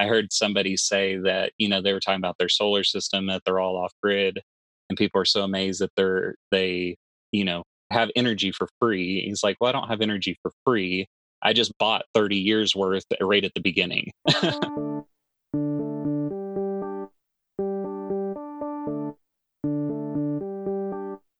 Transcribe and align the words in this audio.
I 0.00 0.06
heard 0.06 0.32
somebody 0.32 0.78
say 0.78 1.18
that, 1.18 1.52
you 1.58 1.68
know, 1.68 1.82
they 1.82 1.92
were 1.92 2.00
talking 2.00 2.20
about 2.20 2.38
their 2.38 2.48
solar 2.48 2.84
system, 2.84 3.26
that 3.26 3.42
they're 3.44 3.60
all 3.60 3.76
off 3.76 3.92
grid. 4.02 4.40
And 4.88 4.96
people 4.96 5.20
are 5.20 5.26
so 5.26 5.42
amazed 5.42 5.82
that 5.82 5.90
they're, 5.94 6.36
they, 6.50 6.96
you 7.32 7.44
know, 7.44 7.64
have 7.90 8.10
energy 8.16 8.50
for 8.50 8.66
free. 8.80 9.20
He's 9.26 9.44
like, 9.44 9.58
well, 9.60 9.68
I 9.68 9.72
don't 9.72 9.88
have 9.88 10.00
energy 10.00 10.38
for 10.40 10.52
free. 10.64 11.06
I 11.42 11.52
just 11.52 11.76
bought 11.76 12.06
30 12.14 12.36
years 12.36 12.74
worth 12.74 13.04
right 13.20 13.44
at 13.44 13.52
the 13.54 13.60
beginning. 13.60 14.10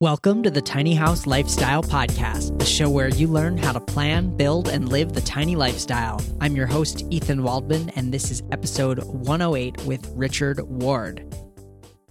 Welcome 0.02 0.42
to 0.44 0.50
the 0.50 0.62
Tiny 0.62 0.94
House 0.94 1.26
Lifestyle 1.26 1.82
Podcast, 1.82 2.58
the 2.58 2.64
show 2.64 2.88
where 2.88 3.10
you 3.10 3.28
learn 3.28 3.58
how 3.58 3.72
to 3.72 3.80
plan, 3.80 4.34
build, 4.34 4.66
and 4.66 4.88
live 4.88 5.12
the 5.12 5.20
tiny 5.20 5.56
lifestyle. 5.56 6.22
I'm 6.40 6.56
your 6.56 6.66
host, 6.66 7.04
Ethan 7.10 7.42
Waldman, 7.42 7.90
and 7.90 8.10
this 8.10 8.30
is 8.30 8.42
episode 8.50 9.04
108 9.04 9.84
with 9.84 10.10
Richard 10.16 10.58
Ward. 10.62 11.36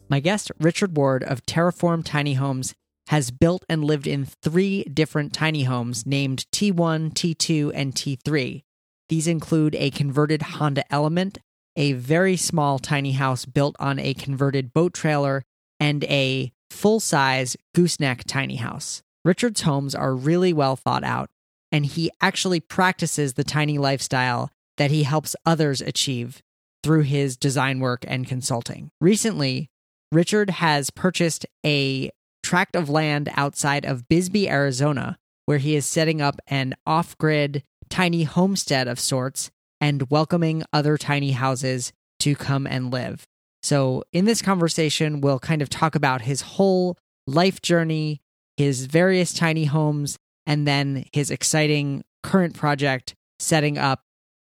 My 0.08 0.20
guest, 0.20 0.52
Richard 0.59 0.98
Ward 0.98 1.23
of 1.23 1.44
Terraform 1.48 2.05
Tiny 2.05 2.36
Homes, 2.36 2.76
has 3.08 3.31
built 3.31 3.66
and 3.67 3.84
lived 3.84 4.06
in 4.06 4.28
three 4.44 4.84
different 4.84 5.34
tiny 5.34 5.64
homes 5.64 6.06
named 6.06 6.45
T1, 6.52 7.14
T2, 7.14 7.72
and 7.73 7.95
T3. 7.95 8.62
These 9.08 9.28
include 9.28 9.73
a 9.73 9.90
converted 9.90 10.44
Honda 10.44 10.84
Element, 10.94 11.40
a 11.76 11.94
very 11.94 12.38
small 12.38 12.78
tiny 12.78 13.14
house 13.14 13.45
built 13.45 13.76
on 13.80 13.98
a 13.98 14.14
converted 14.14 14.73
boat 14.73 14.94
trailer, 14.94 15.44
and 15.80 16.03
a 16.03 16.53
full 16.70 17.00
size 17.00 17.55
gooseneck 17.73 18.23
tiny 18.26 18.58
house. 18.58 19.02
Richard's 19.26 19.62
homes 19.62 19.94
are 19.94 20.16
really 20.16 20.54
well 20.54 20.76
thought 20.76 21.04
out, 21.04 21.30
and 21.72 21.86
he 21.86 22.09
actually 22.22 22.59
practices 22.59 23.34
the 23.34 23.44
tiny 23.44 23.78
lifestyle 23.78 24.50
that 24.78 24.92
he 24.92 25.04
helps 25.04 25.36
others 25.45 25.82
achieve 25.82 26.42
through 26.84 27.02
his 27.02 27.36
design 27.36 27.80
work 27.80 28.05
and 28.08 28.28
consulting. 28.28 28.90
Recently, 29.02 29.70
Richard 30.12 30.50
has 30.50 30.90
purchased 30.90 31.45
a 31.66 32.12
tract 32.42 32.75
of 32.75 32.90
land 32.90 33.30
outside 33.36 33.86
of 33.86 34.08
Bisbee, 34.08 34.50
Arizona, 34.50 35.17
where 35.45 35.58
he 35.58 35.75
is 35.75 35.86
setting 35.86 36.22
up 36.22 36.40
an 36.47 36.75
off 36.86 37.17
grid 37.17 37.64
tiny 37.90 38.23
homestead 38.23 38.88
of 38.88 39.00
sorts 39.00 39.52
and 39.81 40.09
welcoming 40.09 40.64
other 40.72 40.97
tiny 40.97 41.31
houses 41.31 41.92
to 42.20 42.36
come 42.36 42.66
and 42.66 42.92
live. 42.92 43.28
So, 43.62 44.04
in 44.14 44.26
this 44.26 44.42
conversation, 44.42 45.22
we'll 45.22 45.40
kind 45.40 45.62
of 45.62 45.70
talk 45.70 45.96
about 45.96 46.22
his 46.22 46.42
whole 46.42 46.98
life 47.28 47.62
journey, 47.62 48.22
his 48.58 48.86
various 48.86 49.34
tiny 49.34 49.66
homes, 49.66 50.18
and 50.46 50.68
then 50.68 51.06
his 51.14 51.30
exciting 51.30 52.04
current 52.24 52.56
project 52.56 53.16
setting 53.38 53.78
up 53.78 54.02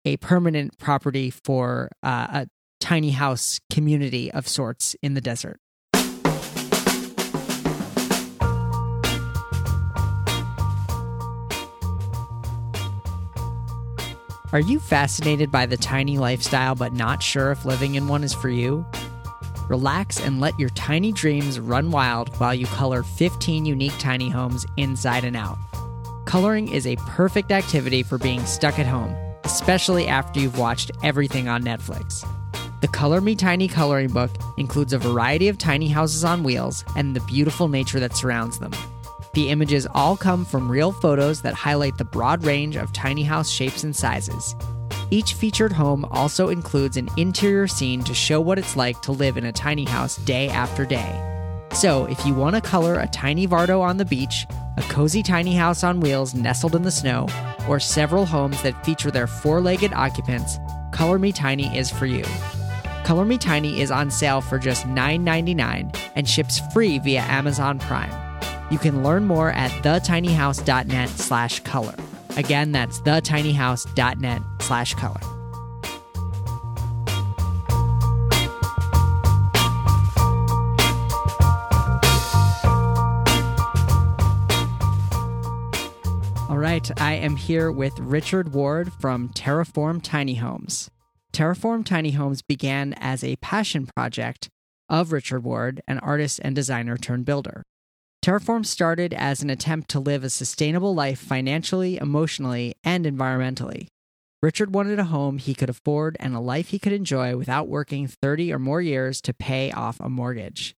a 0.04 0.16
permanent 0.18 0.78
property 0.78 1.30
for 1.30 1.90
uh, 2.02 2.26
a 2.30 2.48
tiny 2.80 3.10
house 3.10 3.60
community 3.70 4.30
of 4.30 4.46
sorts 4.46 4.94
in 5.02 5.14
the 5.14 5.20
desert. 5.20 5.58
Are 14.50 14.60
you 14.60 14.80
fascinated 14.80 15.52
by 15.52 15.66
the 15.66 15.76
tiny 15.76 16.16
lifestyle 16.16 16.74
but 16.74 16.94
not 16.94 17.22
sure 17.22 17.50
if 17.50 17.66
living 17.66 17.96
in 17.96 18.08
one 18.08 18.24
is 18.24 18.32
for 18.32 18.48
you? 18.48 18.86
Relax 19.68 20.20
and 20.20 20.40
let 20.40 20.58
your 20.58 20.70
tiny 20.70 21.12
dreams 21.12 21.60
run 21.60 21.90
wild 21.90 22.34
while 22.38 22.54
you 22.54 22.66
color 22.66 23.02
15 23.02 23.66
unique 23.66 23.96
tiny 23.98 24.30
homes 24.30 24.64
inside 24.78 25.24
and 25.24 25.36
out. 25.36 25.58
Coloring 26.24 26.68
is 26.68 26.86
a 26.86 26.96
perfect 26.96 27.52
activity 27.52 28.02
for 28.02 28.18
being 28.18 28.44
stuck 28.46 28.78
at 28.78 28.86
home, 28.86 29.14
especially 29.44 30.06
after 30.06 30.40
you've 30.40 30.58
watched 30.58 30.90
everything 31.02 31.48
on 31.48 31.62
Netflix. 31.62 32.26
The 32.80 32.88
Color 32.88 33.20
Me 33.20 33.34
Tiny 33.34 33.68
coloring 33.68 34.10
book 34.10 34.30
includes 34.56 34.92
a 34.92 34.98
variety 34.98 35.48
of 35.48 35.58
tiny 35.58 35.88
houses 35.88 36.24
on 36.24 36.44
wheels 36.44 36.84
and 36.96 37.14
the 37.14 37.20
beautiful 37.20 37.68
nature 37.68 38.00
that 38.00 38.16
surrounds 38.16 38.58
them. 38.58 38.72
The 39.34 39.50
images 39.50 39.86
all 39.94 40.16
come 40.16 40.44
from 40.44 40.70
real 40.70 40.92
photos 40.92 41.42
that 41.42 41.54
highlight 41.54 41.98
the 41.98 42.04
broad 42.04 42.44
range 42.44 42.76
of 42.76 42.92
tiny 42.92 43.22
house 43.22 43.50
shapes 43.50 43.84
and 43.84 43.94
sizes. 43.94 44.54
Each 45.10 45.34
featured 45.34 45.72
home 45.72 46.04
also 46.10 46.48
includes 46.48 46.96
an 46.96 47.08
interior 47.16 47.66
scene 47.66 48.04
to 48.04 48.14
show 48.14 48.40
what 48.40 48.58
it's 48.58 48.76
like 48.76 49.00
to 49.02 49.12
live 49.12 49.36
in 49.36 49.46
a 49.46 49.52
tiny 49.52 49.84
house 49.84 50.16
day 50.16 50.48
after 50.48 50.84
day. 50.84 51.24
So, 51.72 52.06
if 52.06 52.24
you 52.26 52.34
want 52.34 52.56
to 52.56 52.62
color 52.62 52.98
a 52.98 53.06
tiny 53.08 53.46
Vardo 53.46 53.80
on 53.80 53.96
the 53.96 54.04
beach, 54.04 54.46
a 54.76 54.82
cozy 54.82 55.22
tiny 55.22 55.54
house 55.54 55.82
on 55.82 56.00
wheels 56.00 56.34
nestled 56.34 56.74
in 56.74 56.82
the 56.82 56.90
snow, 56.90 57.26
or 57.68 57.80
several 57.80 58.26
homes 58.26 58.60
that 58.62 58.84
feature 58.84 59.10
their 59.10 59.26
four 59.26 59.60
legged 59.60 59.92
occupants, 59.92 60.58
Color 60.92 61.18
Me 61.18 61.32
Tiny 61.32 61.76
is 61.76 61.90
for 61.90 62.06
you. 62.06 62.24
Color 63.04 63.24
Me 63.24 63.38
Tiny 63.38 63.80
is 63.80 63.90
on 63.90 64.10
sale 64.10 64.40
for 64.40 64.58
just 64.58 64.86
$9.99 64.86 65.96
and 66.16 66.28
ships 66.28 66.60
free 66.72 66.98
via 66.98 67.20
Amazon 67.22 67.78
Prime. 67.78 68.12
You 68.70 68.78
can 68.78 69.02
learn 69.02 69.24
more 69.24 69.50
at 69.52 69.70
thetinyhouse.net 69.70 71.08
slash 71.08 71.60
color. 71.60 71.94
Again, 72.36 72.72
that's 72.72 73.00
thetinyhouse.net 73.00 74.42
slash 74.60 74.94
color. 74.94 75.20
All 86.48 86.56
right, 86.56 86.90
I 87.00 87.14
am 87.14 87.36
here 87.36 87.70
with 87.70 87.98
Richard 87.98 88.52
Ward 88.52 88.92
from 88.92 89.28
Terraform 89.28 90.02
Tiny 90.02 90.36
Homes. 90.36 90.90
Terraform 91.32 91.84
Tiny 91.84 92.12
Homes 92.12 92.42
began 92.42 92.94
as 92.94 93.22
a 93.22 93.36
passion 93.36 93.86
project 93.86 94.48
of 94.88 95.12
Richard 95.12 95.44
Ward, 95.44 95.82
an 95.86 95.98
artist 96.00 96.40
and 96.42 96.56
designer 96.56 96.96
turned 96.96 97.26
builder. 97.26 97.62
Terraform 98.24 98.66
started 98.66 99.14
as 99.14 99.42
an 99.42 99.50
attempt 99.50 99.88
to 99.90 100.00
live 100.00 100.24
a 100.24 100.30
sustainable 100.30 100.94
life 100.94 101.18
financially, 101.18 101.96
emotionally, 101.96 102.74
and 102.84 103.04
environmentally. 103.04 103.86
Richard 104.42 104.72
wanted 104.72 104.98
a 104.98 105.04
home 105.04 105.38
he 105.38 105.54
could 105.54 105.70
afford 105.70 106.16
and 106.20 106.34
a 106.34 106.40
life 106.40 106.68
he 106.68 106.78
could 106.78 106.92
enjoy 106.92 107.36
without 107.36 107.68
working 107.68 108.06
30 108.06 108.52
or 108.52 108.58
more 108.58 108.80
years 108.80 109.20
to 109.22 109.34
pay 109.34 109.72
off 109.72 109.98
a 110.00 110.08
mortgage. 110.08 110.74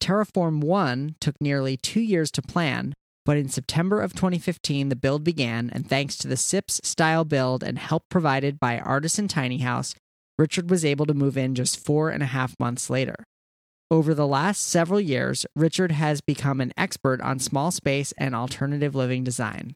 Terraform 0.00 0.60
1 0.60 1.16
took 1.20 1.36
nearly 1.40 1.76
two 1.76 2.00
years 2.00 2.30
to 2.32 2.42
plan, 2.42 2.94
but 3.24 3.36
in 3.36 3.48
September 3.48 4.00
of 4.00 4.14
2015, 4.14 4.88
the 4.88 4.96
build 4.96 5.22
began, 5.22 5.70
and 5.72 5.88
thanks 5.88 6.16
to 6.16 6.28
the 6.28 6.36
SIPS 6.36 6.80
style 6.82 7.24
build 7.24 7.62
and 7.62 7.78
help 7.78 8.04
provided 8.08 8.58
by 8.58 8.78
Artisan 8.78 9.28
Tiny 9.28 9.58
House, 9.58 9.94
Richard 10.38 10.70
was 10.70 10.84
able 10.84 11.06
to 11.06 11.14
move 11.14 11.36
in 11.36 11.54
just 11.54 11.84
four 11.84 12.10
and 12.10 12.22
a 12.22 12.26
half 12.26 12.58
months 12.58 12.90
later. 12.90 13.14
Over 13.92 14.14
the 14.14 14.26
last 14.26 14.66
several 14.66 15.02
years, 15.02 15.44
Richard 15.54 15.92
has 15.92 16.22
become 16.22 16.62
an 16.62 16.72
expert 16.78 17.20
on 17.20 17.38
small 17.38 17.70
space 17.70 18.14
and 18.16 18.34
alternative 18.34 18.94
living 18.94 19.22
design. 19.22 19.74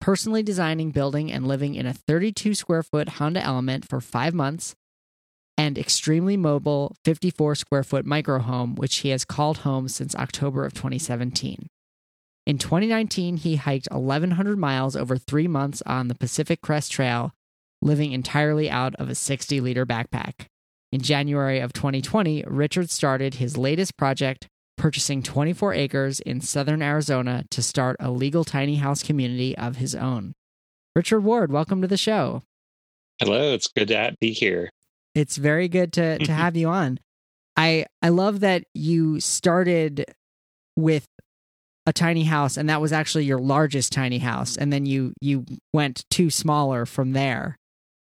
Personally 0.00 0.42
designing, 0.42 0.90
building, 0.90 1.30
and 1.30 1.46
living 1.46 1.74
in 1.74 1.84
a 1.84 1.92
32 1.92 2.54
square 2.54 2.82
foot 2.82 3.10
Honda 3.10 3.42
Element 3.42 3.86
for 3.86 4.00
five 4.00 4.32
months, 4.32 4.74
and 5.58 5.76
extremely 5.76 6.38
mobile 6.38 6.96
54 7.04 7.56
square 7.56 7.84
foot 7.84 8.06
micro 8.06 8.38
home, 8.38 8.74
which 8.74 8.96
he 9.00 9.10
has 9.10 9.26
called 9.26 9.58
home 9.58 9.86
since 9.88 10.16
October 10.16 10.64
of 10.64 10.72
2017. 10.72 11.66
In 12.46 12.56
2019, 12.56 13.36
he 13.36 13.56
hiked 13.56 13.88
1,100 13.92 14.56
miles 14.56 14.96
over 14.96 15.18
three 15.18 15.46
months 15.46 15.82
on 15.84 16.08
the 16.08 16.14
Pacific 16.14 16.62
Crest 16.62 16.90
Trail, 16.90 17.34
living 17.82 18.12
entirely 18.12 18.70
out 18.70 18.94
of 18.94 19.10
a 19.10 19.14
60 19.14 19.60
liter 19.60 19.84
backpack. 19.84 20.46
In 20.96 21.02
January 21.02 21.60
of 21.60 21.74
2020, 21.74 22.44
Richard 22.46 22.88
started 22.88 23.34
his 23.34 23.58
latest 23.58 23.98
project, 23.98 24.48
purchasing 24.78 25.22
24 25.22 25.74
acres 25.74 26.20
in 26.20 26.40
southern 26.40 26.80
Arizona 26.80 27.44
to 27.50 27.62
start 27.62 27.96
a 28.00 28.10
legal 28.10 28.44
tiny 28.44 28.76
house 28.76 29.02
community 29.02 29.54
of 29.58 29.76
his 29.76 29.94
own. 29.94 30.32
Richard 30.94 31.20
Ward, 31.20 31.52
welcome 31.52 31.82
to 31.82 31.86
the 31.86 31.98
show. 31.98 32.44
Hello, 33.18 33.52
it's 33.52 33.66
good 33.66 33.88
to 33.88 34.16
be 34.20 34.32
here. 34.32 34.70
It's 35.14 35.36
very 35.36 35.68
good 35.68 35.92
to, 35.92 36.16
to 36.16 36.32
have 36.32 36.56
you 36.56 36.68
on. 36.68 36.98
I 37.58 37.84
I 38.00 38.08
love 38.08 38.40
that 38.40 38.64
you 38.72 39.20
started 39.20 40.06
with 40.76 41.06
a 41.84 41.92
tiny 41.92 42.24
house 42.24 42.56
and 42.56 42.70
that 42.70 42.80
was 42.80 42.94
actually 42.94 43.26
your 43.26 43.38
largest 43.38 43.92
tiny 43.92 44.20
house 44.20 44.56
and 44.56 44.72
then 44.72 44.86
you 44.86 45.12
you 45.20 45.44
went 45.74 46.06
two 46.08 46.30
smaller 46.30 46.86
from 46.86 47.12
there. 47.12 47.58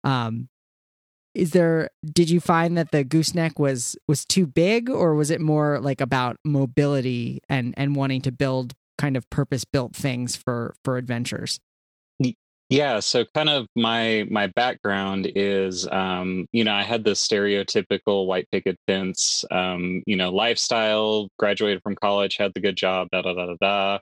Um 0.03 0.49
is 1.33 1.51
there 1.51 1.89
did 2.11 2.29
you 2.29 2.39
find 2.39 2.77
that 2.77 2.91
the 2.91 3.03
gooseneck 3.03 3.57
was 3.59 3.95
was 4.07 4.25
too 4.25 4.45
big 4.45 4.89
or 4.89 5.15
was 5.15 5.31
it 5.31 5.41
more 5.41 5.79
like 5.79 6.01
about 6.01 6.37
mobility 6.43 7.39
and 7.49 7.73
and 7.77 7.95
wanting 7.95 8.21
to 8.21 8.31
build 8.31 8.73
kind 8.97 9.15
of 9.17 9.29
purpose 9.29 9.65
built 9.65 9.95
things 9.95 10.35
for 10.35 10.75
for 10.83 10.97
adventures? 10.97 11.59
Yeah 12.69 13.01
so 13.01 13.25
kind 13.35 13.49
of 13.49 13.67
my 13.75 14.25
my 14.31 14.47
background 14.47 15.29
is 15.35 15.87
um 15.89 16.45
you 16.53 16.63
know 16.63 16.73
i 16.73 16.83
had 16.83 17.03
this 17.03 17.25
stereotypical 17.25 18.27
white 18.27 18.47
picket 18.49 18.77
fence 18.87 19.43
um 19.51 20.01
you 20.05 20.15
know 20.15 20.29
lifestyle 20.29 21.27
graduated 21.37 21.81
from 21.83 21.95
college 21.95 22.37
had 22.37 22.53
the 22.53 22.61
good 22.61 22.77
job 22.77 23.09
da 23.11 23.21
da 23.23 23.33
da 23.33 23.47
da 23.47 23.55
da. 23.59 23.99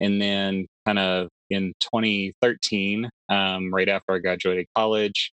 And 0.00 0.22
then 0.22 0.66
kind 0.86 0.98
of 0.98 1.28
in 1.50 1.72
2013 1.80 3.08
um 3.28 3.72
right 3.72 3.88
after 3.88 4.12
i 4.12 4.18
graduated 4.18 4.66
college 4.74 5.30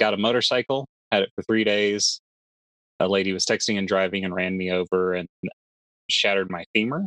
got 0.00 0.14
a 0.14 0.16
motorcycle, 0.16 0.88
had 1.12 1.22
it 1.22 1.30
for 1.34 1.42
three 1.42 1.64
days. 1.64 2.20
A 2.98 3.08
lady 3.08 3.32
was 3.32 3.46
texting 3.46 3.78
and 3.78 3.86
driving 3.86 4.24
and 4.24 4.34
ran 4.34 4.56
me 4.56 4.72
over 4.72 5.14
and 5.14 5.28
shattered 6.10 6.50
my 6.50 6.64
femur. 6.74 7.06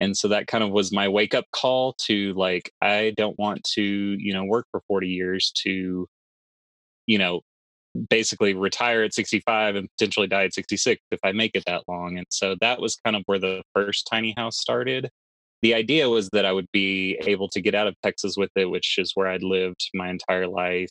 And 0.00 0.16
so 0.16 0.28
that 0.28 0.46
kind 0.46 0.64
of 0.64 0.70
was 0.70 0.92
my 0.92 1.08
wake 1.08 1.34
up 1.34 1.44
call 1.52 1.94
to 2.06 2.32
like, 2.34 2.72
I 2.82 3.12
don't 3.16 3.38
want 3.38 3.62
to, 3.74 3.82
you 3.82 4.32
know, 4.32 4.44
work 4.44 4.66
for 4.70 4.80
40 4.88 5.08
years 5.08 5.52
to, 5.64 6.06
you 7.06 7.18
know, 7.18 7.42
basically 8.08 8.54
retire 8.54 9.02
at 9.02 9.14
65 9.14 9.76
and 9.76 9.88
potentially 9.98 10.26
die 10.26 10.44
at 10.44 10.54
66 10.54 11.00
if 11.10 11.20
I 11.22 11.32
make 11.32 11.52
it 11.54 11.64
that 11.66 11.82
long. 11.88 12.16
And 12.16 12.26
so 12.30 12.56
that 12.60 12.80
was 12.80 12.96
kind 13.04 13.16
of 13.16 13.22
where 13.26 13.38
the 13.38 13.62
first 13.74 14.08
tiny 14.10 14.32
house 14.36 14.58
started. 14.58 15.10
The 15.62 15.74
idea 15.74 16.08
was 16.08 16.30
that 16.32 16.46
I 16.46 16.52
would 16.52 16.68
be 16.72 17.20
able 17.26 17.48
to 17.50 17.60
get 17.60 17.74
out 17.74 17.86
of 17.86 17.94
Texas 18.02 18.36
with 18.36 18.50
it, 18.56 18.70
which 18.70 18.96
is 18.96 19.12
where 19.14 19.26
I'd 19.28 19.42
lived 19.42 19.90
my 19.92 20.08
entire 20.08 20.46
life. 20.46 20.88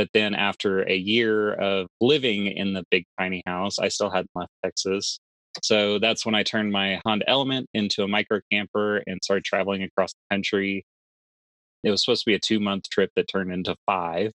But 0.00 0.08
then 0.14 0.34
after 0.34 0.80
a 0.88 0.96
year 0.96 1.52
of 1.52 1.86
living 2.00 2.46
in 2.46 2.72
the 2.72 2.84
big 2.90 3.04
tiny 3.18 3.42
house, 3.46 3.78
I 3.78 3.88
still 3.88 4.08
hadn't 4.08 4.30
left 4.34 4.50
Texas. 4.64 5.18
So 5.62 5.98
that's 5.98 6.24
when 6.24 6.34
I 6.34 6.42
turned 6.42 6.72
my 6.72 7.02
Honda 7.04 7.28
Element 7.28 7.66
into 7.74 8.02
a 8.02 8.08
micro 8.08 8.40
camper 8.50 9.02
and 9.06 9.20
started 9.22 9.44
traveling 9.44 9.82
across 9.82 10.14
the 10.14 10.34
country. 10.34 10.86
It 11.84 11.90
was 11.90 12.02
supposed 12.02 12.22
to 12.22 12.30
be 12.30 12.34
a 12.34 12.38
two 12.38 12.60
month 12.60 12.88
trip 12.88 13.10
that 13.14 13.28
turned 13.28 13.52
into 13.52 13.76
five. 13.84 14.32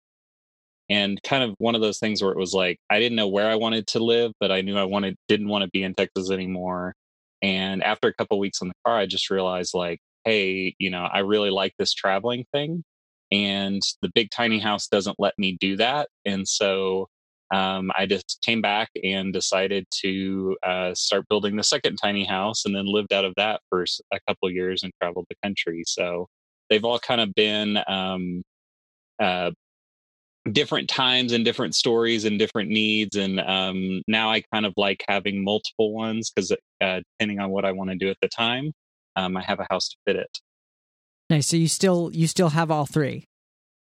And 0.91 1.23
kind 1.23 1.45
of 1.45 1.55
one 1.59 1.77
of 1.77 1.81
those 1.81 2.01
things 2.01 2.25
where 2.25 2.33
it 2.33 2.39
was 2.39 2.55
like, 2.55 2.79
I 2.91 2.99
didn't 2.99 3.15
know 3.15 3.29
where 3.29 3.49
I 3.49 3.55
wanted 3.55 3.87
to 3.89 4.01
live, 4.03 4.33
but 4.41 4.51
I 4.51 4.63
knew 4.63 4.77
I 4.77 4.83
wanted, 4.83 5.15
didn't 5.29 5.47
want 5.47 5.63
to 5.63 5.71
be 5.71 5.85
in 5.85 5.95
Texas 5.95 6.33
anymore. 6.33 6.93
And 7.41 7.85
after 7.85 8.09
a 8.09 8.15
couple 8.15 8.37
weeks 8.41 8.63
in 8.63 8.67
the 8.67 8.75
car, 8.85 8.99
I 8.99 9.07
just 9.07 9.31
realized 9.31 9.75
like, 9.75 10.01
hey, 10.25 10.75
you 10.81 10.91
know, 10.91 11.05
I 11.05 11.21
really 11.21 11.51
like 11.51 11.75
this 11.79 11.95
traveling 11.95 12.47
thing. 12.53 12.83
And 13.33 13.81
the 14.03 14.11
big 14.15 14.31
tiny 14.31 14.59
house 14.59 14.87
doesn't 14.89 15.17
let 15.19 15.33
me 15.39 15.57
do 15.59 15.77
that. 15.79 16.09
And 16.27 16.47
so 16.47 17.09
um, 17.53 17.91
I 17.97 18.07
just 18.07 18.39
came 18.45 18.61
back 18.61 18.91
and 19.03 19.33
decided 19.33 19.87
to 20.03 20.57
uh, 20.63 20.95
start 20.95 21.27
building 21.29 21.57
the 21.57 21.65
second 21.65 21.97
tiny 21.97 22.25
house 22.25 22.65
and 22.65 22.75
then 22.75 22.87
lived 22.87 23.13
out 23.13 23.25
of 23.25 23.35
that 23.37 23.61
for 23.69 23.85
a 24.13 24.21
couple 24.29 24.51
years 24.51 24.83
and 24.83 24.93
traveled 25.01 25.27
the 25.29 25.37
country. 25.43 25.83
So 25.87 26.29
they've 26.71 26.85
all 26.85 26.99
kind 26.99 27.21
of 27.21 27.35
been 27.35 27.79
um, 27.89 28.43
uh, 29.21 29.51
different 30.51 30.89
times 30.89 31.33
and 31.33 31.45
different 31.45 31.75
stories 31.75 32.25
and 32.25 32.39
different 32.39 32.71
needs. 32.71 33.17
And 33.17 33.41
um, 33.41 34.03
now 34.09 34.31
I 34.31 34.43
kind 34.53 34.67
of 34.67 34.75
like 34.77 35.05
having 35.09 35.45
multiple 35.45 35.95
ones 35.95 36.31
because 36.31 36.53
uh, 36.53 37.01
depending 37.19 37.39
on 37.39 37.51
what 37.51 37.65
I 37.65 37.73
want 37.73 37.91
to 37.91 37.97
do 37.97 38.11
at 38.11 38.17
the 38.21 38.29
time, 38.29 38.73
um, 39.17 39.37
I 39.37 39.43
have 39.43 39.61
a 39.61 39.67
house 39.71 39.89
to 39.91 39.97
fit 40.07 40.17
it. 40.17 40.39
Nice. 41.33 41.47
So 41.47 41.57
you 41.57 41.67
still 41.67 42.11
you 42.13 42.27
still 42.27 42.51
have 42.51 42.71
all 42.71 42.85
three. 42.85 43.25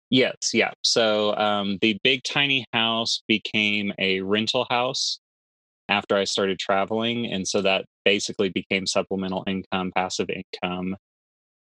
Yes, 0.09 0.51
yeah. 0.53 0.71
So 0.83 1.35
um, 1.35 1.79
the 1.81 1.97
big 2.01 2.23
tiny 2.23 2.63
house 2.71 3.23
became 3.27 3.91
a 3.99 4.21
rental 4.21 4.65
house 4.69 5.19
after 5.89 6.15
I 6.15 6.23
started 6.23 6.59
traveling. 6.59 7.29
And 7.29 7.45
so 7.45 7.61
that 7.61 7.83
basically 8.05 8.47
became 8.47 8.87
supplemental 8.87 9.43
income, 9.47 9.91
passive 9.93 10.29
income. 10.29 10.95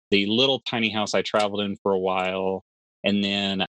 The 0.10 0.26
little 0.28 0.62
tiny 0.62 0.90
house 0.90 1.14
I 1.14 1.22
traveled 1.22 1.60
in 1.60 1.76
for 1.84 1.92
a 1.92 2.00
while. 2.00 2.64
And 3.04 3.22
then 3.22 3.66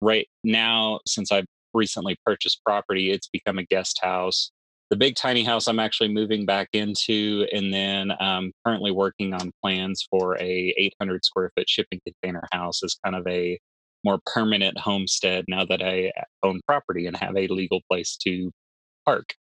right 0.00 0.26
now, 0.42 0.98
since 1.06 1.30
I've 1.30 1.46
recently 1.72 2.16
purchased 2.26 2.64
property, 2.64 3.12
it's 3.12 3.28
become 3.28 3.58
a 3.58 3.64
guest 3.64 4.00
house. 4.02 4.50
The 4.90 4.96
big 4.96 5.16
tiny 5.16 5.42
house 5.42 5.66
I'm 5.66 5.80
actually 5.80 6.10
moving 6.10 6.44
back 6.46 6.68
into, 6.72 7.46
and 7.52 7.72
then 7.72 8.12
um, 8.20 8.52
currently 8.64 8.92
working 8.92 9.32
on 9.32 9.50
plans 9.62 10.06
for 10.10 10.36
a 10.38 10.74
800 10.76 11.24
square 11.24 11.50
foot 11.56 11.68
shipping 11.68 12.00
container 12.06 12.46
house 12.52 12.82
as 12.82 12.96
kind 13.04 13.16
of 13.16 13.26
a 13.26 13.58
more 14.04 14.18
permanent 14.32 14.78
homestead 14.78 15.46
now 15.48 15.64
that 15.64 15.82
I 15.82 16.12
own 16.42 16.60
property 16.66 17.06
and 17.06 17.16
have 17.16 17.36
a 17.36 17.48
legal 17.48 17.80
place 17.90 18.16
to 18.24 18.52
park. 19.04 19.34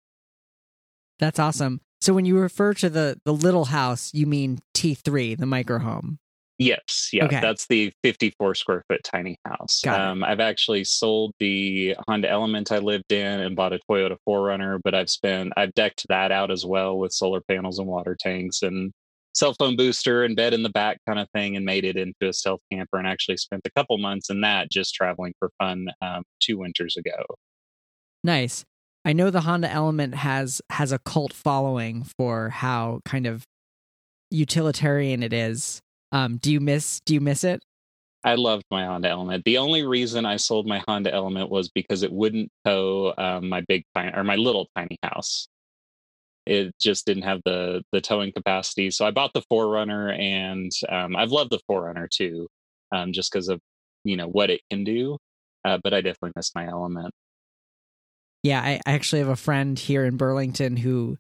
That's 1.18 1.38
awesome. 1.38 1.80
So 2.00 2.12
when 2.12 2.24
you 2.24 2.38
refer 2.38 2.74
to 2.74 2.90
the 2.90 3.18
the 3.24 3.32
little 3.32 3.66
house, 3.66 4.12
you 4.12 4.26
mean 4.26 4.58
T3, 4.74 5.38
the 5.38 5.46
micro 5.46 5.78
home. 5.78 6.18
Yes, 6.62 7.10
yeah, 7.12 7.24
okay. 7.24 7.40
that's 7.40 7.66
the 7.66 7.92
54 8.02 8.54
square 8.54 8.84
foot 8.88 9.02
tiny 9.04 9.36
house. 9.44 9.84
Um, 9.86 10.22
I've 10.22 10.40
actually 10.40 10.84
sold 10.84 11.32
the 11.38 11.96
Honda 12.06 12.30
Element 12.30 12.70
I 12.70 12.78
lived 12.78 13.12
in 13.12 13.40
and 13.40 13.56
bought 13.56 13.72
a 13.72 13.80
Toyota 13.90 14.16
4Runner, 14.28 14.78
but 14.84 14.94
I've 14.94 15.10
spent 15.10 15.52
I've 15.56 15.74
decked 15.74 16.06
that 16.08 16.30
out 16.30 16.50
as 16.50 16.64
well 16.64 16.98
with 16.98 17.12
solar 17.12 17.40
panels 17.40 17.78
and 17.78 17.88
water 17.88 18.16
tanks 18.18 18.62
and 18.62 18.92
cell 19.34 19.54
phone 19.58 19.76
booster 19.76 20.24
and 20.24 20.36
bed 20.36 20.52
in 20.54 20.62
the 20.62 20.70
back 20.70 20.98
kind 21.06 21.18
of 21.18 21.28
thing 21.34 21.56
and 21.56 21.64
made 21.64 21.84
it 21.84 21.96
into 21.96 22.28
a 22.28 22.32
stealth 22.32 22.60
camper 22.70 22.98
and 22.98 23.06
actually 23.06 23.36
spent 23.36 23.62
a 23.64 23.70
couple 23.70 23.96
months 23.98 24.30
in 24.30 24.40
that 24.42 24.70
just 24.70 24.94
traveling 24.94 25.32
for 25.38 25.50
fun 25.58 25.86
um, 26.02 26.22
two 26.40 26.58
winters 26.58 26.96
ago 26.96 27.24
nice 28.22 28.64
i 29.04 29.12
know 29.12 29.30
the 29.30 29.40
honda 29.42 29.70
element 29.70 30.14
has 30.14 30.60
has 30.70 30.92
a 30.92 30.98
cult 30.98 31.32
following 31.32 32.04
for 32.04 32.50
how 32.50 33.00
kind 33.04 33.26
of 33.26 33.44
utilitarian 34.30 35.22
it 35.22 35.32
is 35.32 35.80
um, 36.12 36.36
do 36.36 36.52
you 36.52 36.60
miss 36.60 37.00
do 37.00 37.14
you 37.14 37.20
miss 37.20 37.44
it 37.44 37.62
I 38.24 38.36
loved 38.36 38.62
my 38.70 38.86
Honda 38.86 39.08
Element. 39.08 39.44
The 39.44 39.58
only 39.58 39.82
reason 39.84 40.24
I 40.24 40.36
sold 40.36 40.64
my 40.64 40.80
Honda 40.86 41.12
Element 41.12 41.50
was 41.50 41.70
because 41.70 42.04
it 42.04 42.12
wouldn't 42.12 42.52
tow 42.64 43.12
um, 43.18 43.48
my 43.48 43.62
big 43.62 43.82
tiny 43.96 44.12
or 44.14 44.22
my 44.22 44.36
little 44.36 44.68
tiny 44.76 44.96
house 45.02 45.48
it 46.46 46.74
just 46.80 47.06
didn't 47.06 47.22
have 47.22 47.40
the 47.44 47.82
the 47.92 48.00
towing 48.00 48.32
capacity. 48.32 48.90
So 48.90 49.06
I 49.06 49.10
bought 49.10 49.32
the 49.32 49.42
4Runner, 49.42 50.18
and 50.18 50.70
um, 50.88 51.16
I've 51.16 51.30
loved 51.30 51.50
the 51.50 51.60
4Runner 51.70 52.08
too, 52.10 52.48
um, 52.92 53.12
just 53.12 53.32
because 53.32 53.48
of 53.48 53.60
you 54.04 54.16
know 54.16 54.28
what 54.28 54.50
it 54.50 54.60
can 54.70 54.84
do. 54.84 55.18
Uh, 55.64 55.78
but 55.82 55.94
I 55.94 56.00
definitely 56.00 56.32
miss 56.34 56.54
my 56.54 56.66
element. 56.66 57.12
Yeah, 58.42 58.60
I, 58.60 58.80
I 58.84 58.92
actually 58.92 59.20
have 59.20 59.28
a 59.28 59.36
friend 59.36 59.78
here 59.78 60.04
in 60.04 60.16
Burlington 60.16 60.76
who 60.76 61.16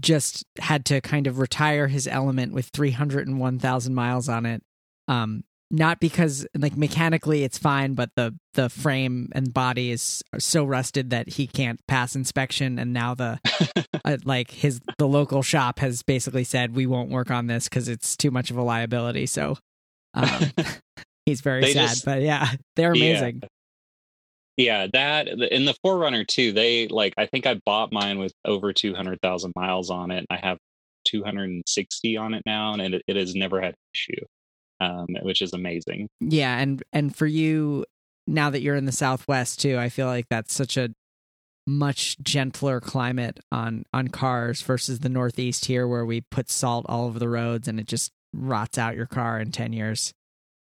just 0.00 0.44
had 0.58 0.84
to 0.86 1.00
kind 1.00 1.26
of 1.26 1.38
retire 1.38 1.88
his 1.88 2.06
element 2.06 2.52
with 2.52 2.66
301,000 2.72 3.94
miles 3.94 4.28
on 4.28 4.46
it. 4.46 4.62
Um, 5.08 5.44
not 5.72 6.00
because 6.00 6.46
like 6.56 6.76
mechanically 6.76 7.44
it's 7.44 7.56
fine 7.56 7.94
but 7.94 8.10
the 8.14 8.38
the 8.52 8.68
frame 8.68 9.30
and 9.32 9.54
body 9.54 9.90
is 9.90 10.22
so 10.38 10.64
rusted 10.64 11.08
that 11.10 11.30
he 11.30 11.46
can't 11.46 11.80
pass 11.88 12.14
inspection. 12.14 12.78
And 12.78 12.92
now 12.92 13.14
the 13.14 13.40
uh, 14.04 14.18
like 14.24 14.50
his 14.50 14.80
the 14.98 15.08
local 15.08 15.42
shop 15.42 15.78
has 15.78 16.02
basically 16.02 16.44
said 16.44 16.76
we 16.76 16.86
won't 16.86 17.08
work 17.10 17.30
on 17.30 17.46
this 17.46 17.64
because 17.64 17.88
it's 17.88 18.16
too 18.16 18.30
much 18.30 18.50
of 18.50 18.58
a 18.58 18.62
liability. 18.62 19.24
So 19.24 19.56
um, 20.12 20.50
he's 21.26 21.40
very 21.40 21.62
they 21.62 21.72
sad 21.72 21.88
just, 21.88 22.04
but 22.04 22.20
yeah 22.20 22.52
they're 22.76 22.92
amazing. 22.92 23.40
yeah. 23.42 23.48
Yeah 24.56 24.86
that 24.92 25.28
in 25.28 25.64
the 25.64 25.74
4Runner 25.84 26.26
too 26.26 26.52
they 26.52 26.88
like 26.88 27.14
i 27.16 27.26
think 27.26 27.46
i 27.46 27.60
bought 27.64 27.92
mine 27.92 28.18
with 28.18 28.32
over 28.44 28.72
200000 28.72 29.52
miles 29.56 29.90
on 29.90 30.10
it 30.10 30.18
and 30.18 30.26
i 30.30 30.36
have 30.36 30.58
260 31.04 32.16
on 32.16 32.34
it 32.34 32.42
now 32.46 32.74
and 32.74 32.94
it, 32.94 33.02
it 33.08 33.16
has 33.16 33.34
never 33.34 33.60
had 33.60 33.70
an 33.70 33.76
issue 33.94 34.24
um, 34.82 35.06
which 35.22 35.42
is 35.42 35.52
amazing. 35.52 36.08
Yeah, 36.20 36.58
and 36.58 36.82
and 36.92 37.14
for 37.14 37.26
you 37.26 37.84
now 38.26 38.50
that 38.50 38.62
you're 38.62 38.76
in 38.76 38.86
the 38.86 38.92
Southwest 38.92 39.60
too, 39.60 39.78
I 39.78 39.88
feel 39.88 40.06
like 40.06 40.26
that's 40.28 40.52
such 40.52 40.76
a 40.76 40.90
much 41.66 42.18
gentler 42.20 42.80
climate 42.80 43.38
on 43.52 43.84
on 43.92 44.08
cars 44.08 44.62
versus 44.62 45.00
the 45.00 45.08
Northeast 45.08 45.66
here, 45.66 45.86
where 45.86 46.04
we 46.04 46.20
put 46.20 46.50
salt 46.50 46.84
all 46.88 47.06
over 47.06 47.18
the 47.18 47.28
roads 47.28 47.68
and 47.68 47.78
it 47.78 47.86
just 47.86 48.10
rots 48.32 48.78
out 48.78 48.96
your 48.96 49.06
car 49.06 49.38
in 49.38 49.52
ten 49.52 49.72
years. 49.72 50.12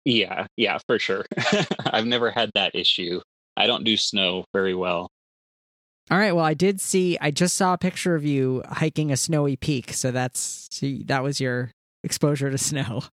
Yeah, 0.04 0.46
yeah, 0.56 0.78
for 0.86 0.98
sure. 0.98 1.26
I've 1.86 2.06
never 2.06 2.30
had 2.30 2.50
that 2.54 2.74
issue. 2.74 3.20
I 3.56 3.66
don't 3.66 3.84
do 3.84 3.96
snow 3.96 4.44
very 4.52 4.74
well. 4.74 5.10
All 6.10 6.18
right. 6.18 6.32
Well, 6.32 6.44
I 6.44 6.54
did 6.54 6.80
see. 6.80 7.18
I 7.20 7.30
just 7.30 7.56
saw 7.56 7.72
a 7.72 7.78
picture 7.78 8.14
of 8.14 8.24
you 8.24 8.62
hiking 8.68 9.10
a 9.10 9.16
snowy 9.16 9.56
peak. 9.56 9.92
So 9.92 10.12
that's 10.12 10.68
that 11.06 11.22
was 11.22 11.40
your 11.40 11.72
exposure 12.04 12.50
to 12.50 12.58
snow. 12.58 13.02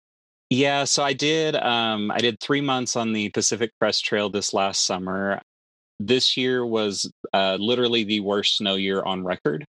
Yeah, 0.50 0.84
so 0.84 1.02
I 1.02 1.12
did. 1.12 1.56
Um, 1.56 2.10
I 2.10 2.18
did 2.18 2.40
three 2.40 2.62
months 2.62 2.96
on 2.96 3.12
the 3.12 3.28
Pacific 3.28 3.70
Crest 3.78 4.02
Trail 4.06 4.30
this 4.30 4.54
last 4.54 4.86
summer. 4.86 5.42
This 6.00 6.38
year 6.38 6.64
was 6.64 7.10
uh, 7.34 7.58
literally 7.60 8.04
the 8.04 8.20
worst 8.20 8.56
snow 8.56 8.76
year 8.76 9.02
on 9.02 9.24
record 9.24 9.66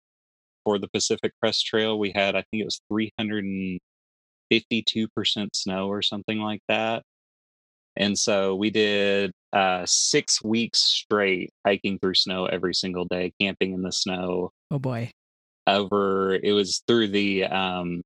for 0.65 0.79
the 0.79 0.89
Pacific 0.89 1.33
Crest 1.41 1.65
Trail. 1.65 1.99
We 1.99 2.13
had, 2.15 2.37
I 2.37 2.45
think 2.51 2.61
it 2.61 2.67
was 2.67 2.83
352% 2.93 3.79
snow 5.55 5.89
or 5.89 6.03
something 6.03 6.41
like 6.41 6.61
that. 6.69 7.03
And 7.97 8.19
so 8.19 8.55
we 8.55 8.71
did 8.71 9.33
uh, 9.53 9.85
six 9.87 10.43
weeks 10.43 10.79
straight 10.81 11.51
hiking 11.67 11.99
through 11.99 12.15
snow 12.15 12.47
every 12.47 12.75
single 12.75 13.07
day, 13.07 13.33
camping 13.41 13.73
in 13.73 13.83
the 13.83 13.93
snow. 13.93 14.51
Oh 14.71 14.79
boy. 14.79 15.11
Over, 15.67 16.35
it 16.35 16.53
was 16.53 16.83
through 16.87 17.09
the 17.09 17.45
um, 17.45 18.03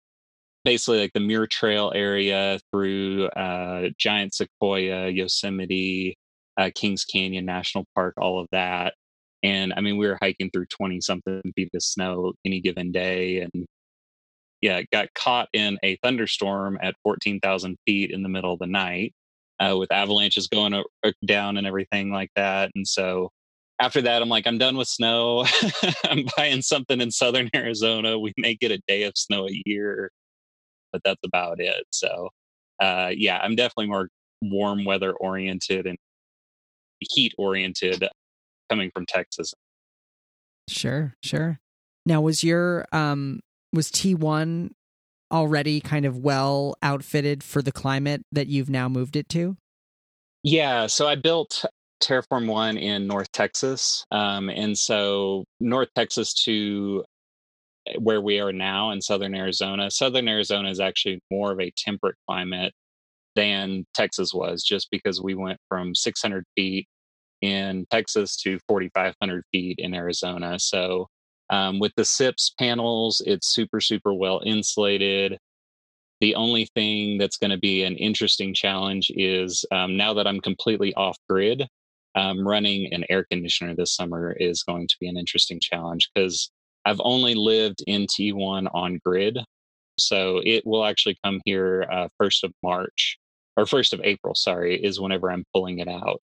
basically 0.65 1.01
like 1.01 1.13
the 1.13 1.21
Muir 1.21 1.47
Trail 1.47 1.93
area 1.95 2.59
through 2.73 3.27
uh, 3.29 3.89
Giant 3.99 4.35
Sequoia, 4.35 5.09
Yosemite, 5.09 6.17
uh, 6.57 6.71
Kings 6.75 7.05
Canyon 7.05 7.45
National 7.45 7.85
Park, 7.95 8.15
all 8.19 8.41
of 8.41 8.47
that. 8.53 8.95
And 9.43 9.73
I 9.77 9.81
mean, 9.81 9.97
we 9.97 10.07
were 10.07 10.19
hiking 10.21 10.51
through 10.51 10.67
20 10.67 11.01
something 11.01 11.41
feet 11.57 11.71
of 11.75 11.83
snow 11.83 12.35
any 12.45 12.61
given 12.61 12.93
day. 12.93 13.41
And 13.41 13.67
yeah, 14.61 14.83
got 14.93 15.09
caught 15.15 15.49
in 15.53 15.79
a 15.83 15.97
thunderstorm 16.03 16.79
at 16.83 16.95
14,000 17.03 17.77
feet 17.87 18.11
in 18.11 18.23
the 18.23 18.29
middle 18.29 18.53
of 18.53 18.59
the 18.59 18.67
night. 18.67 19.15
Uh, 19.61 19.77
with 19.77 19.93
avalanches 19.93 20.49
going 20.49 20.83
down 21.25 21.57
and 21.57 21.67
everything 21.67 22.11
like 22.11 22.31
that. 22.37 22.71
And 22.75 22.87
so 22.87 23.31
after 23.81 24.03
that, 24.03 24.23
I'm 24.23 24.29
like, 24.29 24.47
I'm 24.47 24.59
done 24.59 24.77
with 24.77 24.89
snow. 24.89 25.47
I'm 26.05 26.25
buying 26.37 26.63
something 26.63 27.01
in 27.01 27.11
southern 27.11 27.51
Arizona. 27.55 28.19
We 28.19 28.33
may 28.37 28.55
get 28.55 28.71
a 28.71 28.81
day 28.89 29.05
of 29.05 29.13
snow 29.17 29.47
a 29.49 29.63
year, 29.65 30.11
but 30.93 31.03
that's 31.05 31.21
about 31.25 31.61
it. 31.61 31.85
So, 31.91 32.29
uh, 32.81 33.11
yeah, 33.15 33.39
I'm 33.43 33.55
definitely 33.55 33.89
more 33.89 34.09
warm 34.43 34.85
weather 34.85 35.13
oriented 35.13 35.87
and 35.87 35.99
heat 37.01 37.33
oriented 37.39 38.07
coming 38.71 38.91
from 38.95 39.07
Texas. 39.07 39.53
Sure, 40.69 41.15
sure. 41.23 41.59
Now, 42.07 42.21
was 42.21 42.45
your 42.45 42.87
um 42.93 43.41
was 43.73 43.91
T1 43.91 44.71
already 45.31 45.81
kind 45.81 46.05
of 46.05 46.19
well 46.19 46.77
outfitted 46.83 47.43
for 47.43 47.63
the 47.63 47.73
climate 47.73 48.23
that 48.33 48.47
you've 48.47 48.71
now 48.71 48.89
moved 48.89 49.17
it 49.17 49.29
to? 49.31 49.57
Yeah, 50.43 50.87
so 50.87 51.07
I 51.07 51.17
built 51.17 51.65
Terraform 52.03 52.47
One 52.47 52.77
in 52.77 53.07
North 53.07 53.31
Texas, 53.33 54.05
um, 54.11 54.49
and 54.49 54.77
so 54.77 55.45
North 55.61 55.89
Texas 55.95 56.33
to 56.45 57.05
where 57.99 58.21
we 58.21 58.39
are 58.41 58.53
now 58.53 58.91
in 58.91 59.01
Southern 59.01 59.35
Arizona. 59.35 59.91
Southern 59.91 60.29
Arizona 60.29 60.71
is 60.71 60.81
actually 60.81 61.21
more 61.31 61.53
of 61.53 61.61
a 61.61 61.73
temperate 61.77 62.17
climate 62.29 62.73
than 63.37 63.85
Texas 63.95 64.33
was, 64.33 64.63
just 64.63 64.89
because 64.91 65.21
we 65.21 65.35
went 65.35 65.59
from 65.69 65.95
600 65.95 66.45
feet 66.57 66.87
in 67.41 67.87
Texas 67.91 68.37
to 68.37 68.59
4,500 68.69 69.45
feet 69.53 69.77
in 69.79 69.95
Arizona. 69.95 70.59
So 70.59 71.07
um, 71.51 71.79
with 71.81 71.93
the 71.97 72.05
SIPS 72.05 72.55
panels, 72.59 73.21
it's 73.27 73.53
super, 73.53 73.81
super 73.81 74.15
well 74.15 74.41
insulated. 74.45 75.37
The 76.21 76.35
only 76.35 76.69
thing 76.75 77.19
that's 77.19 77.37
going 77.37 77.51
to 77.51 77.59
be 77.59 77.83
an 77.83 77.97
interesting 77.97 78.55
challenge 78.55 79.11
is 79.15 79.65
um, 79.73 79.97
now 79.97 80.15
that 80.15 80.27
I'm 80.27 80.41
completely 80.41 80.95
off 80.95 81.17
grid, 81.29 81.67
um, 82.15 82.47
running 82.47 82.93
an 82.93 83.05
air 83.09 83.25
conditioner 83.31 83.75
this 83.75 83.95
summer 83.95 84.33
is 84.33 84.63
going 84.63 84.87
to 84.89 84.97
be 85.01 85.09
an 85.09 85.17
interesting 85.17 85.59
challenge 85.61 86.09
because 86.15 86.51
I've 86.85 87.01
only 87.05 87.35
lived 87.35 87.83
in 87.87 88.07
T1 88.07 88.69
on 88.73 89.01
grid. 89.05 89.39
So 89.99 90.41
it 90.45 90.67
will 90.67 90.85
actually 90.85 91.17
come 91.25 91.41
here 91.45 91.87
uh, 91.91 92.09
1st 92.21 92.45
of 92.45 92.53
March 92.63 93.19
or 93.57 93.65
1st 93.65 93.95
of 93.95 94.01
April, 94.05 94.35
sorry, 94.35 94.83
is 94.83 95.01
whenever 95.01 95.31
I'm 95.31 95.45
pulling 95.53 95.79
it 95.79 95.89
out 95.89 96.21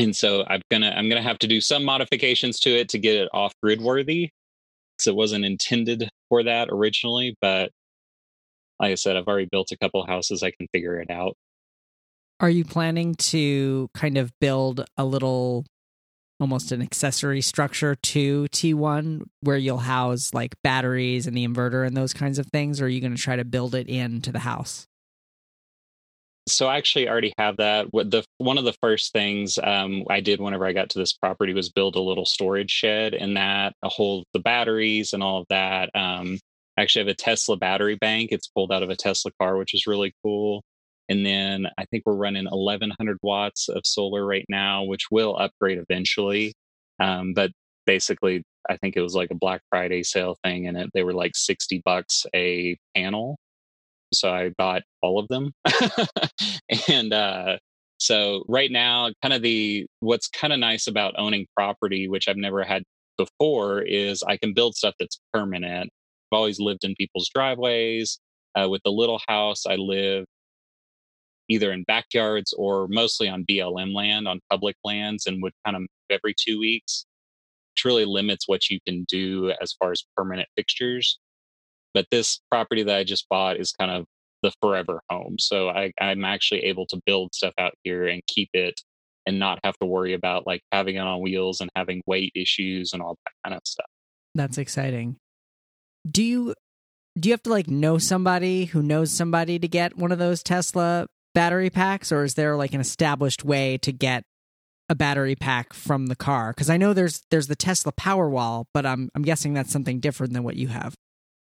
and 0.00 0.16
so 0.16 0.44
i'm 0.48 0.60
gonna 0.70 0.92
i'm 0.96 1.08
gonna 1.08 1.22
have 1.22 1.38
to 1.38 1.46
do 1.46 1.60
some 1.60 1.84
modifications 1.84 2.58
to 2.58 2.70
it 2.70 2.88
to 2.88 2.98
get 2.98 3.16
it 3.16 3.28
off 3.32 3.52
grid 3.62 3.80
worthy 3.80 4.30
because 4.96 5.06
it 5.06 5.14
wasn't 5.14 5.44
intended 5.44 6.08
for 6.28 6.42
that 6.42 6.68
originally 6.70 7.36
but 7.40 7.70
like 8.80 8.92
i 8.92 8.94
said 8.94 9.16
i've 9.16 9.28
already 9.28 9.48
built 9.50 9.70
a 9.70 9.76
couple 9.78 10.04
houses 10.06 10.42
i 10.42 10.50
can 10.50 10.66
figure 10.72 11.00
it 11.00 11.10
out. 11.10 11.36
Are 12.40 12.48
you 12.48 12.64
planning 12.64 13.16
to 13.16 13.90
kind 13.92 14.16
of 14.16 14.32
build 14.40 14.86
a 14.96 15.04
little 15.04 15.66
almost 16.40 16.72
an 16.72 16.80
accessory 16.80 17.42
structure 17.42 17.94
to 17.94 18.44
T1 18.44 19.24
where 19.42 19.58
you'll 19.58 19.76
house 19.76 20.32
like 20.32 20.54
batteries 20.64 21.26
and 21.26 21.36
the 21.36 21.46
inverter 21.46 21.86
and 21.86 21.94
those 21.94 22.14
kinds 22.14 22.38
of 22.38 22.46
things 22.46 22.80
or 22.80 22.86
are 22.86 22.88
you 22.88 23.02
going 23.02 23.14
to 23.14 23.22
try 23.22 23.36
to 23.36 23.44
build 23.44 23.74
it 23.74 23.88
into 23.88 24.32
the 24.32 24.38
house 24.38 24.86
so 26.50 26.66
I 26.66 26.76
actually 26.76 27.08
already 27.08 27.32
have 27.38 27.56
that. 27.58 27.86
The 27.92 28.24
one 28.38 28.58
of 28.58 28.64
the 28.64 28.74
first 28.82 29.12
things 29.12 29.58
um, 29.62 30.04
I 30.10 30.20
did 30.20 30.40
whenever 30.40 30.66
I 30.66 30.72
got 30.72 30.90
to 30.90 30.98
this 30.98 31.12
property 31.12 31.52
was 31.52 31.70
build 31.70 31.96
a 31.96 32.00
little 32.00 32.26
storage 32.26 32.70
shed, 32.70 33.14
and 33.14 33.36
that 33.36 33.74
hold 33.82 34.24
the 34.32 34.40
batteries 34.40 35.12
and 35.12 35.22
all 35.22 35.40
of 35.40 35.46
that. 35.50 35.90
Um, 35.94 36.38
I 36.76 36.82
actually 36.82 37.06
have 37.06 37.08
a 37.08 37.14
Tesla 37.14 37.56
battery 37.56 37.96
bank. 37.96 38.30
It's 38.32 38.48
pulled 38.48 38.72
out 38.72 38.82
of 38.82 38.90
a 38.90 38.96
Tesla 38.96 39.32
car, 39.40 39.56
which 39.56 39.74
is 39.74 39.86
really 39.86 40.14
cool. 40.24 40.62
And 41.08 41.26
then 41.26 41.66
I 41.76 41.84
think 41.86 42.04
we're 42.06 42.14
running 42.14 42.44
1100 42.44 43.18
watts 43.22 43.68
of 43.68 43.82
solar 43.84 44.24
right 44.24 44.46
now, 44.48 44.84
which 44.84 45.10
will 45.10 45.36
upgrade 45.36 45.78
eventually. 45.78 46.54
Um, 47.00 47.34
but 47.34 47.50
basically, 47.86 48.44
I 48.68 48.76
think 48.76 48.96
it 48.96 49.00
was 49.00 49.14
like 49.14 49.30
a 49.30 49.34
Black 49.34 49.62
Friday 49.70 50.02
sale 50.04 50.36
thing, 50.44 50.68
and 50.68 50.76
it, 50.76 50.90
they 50.94 51.02
were 51.02 51.14
like 51.14 51.32
60 51.34 51.82
bucks 51.84 52.26
a 52.34 52.76
panel 52.94 53.36
so 54.12 54.32
I 54.32 54.50
bought 54.56 54.82
all 55.02 55.18
of 55.18 55.28
them. 55.28 55.52
and 56.88 57.12
uh, 57.12 57.58
so 57.98 58.44
right 58.48 58.70
now, 58.70 59.10
kind 59.22 59.34
of 59.34 59.42
the 59.42 59.86
what's 60.00 60.28
kind 60.28 60.52
of 60.52 60.58
nice 60.58 60.86
about 60.86 61.14
owning 61.18 61.46
property, 61.56 62.08
which 62.08 62.28
I've 62.28 62.36
never 62.36 62.64
had 62.64 62.82
before, 63.18 63.82
is 63.82 64.22
I 64.22 64.36
can 64.36 64.54
build 64.54 64.74
stuff 64.74 64.94
that's 64.98 65.20
permanent. 65.32 65.90
I've 66.32 66.36
always 66.36 66.60
lived 66.60 66.84
in 66.84 66.94
people's 66.96 67.28
driveways. 67.34 68.18
Uh, 68.58 68.68
with 68.68 68.82
the 68.84 68.90
little 68.90 69.20
house, 69.28 69.64
I 69.66 69.76
live 69.76 70.24
either 71.48 71.72
in 71.72 71.84
backyards 71.84 72.52
or 72.56 72.88
mostly 72.88 73.28
on 73.28 73.44
BLM 73.44 73.94
land, 73.94 74.26
on 74.26 74.40
public 74.50 74.76
lands, 74.84 75.26
and 75.26 75.42
would 75.42 75.52
kind 75.64 75.76
of 75.76 75.82
every 76.08 76.34
two 76.36 76.58
weeks, 76.58 77.04
which 77.74 77.84
really 77.84 78.04
limits 78.04 78.48
what 78.48 78.70
you 78.70 78.78
can 78.86 79.04
do 79.08 79.52
as 79.60 79.74
far 79.78 79.92
as 79.92 80.04
permanent 80.16 80.48
fixtures. 80.56 81.18
But 81.94 82.06
this 82.10 82.40
property 82.50 82.82
that 82.84 82.96
I 82.96 83.04
just 83.04 83.28
bought 83.28 83.58
is 83.58 83.72
kind 83.72 83.90
of 83.90 84.04
the 84.42 84.52
forever 84.62 85.00
home. 85.10 85.36
So 85.38 85.68
I, 85.68 85.92
I'm 86.00 86.24
actually 86.24 86.64
able 86.64 86.86
to 86.86 87.00
build 87.04 87.34
stuff 87.34 87.54
out 87.58 87.72
here 87.82 88.06
and 88.06 88.22
keep 88.26 88.50
it 88.54 88.80
and 89.26 89.38
not 89.38 89.58
have 89.64 89.76
to 89.78 89.86
worry 89.86 90.14
about 90.14 90.46
like 90.46 90.62
having 90.72 90.96
it 90.96 91.00
on 91.00 91.20
wheels 91.20 91.60
and 91.60 91.70
having 91.76 92.02
weight 92.06 92.32
issues 92.34 92.92
and 92.92 93.02
all 93.02 93.16
that 93.24 93.32
kind 93.44 93.56
of 93.56 93.62
stuff. 93.64 93.86
That's 94.34 94.58
exciting. 94.58 95.16
Do 96.10 96.22
you 96.22 96.54
do 97.18 97.28
you 97.28 97.32
have 97.32 97.42
to 97.42 97.50
like 97.50 97.68
know 97.68 97.98
somebody 97.98 98.66
who 98.66 98.82
knows 98.82 99.10
somebody 99.10 99.58
to 99.58 99.68
get 99.68 99.96
one 99.96 100.12
of 100.12 100.18
those 100.18 100.42
Tesla 100.42 101.06
battery 101.34 101.70
packs 101.70 102.10
or 102.10 102.24
is 102.24 102.34
there 102.34 102.56
like 102.56 102.72
an 102.72 102.80
established 102.80 103.44
way 103.44 103.76
to 103.78 103.92
get 103.92 104.22
a 104.88 104.94
battery 104.94 105.36
pack 105.36 105.72
from 105.72 106.06
the 106.06 106.16
car? 106.16 106.54
Cuz 106.54 106.70
I 106.70 106.76
know 106.76 106.92
there's 106.92 107.22
there's 107.30 107.48
the 107.48 107.56
Tesla 107.56 107.92
Powerwall, 107.92 108.64
but 108.72 108.86
I'm 108.86 109.10
I'm 109.14 109.22
guessing 109.22 109.52
that's 109.52 109.72
something 109.72 110.00
different 110.00 110.32
than 110.32 110.44
what 110.44 110.56
you 110.56 110.68
have. 110.68 110.94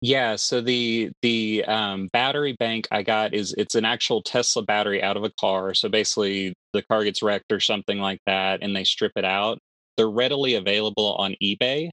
Yeah, 0.05 0.37
so 0.37 0.61
the 0.61 1.13
the 1.23 1.65
um, 1.65 2.09
battery 2.13 2.55
bank 2.59 2.87
I 2.91 3.03
got 3.03 3.33
is 3.33 3.55
it's 3.57 3.75
an 3.75 3.87
actual 3.87 4.21
Tesla 4.23 4.63
battery 4.63 5.03
out 5.03 5.17
of 5.17 5.25
a 5.25 5.31
car. 5.41 5.73
So 5.73 5.89
basically, 5.89 6.53
the 6.75 6.83
car 6.83 7.05
gets 7.05 7.23
wrecked 7.23 7.51
or 7.51 7.59
something 7.59 7.99
like 7.99 8.21
that, 8.27 8.63
and 8.63 8.77
they 8.77 8.85
strip 8.85 9.13
it 9.17 9.25
out. 9.25 9.59
They're 9.97 10.11
readily 10.11 10.57
available 10.57 11.15
on 11.15 11.35
eBay. 11.43 11.89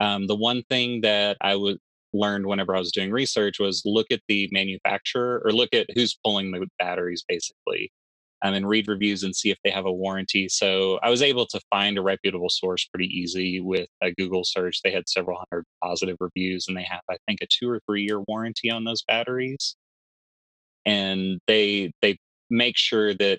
Um, 0.00 0.26
the 0.26 0.34
one 0.34 0.64
thing 0.70 1.02
that 1.02 1.36
I 1.40 1.54
would 1.54 1.78
learned 2.12 2.46
whenever 2.46 2.74
I 2.74 2.80
was 2.80 2.90
doing 2.90 3.12
research 3.12 3.60
was 3.60 3.82
look 3.84 4.08
at 4.10 4.20
the 4.28 4.48
manufacturer 4.52 5.40
or 5.44 5.52
look 5.52 5.72
at 5.72 5.86
who's 5.94 6.18
pulling 6.24 6.50
the 6.50 6.66
batteries, 6.80 7.24
basically 7.28 7.92
um, 8.42 8.54
and 8.54 8.68
read 8.68 8.88
reviews 8.88 9.22
and 9.22 9.34
see 9.34 9.50
if 9.50 9.58
they 9.64 9.70
have 9.70 9.86
a 9.86 9.92
warranty. 9.92 10.48
So 10.48 10.98
I 11.02 11.10
was 11.10 11.22
able 11.22 11.46
to 11.46 11.60
find 11.70 11.96
a 11.96 12.02
reputable 12.02 12.50
source 12.50 12.84
pretty 12.86 13.06
easy 13.06 13.60
with 13.60 13.88
a 14.02 14.12
Google 14.12 14.44
search. 14.44 14.80
They 14.82 14.90
had 14.90 15.08
several 15.08 15.38
hundred 15.50 15.64
positive 15.82 16.16
reviews 16.20 16.66
and 16.68 16.76
they 16.76 16.82
have, 16.82 17.02
I 17.10 17.16
think, 17.26 17.40
a 17.42 17.46
two 17.46 17.68
or 17.68 17.80
three 17.86 18.02
year 18.02 18.20
warranty 18.26 18.70
on 18.70 18.84
those 18.84 19.02
batteries. 19.06 19.76
And 20.84 21.38
they 21.46 21.92
they 22.02 22.18
make 22.50 22.76
sure 22.76 23.14
that 23.14 23.38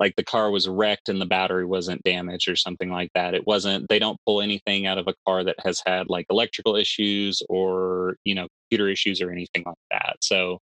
like 0.00 0.16
the 0.16 0.24
car 0.24 0.50
was 0.50 0.66
wrecked 0.68 1.08
and 1.08 1.20
the 1.20 1.26
battery 1.26 1.64
wasn't 1.64 2.02
damaged 2.02 2.48
or 2.48 2.56
something 2.56 2.90
like 2.90 3.10
that. 3.14 3.34
It 3.34 3.46
wasn't 3.46 3.88
they 3.88 3.98
don't 4.00 4.18
pull 4.26 4.40
anything 4.40 4.86
out 4.86 4.98
of 4.98 5.06
a 5.06 5.14
car 5.26 5.44
that 5.44 5.56
has 5.64 5.80
had 5.86 6.08
like 6.08 6.26
electrical 6.30 6.74
issues 6.74 7.42
or, 7.48 8.16
you 8.24 8.34
know, 8.34 8.48
computer 8.64 8.90
issues 8.90 9.20
or 9.20 9.30
anything 9.30 9.62
like 9.66 9.76
that. 9.92 10.16
So 10.22 10.58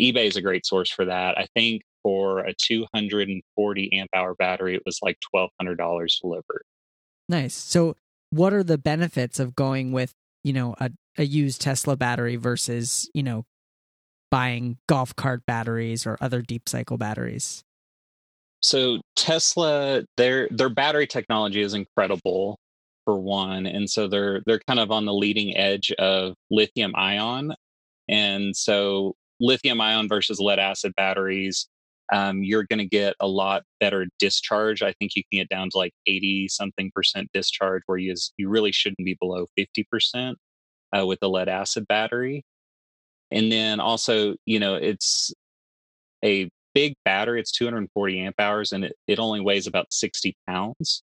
eBay 0.00 0.26
is 0.26 0.36
a 0.36 0.42
great 0.42 0.66
source 0.66 0.90
for 0.90 1.04
that. 1.06 1.38
I 1.38 1.46
think 1.54 1.82
for 2.04 2.40
a 2.40 2.54
240 2.54 3.98
amp 3.98 4.10
hour 4.14 4.34
battery, 4.36 4.76
it 4.76 4.82
was 4.86 5.00
like 5.02 5.18
$1,200 5.34 6.20
delivered. 6.20 6.62
Nice. 7.28 7.54
So, 7.54 7.96
what 8.30 8.52
are 8.52 8.62
the 8.62 8.78
benefits 8.78 9.40
of 9.40 9.56
going 9.56 9.90
with, 9.90 10.12
you 10.44 10.52
know, 10.52 10.76
a, 10.78 10.90
a 11.18 11.24
used 11.24 11.60
Tesla 11.60 11.96
battery 11.96 12.36
versus, 12.36 13.10
you 13.14 13.22
know, 13.22 13.44
buying 14.30 14.78
golf 14.88 15.16
cart 15.16 15.42
batteries 15.46 16.06
or 16.06 16.18
other 16.20 16.42
deep 16.42 16.68
cycle 16.68 16.98
batteries? 16.98 17.64
So 18.60 19.00
Tesla, 19.14 20.04
their 20.16 20.48
their 20.50 20.70
battery 20.70 21.06
technology 21.06 21.60
is 21.60 21.74
incredible 21.74 22.58
for 23.04 23.20
one, 23.20 23.66
and 23.66 23.88
so 23.88 24.08
they're 24.08 24.40
they're 24.46 24.60
kind 24.66 24.80
of 24.80 24.90
on 24.90 25.04
the 25.04 25.12
leading 25.12 25.54
edge 25.56 25.92
of 25.98 26.34
lithium 26.50 26.94
ion, 26.96 27.54
and 28.08 28.56
so 28.56 29.14
lithium 29.38 29.82
ion 29.82 30.08
versus 30.08 30.40
lead 30.40 30.58
acid 30.58 30.92
batteries 30.96 31.68
um, 32.12 32.42
you're 32.42 32.64
going 32.64 32.78
to 32.78 32.86
get 32.86 33.14
a 33.20 33.26
lot 33.26 33.62
better 33.80 34.06
discharge. 34.18 34.82
I 34.82 34.92
think 34.92 35.12
you 35.16 35.22
can 35.30 35.40
get 35.40 35.48
down 35.48 35.70
to 35.70 35.78
like 35.78 35.92
80 36.06 36.48
something 36.48 36.90
percent 36.94 37.28
discharge, 37.32 37.82
where 37.86 37.98
you, 37.98 38.14
you 38.36 38.48
really 38.48 38.72
shouldn't 38.72 39.04
be 39.04 39.16
below 39.18 39.46
50% 39.58 40.34
uh, 40.96 41.06
with 41.06 41.20
the 41.20 41.28
lead 41.28 41.48
acid 41.48 41.86
battery. 41.88 42.44
And 43.30 43.50
then 43.50 43.80
also, 43.80 44.36
you 44.46 44.60
know, 44.60 44.74
it's 44.74 45.32
a 46.24 46.48
big 46.74 46.94
battery. 47.04 47.40
It's 47.40 47.52
240 47.52 48.20
amp 48.20 48.36
hours 48.38 48.72
and 48.72 48.84
it, 48.84 48.96
it 49.06 49.18
only 49.18 49.40
weighs 49.40 49.66
about 49.66 49.92
60 49.92 50.36
pounds. 50.46 51.02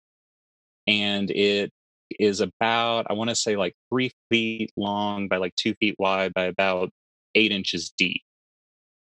And 0.87 1.31
it 1.31 1.71
is 2.19 2.41
about, 2.41 3.07
I 3.11 3.13
want 3.13 3.31
to 3.31 3.37
say 3.37 3.57
like 3.57 3.75
three 3.91 4.11
feet 4.31 4.73
long 4.77 5.29
by 5.29 5.37
like 5.37 5.55
two 5.57 5.75
feet 5.75 5.95
wide 5.99 6.33
by 6.35 6.45
about 6.45 6.91
eight 7.35 7.53
inches 7.53 7.93
deep. 7.97 8.23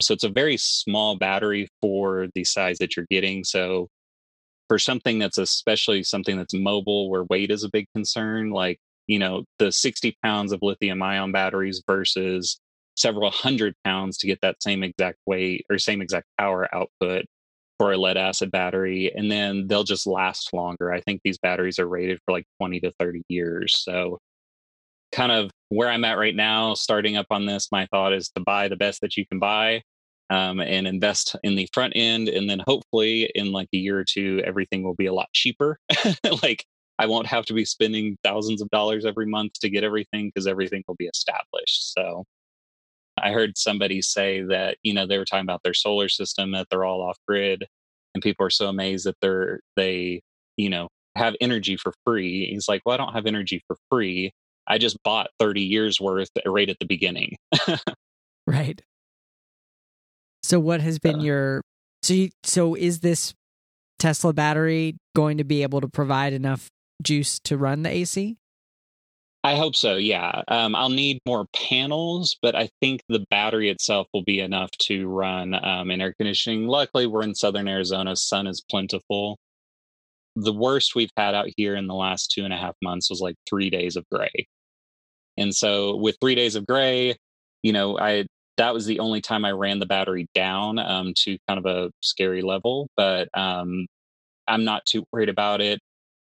So 0.01 0.13
it's 0.13 0.23
a 0.23 0.29
very 0.29 0.57
small 0.57 1.17
battery 1.17 1.69
for 1.81 2.27
the 2.35 2.43
size 2.43 2.77
that 2.79 2.95
you're 2.95 3.07
getting. 3.09 3.43
So 3.43 3.87
for 4.67 4.79
something 4.79 5.19
that's 5.19 5.37
especially 5.37 6.03
something 6.03 6.37
that's 6.37 6.53
mobile 6.53 7.09
where 7.09 7.23
weight 7.23 7.51
is 7.51 7.63
a 7.63 7.69
big 7.69 7.87
concern, 7.95 8.49
like, 8.49 8.79
you 9.07 9.19
know, 9.19 9.43
the 9.59 9.71
60 9.71 10.17
pounds 10.23 10.51
of 10.51 10.59
lithium 10.61 11.01
ion 11.01 11.31
batteries 11.31 11.81
versus 11.87 12.59
several 12.97 13.29
hundred 13.29 13.75
pounds 13.83 14.17
to 14.17 14.27
get 14.27 14.39
that 14.41 14.61
same 14.61 14.83
exact 14.83 15.19
weight 15.25 15.65
or 15.69 15.77
same 15.77 16.01
exact 16.01 16.25
power 16.39 16.67
output 16.73 17.25
for 17.77 17.91
a 17.91 17.97
lead 17.97 18.17
acid 18.17 18.51
battery. 18.51 19.11
And 19.13 19.29
then 19.29 19.67
they'll 19.67 19.83
just 19.83 20.07
last 20.07 20.53
longer. 20.53 20.91
I 20.91 21.01
think 21.01 21.21
these 21.23 21.37
batteries 21.37 21.77
are 21.77 21.87
rated 21.87 22.19
for 22.25 22.31
like 22.31 22.45
20 22.59 22.79
to 22.81 22.91
30 22.99 23.21
years. 23.29 23.77
So 23.77 24.19
kind 25.11 25.31
of 25.31 25.51
where 25.69 25.89
I'm 25.89 26.05
at 26.05 26.17
right 26.17 26.35
now, 26.35 26.73
starting 26.73 27.17
up 27.17 27.27
on 27.29 27.45
this, 27.45 27.69
my 27.71 27.87
thought 27.87 28.13
is 28.13 28.29
to 28.35 28.41
buy 28.41 28.67
the 28.67 28.75
best 28.75 29.01
that 29.01 29.17
you 29.17 29.25
can 29.25 29.39
buy 29.39 29.81
um, 30.29 30.59
and 30.59 30.87
invest 30.87 31.35
in 31.43 31.55
the 31.55 31.67
front 31.73 31.93
end. 31.95 32.29
And 32.29 32.49
then 32.49 32.61
hopefully 32.67 33.31
in 33.35 33.51
like 33.51 33.69
a 33.73 33.77
year 33.77 33.99
or 33.99 34.05
two, 34.05 34.41
everything 34.45 34.83
will 34.83 34.95
be 34.95 35.05
a 35.05 35.13
lot 35.13 35.27
cheaper. 35.33 35.79
like 36.43 36.65
I 36.97 37.07
won't 37.07 37.27
have 37.27 37.45
to 37.47 37.53
be 37.53 37.65
spending 37.65 38.17
thousands 38.23 38.61
of 38.61 38.69
dollars 38.69 39.05
every 39.05 39.25
month 39.25 39.53
to 39.61 39.69
get 39.69 39.83
everything 39.83 40.31
because 40.33 40.47
everything 40.47 40.83
will 40.87 40.95
be 40.95 41.07
established. 41.07 41.93
So 41.93 42.23
I 43.21 43.31
heard 43.31 43.57
somebody 43.57 44.01
say 44.01 44.41
that, 44.43 44.77
you 44.83 44.93
know, 44.93 45.05
they 45.05 45.17
were 45.17 45.25
talking 45.25 45.45
about 45.45 45.61
their 45.63 45.73
solar 45.73 46.09
system, 46.09 46.51
that 46.51 46.67
they're 46.69 46.85
all 46.85 47.01
off 47.01 47.17
grid. 47.27 47.65
And 48.13 48.23
people 48.23 48.45
are 48.45 48.51
so 48.51 48.67
amazed 48.67 49.05
that 49.05 49.15
they're, 49.21 49.59
they, 49.75 50.21
you 50.57 50.69
know, 50.69 50.87
have 51.15 51.35
energy 51.41 51.77
for 51.77 51.93
free. 52.05 52.47
He's 52.47 52.67
like, 52.67 52.81
well, 52.85 52.93
I 52.93 52.97
don't 52.97 53.13
have 53.13 53.25
energy 53.25 53.61
for 53.67 53.77
free. 53.89 54.31
I 54.67 54.77
just 54.77 55.01
bought 55.03 55.29
30 55.39 55.61
years 55.61 55.99
worth 55.99 56.29
right 56.45 56.69
at 56.69 56.77
the 56.79 56.85
beginning. 56.85 57.37
right. 58.47 58.81
So 60.43 60.59
what 60.59 60.81
has 60.81 60.99
been 60.99 61.19
uh, 61.19 61.23
your 61.23 61.61
so 62.03 62.13
you, 62.13 62.29
so 62.43 62.75
is 62.75 62.99
this 62.99 63.33
Tesla 63.97 64.33
battery 64.33 64.95
going 65.15 65.39
to 65.39 65.43
be 65.43 65.63
able 65.63 65.81
to 65.81 65.87
provide 65.87 66.33
enough 66.33 66.69
juice 67.01 67.39
to 67.45 67.57
run 67.57 67.81
the 67.81 67.89
AC? 67.89 68.37
I 69.43 69.55
hope 69.55 69.75
so. 69.75 69.95
Yeah. 69.95 70.41
Um, 70.47 70.75
I'll 70.75 70.89
need 70.89 71.19
more 71.25 71.45
panels, 71.53 72.35
but 72.41 72.55
I 72.55 72.69
think 72.81 73.01
the 73.09 73.25
battery 73.29 73.69
itself 73.69 74.07
will 74.11 74.23
be 74.23 74.39
enough 74.39 74.71
to 74.83 75.07
run 75.07 75.53
um, 75.53 75.91
in 75.91 76.01
air 76.01 76.13
conditioning. 76.13 76.67
Luckily, 76.67 77.05
we're 77.05 77.21
in 77.21 77.35
southern 77.35 77.67
Arizona. 77.67 78.15
Sun 78.15 78.47
is 78.47 78.63
plentiful. 78.67 79.37
The 80.35 80.53
worst 80.53 80.95
we've 80.95 81.11
had 81.17 81.33
out 81.35 81.49
here 81.55 81.75
in 81.75 81.87
the 81.87 81.93
last 81.93 82.31
two 82.31 82.43
and 82.43 82.53
a 82.53 82.57
half 82.57 82.75
months 82.81 83.09
was 83.09 83.21
like 83.21 83.35
three 83.49 83.69
days 83.69 83.95
of 83.95 84.05
gray. 84.11 84.47
And 85.37 85.53
so 85.53 85.95
with 85.95 86.17
three 86.21 86.35
days 86.35 86.55
of 86.55 86.65
gray, 86.65 87.15
you 87.63 87.73
know, 87.73 87.97
I 87.99 88.25
that 88.57 88.73
was 88.73 88.85
the 88.85 88.99
only 88.99 89.21
time 89.21 89.43
I 89.45 89.51
ran 89.51 89.79
the 89.79 89.85
battery 89.85 90.27
down 90.33 90.79
um, 90.79 91.13
to 91.23 91.37
kind 91.47 91.59
of 91.59 91.65
a 91.65 91.91
scary 92.01 92.41
level, 92.41 92.87
but 92.95 93.27
um, 93.37 93.85
I'm 94.47 94.63
not 94.63 94.85
too 94.85 95.03
worried 95.11 95.29
about 95.29 95.61
it. 95.61 95.79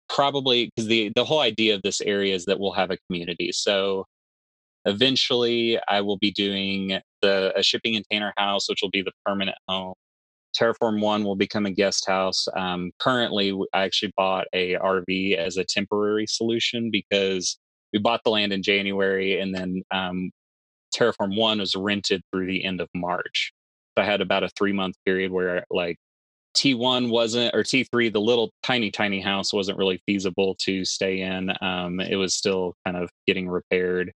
Probably 0.09 0.71
because 0.75 0.89
the 0.89 1.13
the 1.15 1.25
whole 1.25 1.41
idea 1.41 1.75
of 1.75 1.83
this 1.83 2.01
area 2.01 2.35
is 2.35 2.45
that 2.47 2.61
we'll 2.61 2.73
have 2.73 2.91
a 2.91 2.99
community. 3.09 3.51
So 3.53 4.07
eventually, 4.85 5.79
I 5.89 6.01
will 6.03 6.19
be 6.19 6.31
doing 6.31 7.01
the 7.23 7.53
a 7.57 7.63
shipping 7.63 7.95
container 7.95 8.33
house, 8.37 8.69
which 8.69 8.81
will 8.83 8.91
be 8.91 9.03
the 9.03 9.13
permanent 9.25 9.57
home. 9.69 9.95
Terraform 10.59 11.01
One 11.01 11.25
will 11.25 11.37
become 11.37 11.67
a 11.67 11.71
guest 11.71 12.07
house. 12.07 12.47
Um, 12.57 12.93
currently, 12.99 13.59
I 13.73 13.85
actually 13.85 14.13
bought 14.17 14.47
a 14.53 14.75
RV 14.75 15.37
as 15.37 15.57
a 15.57 15.65
temporary 15.65 16.27
solution 16.27 16.91
because 16.91 17.59
we 17.93 17.99
bought 17.99 18.23
the 18.25 18.31
land 18.31 18.53
in 18.53 18.63
January, 18.63 19.41
and 19.41 19.55
then 19.55 19.83
um, 19.91 20.31
Terraform 20.95 21.37
One 21.37 21.59
was 21.59 21.75
rented 21.75 22.23
through 22.31 22.47
the 22.47 22.65
end 22.65 22.81
of 22.81 22.89
March. 22.95 23.53
So 23.97 24.03
I 24.03 24.07
had 24.07 24.21
about 24.21 24.45
a 24.45 24.49
three 24.51 24.73
month 24.73 24.97
period 25.05 25.33
where 25.33 25.65
like 25.71 25.97
T1 26.57 27.11
wasn't, 27.11 27.55
or 27.55 27.63
T3, 27.63 28.13
the 28.13 28.21
little 28.21 28.51
tiny, 28.63 28.91
tiny 28.91 29.21
house 29.21 29.53
wasn't 29.53 29.79
really 29.79 30.03
feasible 30.07 30.57
to 30.61 30.85
stay 30.85 31.21
in. 31.21 31.51
Um, 31.61 32.01
it 32.01 32.17
was 32.17 32.35
still 32.35 32.75
kind 32.85 32.97
of 32.97 33.11
getting 33.27 33.49
repaired. 33.49 34.13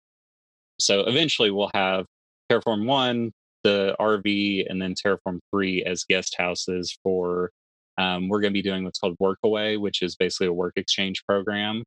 So 0.79 1.01
eventually 1.01 1.51
we'll 1.51 1.71
have 1.73 2.05
Terraform 2.51 2.85
1, 2.85 3.31
the 3.65 3.95
RV, 3.99 4.69
and 4.69 4.79
then 4.79 4.93
Terraform 4.93 5.39
3 5.51 5.83
as 5.83 6.05
guest 6.05 6.35
houses 6.37 6.97
for. 7.03 7.51
Um, 7.97 8.27
we're 8.29 8.41
going 8.41 8.51
to 8.51 8.57
be 8.57 8.61
doing 8.61 8.83
what's 8.83 8.99
called 8.99 9.17
Workaway, 9.21 9.79
which 9.79 10.01
is 10.01 10.15
basically 10.17 10.47
a 10.47 10.53
work 10.53 10.73
exchange 10.75 11.23
program. 11.27 11.83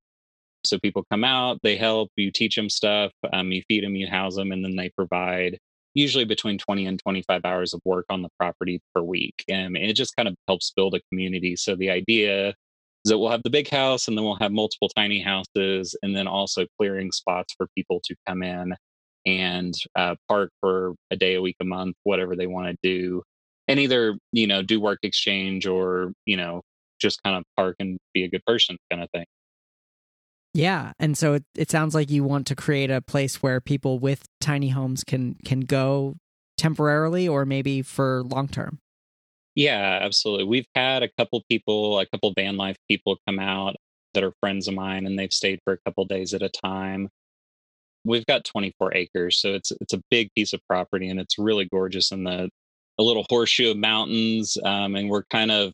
So 0.65 0.79
people 0.79 1.05
come 1.11 1.23
out, 1.23 1.59
they 1.63 1.77
help, 1.77 2.11
you 2.17 2.33
teach 2.33 2.57
them 2.57 2.69
stuff, 2.71 3.13
um, 3.33 3.53
you 3.53 3.63
feed 3.69 3.85
them, 3.85 3.95
you 3.95 4.09
house 4.09 4.35
them, 4.35 4.51
and 4.51 4.65
then 4.65 4.75
they 4.75 4.91
provide 4.91 5.59
usually 5.95 6.25
between 6.25 6.59
20 6.59 6.87
and 6.87 6.99
25 6.99 7.43
hours 7.45 7.75
of 7.75 7.81
work 7.85 8.07
on 8.11 8.23
the 8.23 8.31
property 8.39 8.81
per 8.95 9.03
week. 9.03 9.45
And 9.49 9.77
it 9.77 9.95
just 9.95 10.17
kind 10.17 10.29
of 10.29 10.35
helps 10.47 10.73
build 10.75 10.95
a 10.95 11.01
community. 11.11 11.57
So 11.57 11.77
the 11.77 11.91
idea 11.91 12.49
is 12.49 12.55
that 13.11 13.19
we'll 13.19 13.31
have 13.31 13.43
the 13.43 13.51
big 13.51 13.69
house 13.69 14.09
and 14.09 14.17
then 14.17 14.25
we'll 14.25 14.37
have 14.37 14.53
multiple 14.53 14.89
tiny 14.89 15.21
houses 15.21 15.95
and 16.03 16.17
then 16.17 16.27
also 16.27 16.67
clearing 16.79 17.13
spots 17.13 17.55
for 17.57 17.69
people 17.77 18.01
to 18.05 18.17
come 18.27 18.43
in 18.43 18.75
and 19.29 19.75
uh, 19.95 20.15
park 20.29 20.51
for 20.61 20.95
a 21.11 21.17
day, 21.17 21.35
a 21.35 21.43
week, 21.43 21.57
a 21.61 21.65
month, 21.65 21.97
whatever 22.05 22.35
they 22.35 22.47
want 22.47 22.69
to 22.69 22.77
do. 22.83 23.23
And 23.67 23.79
either, 23.79 24.17
you 24.33 24.47
know, 24.47 24.63
do 24.63 24.81
work 24.81 25.01
exchange 25.03 25.67
or, 25.67 26.13
you 26.25 26.37
know, 26.37 26.63
just 27.01 27.23
kind 27.23 27.37
of 27.37 27.45
park 27.57 27.77
and 27.79 27.99
be 28.15 28.25
a 28.25 28.29
good 28.29 28.45
person 28.47 28.77
kind 28.91 29.03
of 29.03 29.11
thing. 29.11 29.27
Yeah, 30.55 30.93
and 30.99 31.17
so 31.17 31.35
it, 31.35 31.45
it 31.55 31.71
sounds 31.71 31.95
like 31.95 32.11
you 32.11 32.25
want 32.25 32.47
to 32.49 32.57
create 32.57 32.91
a 32.91 33.03
place 33.03 33.43
where 33.43 33.61
people 33.61 33.99
with 33.99 34.25
tiny 34.41 34.71
homes 34.71 35.05
can 35.05 35.37
can 35.45 35.61
go 35.61 36.17
temporarily 36.57 37.29
or 37.29 37.45
maybe 37.45 37.83
for 37.83 38.23
long 38.25 38.49
term. 38.49 38.81
Yeah, 39.55 39.99
absolutely. 40.03 40.45
We've 40.47 40.67
had 40.75 41.03
a 41.03 41.09
couple 41.19 41.43
people, 41.51 41.99
a 41.99 42.07
couple 42.07 42.33
van 42.35 42.57
life 42.57 42.77
people 42.89 43.19
come 43.27 43.39
out 43.39 43.77
that 44.15 44.25
are 44.25 44.33
friends 44.41 44.69
of 44.69 44.75
mine 44.75 45.07
and 45.07 45.19
they've 45.19 45.33
stayed 45.33 45.61
for 45.65 45.73
a 45.75 45.79
couple 45.85 46.05
days 46.05 46.33
at 46.33 46.43
a 46.43 46.49
time. 46.49 47.09
We've 48.09 48.27
got 48.27 48.45
24 48.45 48.95
acres, 48.95 49.41
so 49.41 49.55
it's 49.55 49.73
it's 49.81 49.93
a 49.93 50.03
big 50.11 50.31
piece 50.35 50.53
of 50.53 50.61
property 50.69 51.09
and 51.09 51.21
it's 51.21 51.39
really 51.39 51.67
gorgeous 51.67 52.11
in 52.11 52.25
the 52.25 52.49
a 52.99 53.03
little 53.03 53.27
horseshoe 53.31 53.71
of 53.71 53.77
mountains 53.77 54.57
um, 54.65 54.97
and 54.97 55.09
we're 55.09 55.23
kind 55.25 55.53
of 55.53 55.73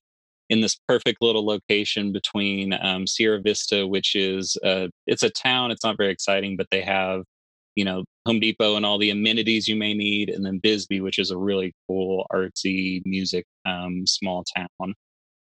in 0.50 0.60
this 0.60 0.76
perfect 0.86 1.22
little 1.22 1.44
location 1.46 2.12
between 2.12 2.74
um, 2.74 3.06
Sierra 3.06 3.40
Vista, 3.40 3.86
which 3.86 4.14
is 4.14 4.56
uh, 4.64 4.88
it's 5.06 5.22
a 5.22 5.30
town. 5.30 5.70
It's 5.70 5.84
not 5.84 5.96
very 5.96 6.12
exciting, 6.12 6.56
but 6.56 6.66
they 6.70 6.82
have 6.82 7.22
you 7.76 7.84
know 7.84 8.04
Home 8.26 8.40
Depot 8.40 8.76
and 8.76 8.86
all 8.86 8.98
the 8.98 9.10
amenities 9.10 9.68
you 9.68 9.76
may 9.76 9.94
need, 9.94 10.28
and 10.30 10.44
then 10.44 10.58
Bisbee, 10.58 11.00
which 11.00 11.18
is 11.18 11.30
a 11.30 11.38
really 11.38 11.72
cool 11.88 12.26
artsy 12.32 13.02
music 13.04 13.44
um, 13.66 14.06
small 14.06 14.44
town, 14.56 14.94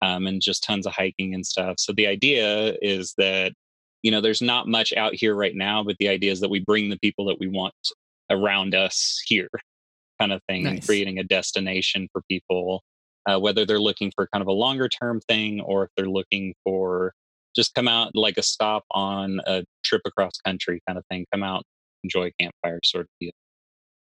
um, 0.02 0.28
and 0.28 0.42
just 0.42 0.64
tons 0.64 0.86
of 0.86 0.94
hiking 0.94 1.34
and 1.34 1.46
stuff. 1.46 1.76
So 1.80 1.94
the 1.94 2.08
idea 2.08 2.76
is 2.82 3.14
that 3.18 3.54
you 4.04 4.12
know 4.12 4.22
there's 4.22 4.42
not 4.42 4.68
much 4.68 4.94
out 4.94 5.14
here 5.14 5.36
right 5.36 5.56
now, 5.56 5.84
but 5.84 5.96
the 6.00 6.10
idea 6.10 6.32
is 6.32 6.40
that 6.42 6.50
we 6.50 6.60
bring 6.60 6.90
the 6.90 7.00
people 7.00 7.26
that 7.26 7.40
we 7.40 7.48
want 7.48 7.74
around 8.30 8.76
us 8.76 9.22
here, 9.26 9.50
kind 10.20 10.32
of 10.32 10.42
thing, 10.48 10.64
nice. 10.64 10.74
and 10.74 10.86
creating 10.86 11.20
a 11.20 11.24
destination 11.24 12.08
for 12.12 12.22
people 12.30 12.84
uh, 13.26 13.40
whether 13.40 13.66
they're 13.66 13.80
looking 13.80 14.12
for 14.16 14.28
kind 14.34 14.42
of 14.42 14.48
a 14.48 14.54
longer 14.54 14.88
term 14.88 15.20
thing 15.22 15.62
or 15.62 15.84
if 15.84 15.90
they're 15.96 16.06
looking 16.08 16.54
for 16.64 17.14
just 17.56 17.74
come 17.76 17.88
out 17.88 18.12
like 18.16 18.38
a 18.38 18.44
stop 18.44 18.84
on 18.92 19.42
a 19.46 19.64
trip 19.84 20.02
across 20.06 20.32
country 20.46 20.82
kind 20.88 20.98
of 20.98 21.06
thing, 21.12 21.26
come 21.32 21.44
out, 21.44 21.64
enjoy 22.04 22.32
campfire 22.40 22.80
sort 22.84 23.04
of 23.04 23.10
deal. 23.20 23.32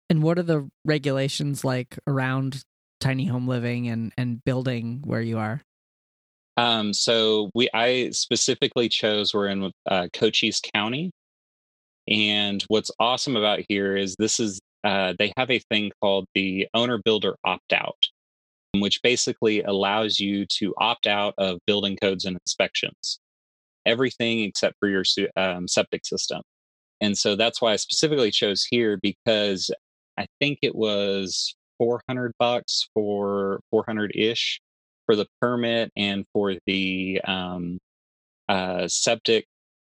And 0.09 0.21
what 0.21 0.37
are 0.37 0.43
the 0.43 0.69
regulations 0.85 1.63
like 1.63 1.97
around 2.05 2.63
tiny 2.99 3.25
home 3.25 3.47
living 3.47 3.87
and, 3.87 4.13
and 4.17 4.43
building 4.43 5.01
where 5.03 5.21
you 5.21 5.39
are? 5.39 5.61
Um, 6.57 6.93
so 6.93 7.49
we, 7.55 7.69
I 7.73 8.11
specifically 8.11 8.89
chose 8.89 9.33
we're 9.33 9.47
in 9.47 9.71
uh, 9.89 10.07
Cochise 10.13 10.61
County, 10.73 11.11
and 12.07 12.63
what's 12.67 12.91
awesome 12.99 13.35
about 13.35 13.61
here 13.67 13.95
is 13.95 14.15
this 14.19 14.39
is 14.39 14.59
uh, 14.83 15.13
they 15.17 15.31
have 15.37 15.49
a 15.49 15.59
thing 15.71 15.91
called 16.01 16.25
the 16.35 16.67
owner 16.73 16.99
builder 17.03 17.35
opt 17.45 17.73
out, 17.73 17.97
which 18.73 19.01
basically 19.01 19.61
allows 19.63 20.19
you 20.19 20.45
to 20.47 20.73
opt 20.77 21.07
out 21.07 21.33
of 21.37 21.59
building 21.65 21.97
codes 22.01 22.25
and 22.25 22.37
inspections, 22.45 23.19
everything 23.85 24.41
except 24.41 24.75
for 24.79 24.89
your 24.89 25.03
um, 25.37 25.67
septic 25.67 26.05
system. 26.05 26.41
And 27.01 27.17
so 27.17 27.35
that's 27.35 27.61
why 27.61 27.73
I 27.73 27.77
specifically 27.77 28.31
chose 28.31 28.63
here 28.63 28.99
because 29.01 29.71
I 30.17 30.27
think 30.39 30.59
it 30.61 30.75
was 30.75 31.55
400 31.79 32.33
bucks 32.37 32.87
for 32.93 33.59
400 33.71 34.11
ish 34.15 34.61
for 35.05 35.15
the 35.15 35.27
permit 35.41 35.91
and 35.95 36.25
for 36.33 36.55
the 36.65 37.21
um, 37.25 37.79
uh, 38.49 38.87
septic 38.87 39.45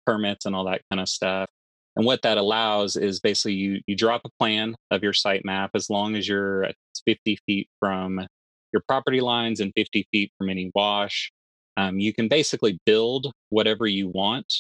permits 0.07 0.47
and 0.47 0.55
all 0.55 0.65
that 0.65 0.83
kind 0.91 1.01
of 1.01 1.09
stuff. 1.09 1.49
And 1.97 2.07
what 2.07 2.23
that 2.23 2.39
allows 2.39 2.97
is 2.97 3.21
basically 3.21 3.55
you 3.55 3.81
you 3.87 3.97
drop 3.97 4.23
a 4.25 4.31
plan 4.39 4.75
of 4.91 5.03
your 5.03 5.13
site 5.13 5.45
map 5.45 5.71
as 5.75 5.91
long 5.91 6.15
as 6.15 6.29
you're 6.29 6.69
50 7.07 7.39
feet 7.47 7.69
from 7.79 8.27
your 8.73 8.83
property 8.89 9.21
lines 9.21 9.61
and 9.61 9.73
50 9.77 10.07
feet 10.13 10.33
from 10.39 10.49
any 10.49 10.71
wash. 10.75 11.33
Um, 11.77 11.99
you 11.99 12.13
can 12.13 12.29
basically 12.29 12.79
build 12.87 13.33
whatever 13.49 13.87
you 13.87 14.09
want 14.09 14.53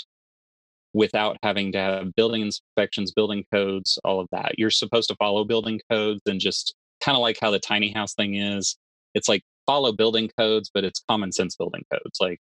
without 0.92 1.36
having 1.42 1.72
to 1.72 1.78
have 1.78 2.14
building 2.16 2.42
inspections, 2.42 3.12
building 3.12 3.44
codes, 3.52 3.98
all 4.04 4.20
of 4.20 4.26
that. 4.32 4.58
You're 4.58 4.70
supposed 4.70 5.08
to 5.08 5.16
follow 5.16 5.44
building 5.44 5.80
codes 5.90 6.22
and 6.26 6.40
just 6.40 6.74
kind 7.00 7.16
of 7.16 7.22
like 7.22 7.38
how 7.40 7.50
the 7.50 7.60
tiny 7.60 7.92
house 7.92 8.14
thing 8.14 8.34
is. 8.34 8.76
It's 9.14 9.28
like 9.28 9.42
follow 9.66 9.92
building 9.92 10.30
codes, 10.38 10.70
but 10.72 10.84
it's 10.84 11.02
common 11.08 11.32
sense 11.32 11.56
building 11.56 11.84
codes. 11.92 12.18
Like 12.20 12.38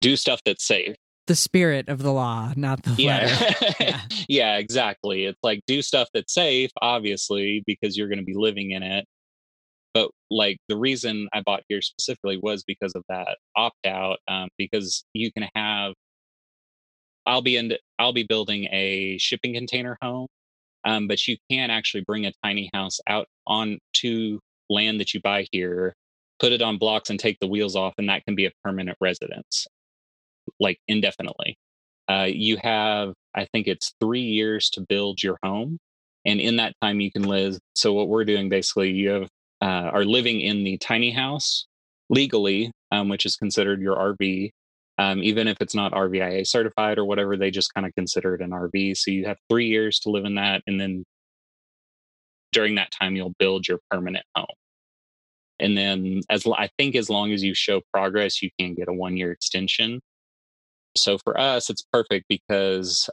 do 0.00 0.16
stuff 0.16 0.40
that's 0.44 0.66
safe. 0.66 0.96
The 1.26 1.36
spirit 1.36 1.88
of 1.88 2.02
the 2.02 2.12
law, 2.12 2.52
not 2.56 2.82
the 2.82 2.94
yeah. 3.02 3.52
yeah. 3.80 4.00
yeah, 4.28 4.56
exactly. 4.56 5.26
It's 5.26 5.38
like 5.42 5.60
do 5.66 5.82
stuff 5.82 6.08
that's 6.14 6.32
safe, 6.32 6.70
obviously, 6.80 7.62
because 7.66 7.96
you're 7.96 8.08
going 8.08 8.18
to 8.18 8.24
be 8.24 8.34
living 8.34 8.70
in 8.70 8.82
it. 8.82 9.04
But 9.92 10.10
like 10.30 10.58
the 10.68 10.76
reason 10.76 11.28
I 11.32 11.42
bought 11.42 11.64
here 11.68 11.82
specifically 11.82 12.38
was 12.42 12.62
because 12.64 12.94
of 12.94 13.02
that 13.08 13.36
opt 13.56 13.86
out, 13.86 14.18
um, 14.28 14.48
because 14.56 15.04
you 15.12 15.32
can 15.32 15.48
have. 15.54 15.92
I'll 17.26 17.42
be 17.42 17.56
in. 17.56 17.72
I'll 17.98 18.14
be 18.14 18.22
building 18.22 18.68
a 18.72 19.18
shipping 19.18 19.52
container 19.52 19.98
home, 20.00 20.28
um, 20.84 21.08
but 21.08 21.26
you 21.28 21.36
can 21.50 21.70
actually 21.70 22.04
bring 22.06 22.24
a 22.24 22.32
tiny 22.42 22.70
house 22.72 23.00
out 23.06 23.26
on 23.46 23.78
to 23.96 24.40
land 24.70 25.00
that 25.00 25.12
you 25.12 25.20
buy 25.20 25.46
here, 25.52 25.94
put 26.40 26.52
it 26.52 26.62
on 26.62 26.78
blocks, 26.78 27.10
and 27.10 27.18
take 27.18 27.38
the 27.40 27.48
wheels 27.48 27.76
off, 27.76 27.94
and 27.98 28.08
that 28.08 28.24
can 28.24 28.34
be 28.34 28.46
a 28.46 28.52
permanent 28.64 28.96
residence 29.00 29.66
like 30.60 30.78
indefinitely. 30.88 31.58
Uh, 32.08 32.26
you 32.28 32.56
have, 32.62 33.12
I 33.34 33.46
think 33.52 33.66
it's 33.66 33.92
three 34.00 34.22
years 34.22 34.70
to 34.70 34.80
build 34.88 35.22
your 35.22 35.38
home. 35.42 35.78
And 36.24 36.40
in 36.40 36.56
that 36.56 36.74
time, 36.82 37.00
you 37.00 37.12
can 37.12 37.22
live. 37.22 37.58
So, 37.74 37.92
what 37.92 38.08
we're 38.08 38.24
doing 38.24 38.48
basically, 38.48 38.90
you 38.90 39.10
have, 39.10 39.28
uh, 39.60 39.90
are 39.92 40.04
living 40.04 40.40
in 40.40 40.64
the 40.64 40.78
tiny 40.78 41.10
house 41.10 41.66
legally, 42.10 42.72
um, 42.92 43.08
which 43.08 43.26
is 43.26 43.36
considered 43.36 43.80
your 43.80 43.96
RV. 43.96 44.50
Um, 44.98 45.22
even 45.22 45.46
if 45.46 45.58
it's 45.60 45.74
not 45.74 45.92
RVIA 45.92 46.46
certified 46.46 46.98
or 46.98 47.04
whatever, 47.04 47.36
they 47.36 47.50
just 47.50 47.72
kind 47.72 47.86
of 47.86 47.94
consider 47.94 48.34
it 48.34 48.42
an 48.42 48.50
RV. 48.50 48.96
So, 48.96 49.10
you 49.10 49.26
have 49.26 49.38
three 49.48 49.66
years 49.66 50.00
to 50.00 50.10
live 50.10 50.24
in 50.24 50.34
that. 50.36 50.62
And 50.66 50.80
then 50.80 51.04
during 52.52 52.74
that 52.76 52.90
time, 52.90 53.14
you'll 53.14 53.34
build 53.38 53.68
your 53.68 53.78
permanent 53.90 54.24
home. 54.34 54.46
And 55.60 55.76
then, 55.76 56.20
as 56.30 56.46
I 56.46 56.68
think, 56.78 56.94
as 56.94 57.10
long 57.10 57.32
as 57.32 57.42
you 57.42 57.54
show 57.54 57.80
progress, 57.92 58.42
you 58.42 58.50
can 58.58 58.74
get 58.74 58.88
a 58.88 58.92
one 58.92 59.16
year 59.16 59.32
extension. 59.32 60.00
So 60.96 61.18
for 61.18 61.38
us, 61.38 61.70
it's 61.70 61.84
perfect 61.92 62.26
because 62.28 63.08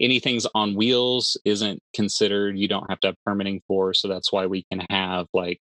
anything's 0.00 0.46
on 0.54 0.74
wheels 0.74 1.36
isn't 1.44 1.80
considered, 1.94 2.58
you 2.58 2.68
don't 2.68 2.88
have 2.90 3.00
to 3.00 3.08
have 3.08 3.16
permitting 3.24 3.60
for. 3.66 3.94
So 3.94 4.08
that's 4.08 4.32
why 4.32 4.46
we 4.46 4.64
can 4.70 4.82
have 4.90 5.26
like 5.32 5.58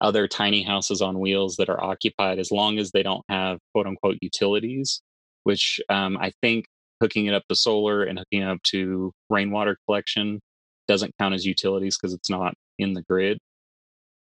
other 0.00 0.26
tiny 0.28 0.62
houses 0.62 1.00
on 1.00 1.20
wheels 1.20 1.56
that 1.56 1.68
are 1.68 1.82
occupied 1.82 2.38
as 2.38 2.50
long 2.50 2.78
as 2.78 2.90
they 2.90 3.02
don't 3.02 3.24
have 3.28 3.58
quote 3.72 3.86
unquote 3.86 4.18
utilities, 4.20 5.00
which 5.44 5.80
um, 5.88 6.16
I 6.18 6.32
think 6.42 6.66
hooking 7.00 7.26
it 7.26 7.34
up 7.34 7.44
to 7.48 7.54
solar 7.54 8.02
and 8.02 8.18
hooking 8.18 8.42
it 8.42 8.48
up 8.48 8.62
to 8.62 9.12
rainwater 9.30 9.76
collection 9.86 10.40
doesn't 10.88 11.14
count 11.18 11.34
as 11.34 11.46
utilities 11.46 11.96
because 11.96 12.14
it's 12.14 12.30
not 12.30 12.54
in 12.78 12.94
the 12.94 13.02
grid. 13.02 13.38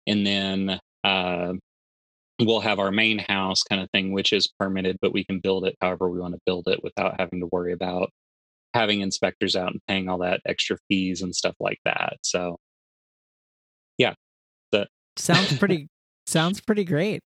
And 0.06 0.26
then 0.26 0.80
uh, 1.04 1.52
we'll 2.40 2.60
have 2.60 2.78
our 2.78 2.90
main 2.90 3.18
house 3.18 3.62
kind 3.62 3.82
of 3.82 3.90
thing, 3.90 4.12
which 4.12 4.32
is 4.32 4.48
permitted, 4.58 4.96
but 5.00 5.12
we 5.12 5.24
can 5.24 5.40
build 5.40 5.66
it 5.66 5.76
however 5.80 6.08
we 6.08 6.20
want 6.20 6.34
to 6.34 6.40
build 6.46 6.68
it 6.68 6.82
without 6.82 7.20
having 7.20 7.40
to 7.40 7.48
worry 7.52 7.72
about 7.72 8.10
having 8.74 9.00
inspectors 9.00 9.56
out 9.56 9.72
and 9.72 9.80
paying 9.88 10.08
all 10.08 10.18
that 10.18 10.40
extra 10.46 10.76
fees 10.88 11.22
and 11.22 11.34
stuff 11.34 11.54
like 11.60 11.78
that. 11.84 12.16
So, 12.22 12.56
yeah, 13.98 14.14
that 14.72 14.88
sounds 15.16 15.58
pretty 15.58 15.88
sounds 16.26 16.60
pretty 16.60 16.84
great. 16.84 17.20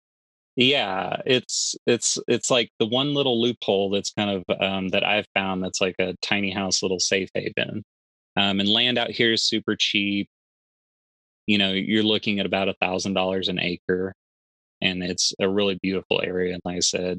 Yeah, 0.56 1.16
it's 1.24 1.74
it's 1.86 2.18
it's 2.28 2.50
like 2.50 2.70
the 2.78 2.86
one 2.86 3.14
little 3.14 3.40
loophole 3.40 3.90
that's 3.90 4.12
kind 4.12 4.30
of 4.30 4.60
um, 4.60 4.88
that 4.88 5.04
I've 5.04 5.26
found 5.34 5.64
that's 5.64 5.80
like 5.80 5.96
a 5.98 6.14
tiny 6.20 6.50
house 6.50 6.82
little 6.82 7.00
safe 7.00 7.30
haven. 7.34 7.82
Um, 8.36 8.60
and 8.60 8.68
land 8.68 8.98
out 8.98 9.10
here 9.10 9.32
is 9.32 9.46
super 9.46 9.76
cheap. 9.78 10.28
You 11.52 11.58
know, 11.58 11.72
you're 11.72 12.02
looking 12.02 12.40
at 12.40 12.46
about 12.46 12.70
a 12.70 12.74
thousand 12.80 13.12
dollars 13.12 13.48
an 13.48 13.60
acre 13.60 14.14
and 14.80 15.02
it's 15.02 15.34
a 15.38 15.48
really 15.48 15.78
beautiful 15.82 16.22
area. 16.24 16.54
And 16.54 16.62
like 16.64 16.76
I 16.76 16.80
said, 16.80 17.18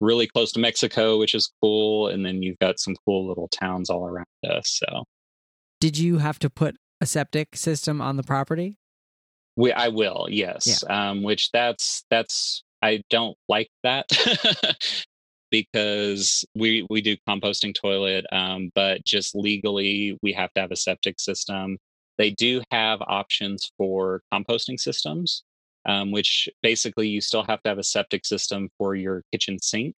really 0.00 0.26
close 0.26 0.50
to 0.52 0.60
Mexico, 0.60 1.16
which 1.18 1.32
is 1.32 1.48
cool. 1.62 2.08
And 2.08 2.26
then 2.26 2.42
you've 2.42 2.58
got 2.58 2.80
some 2.80 2.96
cool 3.06 3.28
little 3.28 3.48
towns 3.48 3.88
all 3.88 4.04
around 4.04 4.26
us. 4.44 4.80
So, 4.84 5.04
did 5.80 5.96
you 5.96 6.18
have 6.18 6.40
to 6.40 6.50
put 6.50 6.76
a 7.00 7.06
septic 7.06 7.54
system 7.54 8.00
on 8.00 8.16
the 8.16 8.24
property? 8.24 8.76
We, 9.54 9.70
I 9.70 9.88
will, 9.88 10.26
yes. 10.28 10.82
Yeah. 10.82 11.10
Um, 11.10 11.22
which 11.22 11.50
that's 11.52 12.04
that's 12.10 12.64
I 12.82 13.02
don't 13.10 13.36
like 13.48 13.68
that 13.84 14.06
because 15.50 16.44
we 16.56 16.84
we 16.90 17.00
do 17.00 17.16
composting 17.28 17.74
toilet, 17.74 18.26
um, 18.32 18.70
but 18.74 19.04
just 19.04 19.36
legally 19.36 20.18
we 20.20 20.32
have 20.32 20.52
to 20.54 20.60
have 20.62 20.72
a 20.72 20.76
septic 20.76 21.20
system. 21.20 21.78
They 22.18 22.30
do 22.30 22.62
have 22.70 23.00
options 23.02 23.70
for 23.78 24.22
composting 24.32 24.78
systems 24.78 25.44
um, 25.88 26.10
which 26.10 26.48
basically 26.62 27.08
you 27.08 27.20
still 27.20 27.42
have 27.44 27.62
to 27.62 27.70
have 27.70 27.78
a 27.78 27.82
septic 27.82 28.26
system 28.26 28.68
for 28.78 28.94
your 28.94 29.22
kitchen 29.32 29.58
sink, 29.60 29.94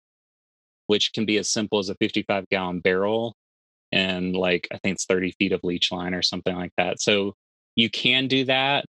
which 0.87 1.13
can 1.15 1.25
be 1.25 1.39
as 1.39 1.49
simple 1.49 1.79
as 1.79 1.89
a 1.89 1.95
55 1.97 2.49
gallon 2.51 2.81
barrel 2.81 3.35
and 3.91 4.37
like 4.37 4.69
I 4.71 4.79
think 4.79 4.97
it's 4.97 5.07
30 5.07 5.33
feet 5.39 5.53
of 5.53 5.65
leach 5.65 5.91
line 5.91 6.13
or 6.13 6.21
something 6.21 6.55
like 6.55 6.73
that. 6.77 7.01
So 7.01 7.35
you 7.75 7.89
can 7.89 8.29
do 8.29 8.45
that. 8.45 8.85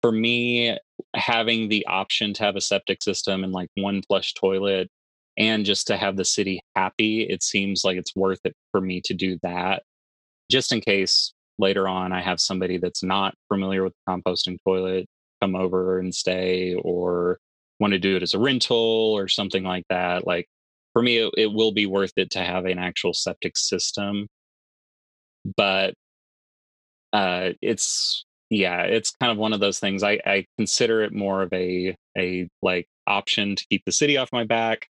For 0.00 0.12
me, 0.12 0.78
having 1.14 1.68
the 1.68 1.84
option 1.86 2.32
to 2.34 2.44
have 2.44 2.56
a 2.56 2.60
septic 2.60 3.02
system 3.02 3.44
and 3.44 3.52
like 3.52 3.68
one 3.74 4.00
flush 4.02 4.32
toilet 4.32 4.88
and 5.36 5.66
just 5.66 5.88
to 5.88 5.96
have 5.96 6.16
the 6.16 6.24
city 6.24 6.60
happy, 6.74 7.22
it 7.22 7.42
seems 7.42 7.82
like 7.84 7.98
it's 7.98 8.16
worth 8.16 8.40
it 8.44 8.54
for 8.70 8.80
me 8.80 9.02
to 9.04 9.14
do 9.14 9.38
that. 9.42 9.82
Just 10.50 10.72
in 10.72 10.80
case 10.80 11.34
later 11.58 11.88
on 11.88 12.12
I 12.12 12.22
have 12.22 12.40
somebody 12.40 12.78
that's 12.78 13.02
not 13.02 13.34
familiar 13.48 13.84
with 13.84 13.94
composting 14.08 14.58
toilet 14.64 15.06
come 15.40 15.54
over 15.54 15.98
and 15.98 16.14
stay 16.14 16.74
or 16.74 17.38
want 17.80 17.92
to 17.92 17.98
do 17.98 18.16
it 18.16 18.22
as 18.22 18.34
a 18.34 18.38
rental 18.38 18.76
or 18.76 19.28
something 19.28 19.62
like 19.62 19.84
that 19.88 20.26
like 20.26 20.46
for 20.92 21.02
me 21.02 21.18
it, 21.18 21.32
it 21.36 21.52
will 21.52 21.72
be 21.72 21.86
worth 21.86 22.12
it 22.16 22.30
to 22.32 22.40
have 22.40 22.64
an 22.64 22.78
actual 22.78 23.14
septic 23.14 23.56
system. 23.56 24.26
But 25.56 25.94
uh 27.12 27.50
it's 27.62 28.24
yeah 28.50 28.82
it's 28.82 29.12
kind 29.20 29.32
of 29.32 29.38
one 29.38 29.54
of 29.54 29.60
those 29.60 29.78
things 29.78 30.02
i 30.02 30.18
i 30.26 30.44
consider 30.58 31.02
it 31.02 31.12
more 31.12 31.42
of 31.42 31.50
a 31.54 31.96
a 32.18 32.46
like 32.60 32.86
option 33.06 33.56
to 33.56 33.66
keep 33.70 33.82
the 33.86 33.92
city 33.92 34.16
off 34.18 34.28
my 34.32 34.44
back 34.44 34.86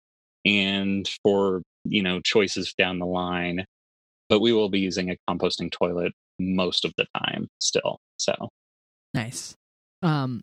and 0.46 1.08
for 1.22 1.62
you 1.86 2.02
know 2.02 2.20
choices 2.22 2.74
down 2.78 3.00
the 3.00 3.06
line. 3.06 3.66
But 4.30 4.42
we 4.42 4.52
will 4.52 4.70
be 4.70 4.80
using 4.80 5.10
a 5.10 5.18
composting 5.30 5.72
toilet 5.72 6.14
most 6.40 6.86
of 6.86 6.94
the 6.98 7.06
time 7.18 7.48
still 7.60 8.00
so 8.18 8.34
nice 9.14 9.56
um, 10.04 10.42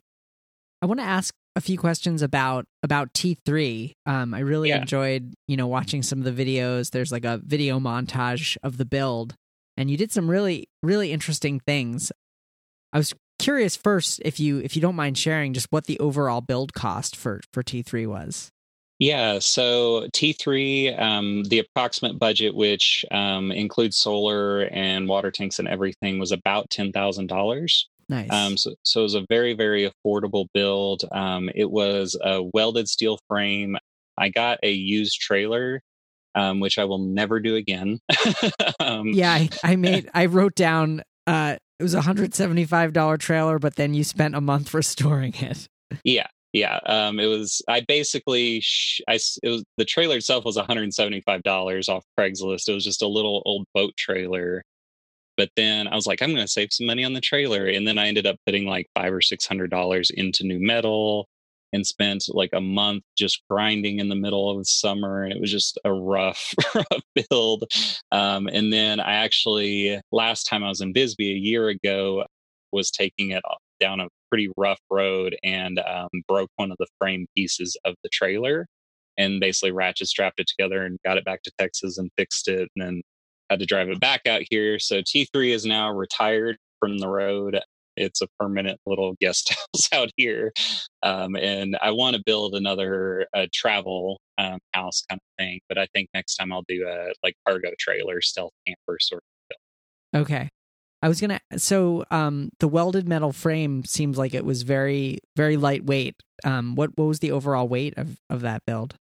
I 0.83 0.87
want 0.87 1.01
to 1.01 1.07
ask 1.07 1.35
a 1.57 1.61
few 1.61 1.79
questions 1.79 2.23
about 2.23 2.67
about 2.83 3.13
T3. 3.15 3.93
Um, 4.07 4.35
I 4.35 4.41
really 4.41 4.71
yeah. 4.71 4.81
enjoyed, 4.81 5.33
you 5.47 5.57
know, 5.57 5.67
watching 5.67 6.03
some 6.03 6.19
of 6.19 6.25
the 6.25 6.45
videos. 6.45 6.91
There's 6.91 7.13
like 7.13 7.25
a 7.25 7.39
video 7.39 7.79
montage 7.79 8.57
of 8.63 8.77
the 8.77 8.85
build, 8.85 9.35
and 9.77 9.91
you 9.91 9.97
did 9.97 10.13
some 10.13 10.29
really 10.29 10.69
really 10.83 11.13
interesting 11.13 11.61
things. 11.61 12.13
I 12.93 12.99
was 12.99 13.15
curious 13.39 13.77
first 13.77 14.21
if 14.25 14.39
you 14.39 14.59
if 14.59 14.77
you 14.77 14.83
don't 14.83 14.97
mind 14.97 15.17
sharing 15.17 15.53
just 15.53 15.69
what 15.71 15.87
the 15.87 15.99
overall 16.01 16.41
build 16.41 16.75
cost 16.75 17.17
for 17.17 17.41
for 17.53 17.63
T3 17.63 18.07
was. 18.07 18.51
Yeah, 19.01 19.41
so 19.41 20.07
T3, 20.15 21.01
um, 21.01 21.45
the 21.45 21.59
approximate 21.59 22.19
budget, 22.19 22.55
which 22.55 23.05
um, 23.11 23.51
includes 23.51 23.97
solar 23.97 24.63
and 24.73 25.09
water 25.09 25.31
tanks 25.31 25.59
and 25.59 25.67
everything, 25.67 26.19
was 26.19 26.33
about 26.33 26.71
ten 26.71 26.93
thousand 26.93 27.27
dollars. 27.27 27.89
Nice. 28.09 28.31
Um, 28.31 28.57
so, 28.57 28.75
so 28.83 29.01
it 29.01 29.05
was 29.05 29.15
a 29.15 29.27
very, 29.29 29.55
very 29.55 29.91
affordable 29.91 30.47
build. 30.53 31.03
Um, 31.11 31.51
it 31.55 31.71
was 31.71 32.17
a 32.23 32.43
welded 32.43 32.89
steel 32.89 33.19
frame. 33.29 33.77
I 34.19 34.29
got 34.29 34.59
a 34.63 34.71
used 34.71 35.21
trailer, 35.21 35.81
um, 36.35 36.61
which 36.61 36.79
I 36.79 36.85
will 36.85 36.99
never 36.99 37.41
do 37.41 37.57
again. 37.57 37.99
um, 38.81 39.09
yeah, 39.09 39.33
I, 39.33 39.49
I, 39.63 39.77
made. 39.77 40.11
I 40.15 40.27
wrote 40.27 40.55
down. 40.55 41.03
Uh, 41.27 41.57
it 41.79 41.83
was 41.83 41.95
a 41.95 42.03
hundred 42.03 42.35
seventy-five 42.35 42.93
dollar 42.93 43.17
trailer, 43.17 43.59
but 43.59 43.77
then 43.77 43.95
you 43.95 44.05
spent 44.05 44.37
a 44.37 44.41
month 44.41 44.75
restoring 44.75 45.35
it. 45.35 45.67
Yeah, 46.05 46.27
yeah. 46.55 46.81
Um, 46.87 47.21
it 47.21 47.27
was. 47.27 47.61
I 47.69 47.83
basically. 47.83 48.61
Sh- 48.63 49.03
I. 49.09 49.19
It 49.43 49.51
was 49.51 49.65
the 49.77 49.85
trailer 49.85 50.17
itself 50.17 50.47
was 50.47 50.57
one 50.57 50.65
hundred 50.65 50.95
seventy-five 50.95 51.43
dollars 51.43 51.91
off 51.91 52.07
Craigslist. 52.19 52.69
It 52.69 52.75
was 52.75 52.85
just 52.85 53.03
a 53.03 53.09
little 53.09 53.43
old 53.45 53.67
boat 53.75 53.95
trailer 53.99 54.63
but 55.37 55.51
then 55.57 55.89
I 55.89 55.95
was 55.95 56.07
like, 56.07 56.23
I'm 56.23 56.31
going 56.31 56.45
to 56.45 56.49
save 56.49 56.73
some 56.73 56.87
money 56.87 57.05
on 57.05 57.13
the 57.13 57.21
trailer. 57.21 57.67
And 57.67 57.87
then 57.87 57.99
I 57.99 58.07
ended 58.07 58.27
up 58.27 58.37
putting 58.47 58.67
like 58.67 58.89
five 58.95 59.13
or 59.13 59.21
six 59.21 59.47
hundred 59.47 59.71
dollars 59.71 60.11
into 60.11 60.45
new 60.45 60.61
metal 60.61 61.29
and 61.73 61.87
spent 61.87 62.25
like 62.29 62.51
a 62.53 62.61
month 62.61 63.03
just 63.19 63.43
grinding 63.51 63.99
in 63.99 64.09
the 64.09 64.15
middle 64.15 64.49
of 64.51 64.59
the 64.59 64.65
summer. 64.65 65.25
And 65.25 65.33
it 65.33 65.41
was 65.41 65.51
just 65.51 65.79
a 65.85 65.93
rough, 65.93 66.55
rough 66.75 67.03
build. 67.31 67.65
Um, 68.13 68.47
and 68.47 68.73
then 68.73 69.01
I 69.01 69.15
actually, 69.15 70.01
last 70.13 70.45
time 70.45 70.63
I 70.63 70.69
was 70.69 70.81
in 70.81 70.93
Bisbee 70.93 71.33
a 71.33 71.37
year 71.37 71.69
ago, 71.69 72.25
was 72.73 72.91
taking 72.91 73.31
it 73.31 73.43
down 73.81 74.01
a 74.01 74.09
pretty 74.31 74.51
rough 74.57 74.81
road 74.91 75.37
and 75.43 75.79
um, 75.81 76.09
broke 76.29 76.51
one 76.57 76.71
of 76.71 76.77
the 76.79 76.87
frame 76.99 77.27
pieces 77.37 77.77
of 77.85 77.95
the 78.03 78.11
trailer 78.13 78.67
and 79.17 79.41
basically 79.41 79.73
ratchet 79.73 80.09
strapped 80.09 80.41
it 80.41 80.47
together 80.47 80.85
and 80.85 80.99
got 81.05 81.19
it 81.19 81.25
back 81.25 81.43
to 81.43 81.53
Texas 81.59 81.99
and 81.99 82.11
fixed 82.17 82.49
it. 82.49 82.69
And 82.77 82.85
then 82.85 83.03
had 83.51 83.61
to 83.61 83.67
drive 83.67 83.89
it 83.89 84.01
back 84.01 84.27
out 84.27 84.43
here. 84.51 84.79
So 84.79 85.01
T3 85.01 85.55
is 85.55 85.65
now 85.65 85.91
retired 85.91 86.57
from 86.81 86.99
the 86.99 87.09
road. 87.09 87.61
it's 87.97 88.21
a 88.21 88.27
permanent 88.41 88.81
little 88.87 89.15
guest 89.21 89.55
house 89.55 89.89
out 89.93 90.11
here. 90.17 90.53
Um, 91.03 91.37
and 91.37 91.77
I 91.81 91.93
want 91.93 92.17
to 92.17 92.23
build 92.25 92.55
another 92.55 93.27
uh, 93.35 93.47
travel 93.53 94.21
um, 94.39 94.59
house 94.73 95.05
kind 95.09 95.21
of 95.21 95.45
thing. 95.45 95.61
But 95.69 95.79
I 95.79 95.87
think 95.95 96.09
next 96.15 96.37
time 96.37 96.53
I'll 96.53 96.65
do 96.67 96.87
a 96.89 97.13
like 97.23 97.35
cargo 97.47 97.71
trailer, 97.79 98.21
stealth 98.21 98.53
camper 98.67 98.99
sort 99.01 99.23
of. 99.23 99.57
Thing. 100.13 100.23
Okay. 100.23 100.51
I 101.05 101.09
was 101.09 101.21
gonna. 101.21 101.39
So, 101.59 102.07
um, 102.11 102.49
the 102.61 102.67
welded 102.67 103.07
metal 103.07 103.31
frame 103.31 103.85
seems 103.85 104.17
like 104.17 104.33
it 104.33 104.43
was 104.43 104.63
very, 104.63 105.19
very 105.37 105.59
lightweight. 105.59 106.15
Um, 106.45 106.77
what 106.77 106.97
what 106.97 107.05
was 107.05 107.19
the 107.19 107.31
overall 107.31 107.69
weight 107.69 107.93
of 107.99 108.17
of 108.31 108.41
that 108.41 108.63
build? 108.67 108.95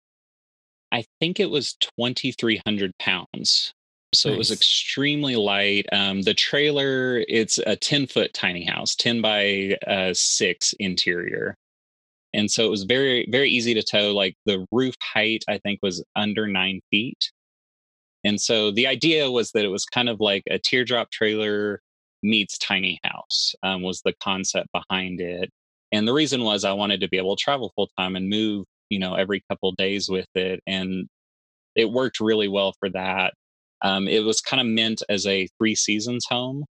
I 0.90 1.04
think 1.20 1.38
it 1.38 1.48
was 1.48 1.76
twenty 1.96 2.32
three 2.32 2.60
hundred 2.66 2.90
pounds. 2.98 3.72
So 4.12 4.30
nice. 4.30 4.34
it 4.34 4.38
was 4.38 4.50
extremely 4.50 5.36
light. 5.36 5.86
Um, 5.92 6.22
the 6.22 6.34
trailer, 6.34 7.24
it's 7.28 7.58
a 7.66 7.76
10 7.76 8.08
foot 8.08 8.34
tiny 8.34 8.62
house, 8.62 8.94
10 8.94 9.22
by 9.22 9.78
uh, 9.86 10.12
6 10.12 10.74
interior. 10.78 11.56
And 12.34 12.50
so 12.50 12.66
it 12.66 12.70
was 12.70 12.82
very, 12.82 13.26
very 13.30 13.48
easy 13.48 13.72
to 13.72 13.82
tow. 13.82 14.12
Like 14.12 14.36
the 14.44 14.66
roof 14.70 14.96
height, 15.02 15.44
I 15.48 15.56
think, 15.56 15.80
was 15.82 16.04
under 16.14 16.46
nine 16.46 16.82
feet. 16.90 17.30
And 18.22 18.38
so 18.38 18.70
the 18.70 18.86
idea 18.86 19.30
was 19.30 19.52
that 19.52 19.64
it 19.64 19.68
was 19.68 19.86
kind 19.86 20.10
of 20.10 20.20
like 20.20 20.42
a 20.50 20.58
teardrop 20.58 21.10
trailer 21.10 21.80
meets 22.22 22.58
tiny 22.58 22.98
house, 23.04 23.54
um, 23.62 23.82
was 23.82 24.00
the 24.04 24.14
concept 24.22 24.68
behind 24.72 25.20
it. 25.20 25.50
And 25.92 26.08
the 26.08 26.12
reason 26.12 26.42
was 26.42 26.64
I 26.64 26.72
wanted 26.72 27.00
to 27.00 27.08
be 27.08 27.18
able 27.18 27.36
to 27.36 27.42
travel 27.42 27.72
full 27.74 27.90
time 27.98 28.16
and 28.16 28.28
move, 28.28 28.64
you 28.88 28.98
know, 28.98 29.14
every 29.14 29.42
couple 29.50 29.72
days 29.72 30.08
with 30.08 30.28
it. 30.34 30.60
And 30.66 31.08
it 31.76 31.90
worked 31.90 32.20
really 32.20 32.48
well 32.48 32.74
for 32.78 32.88
that. 32.90 33.34
Um, 33.82 34.08
it 34.08 34.20
was 34.20 34.40
kind 34.40 34.60
of 34.60 34.66
meant 34.66 35.02
as 35.08 35.26
a 35.26 35.48
three 35.58 35.74
seasons 35.74 36.24
home. 36.28 36.64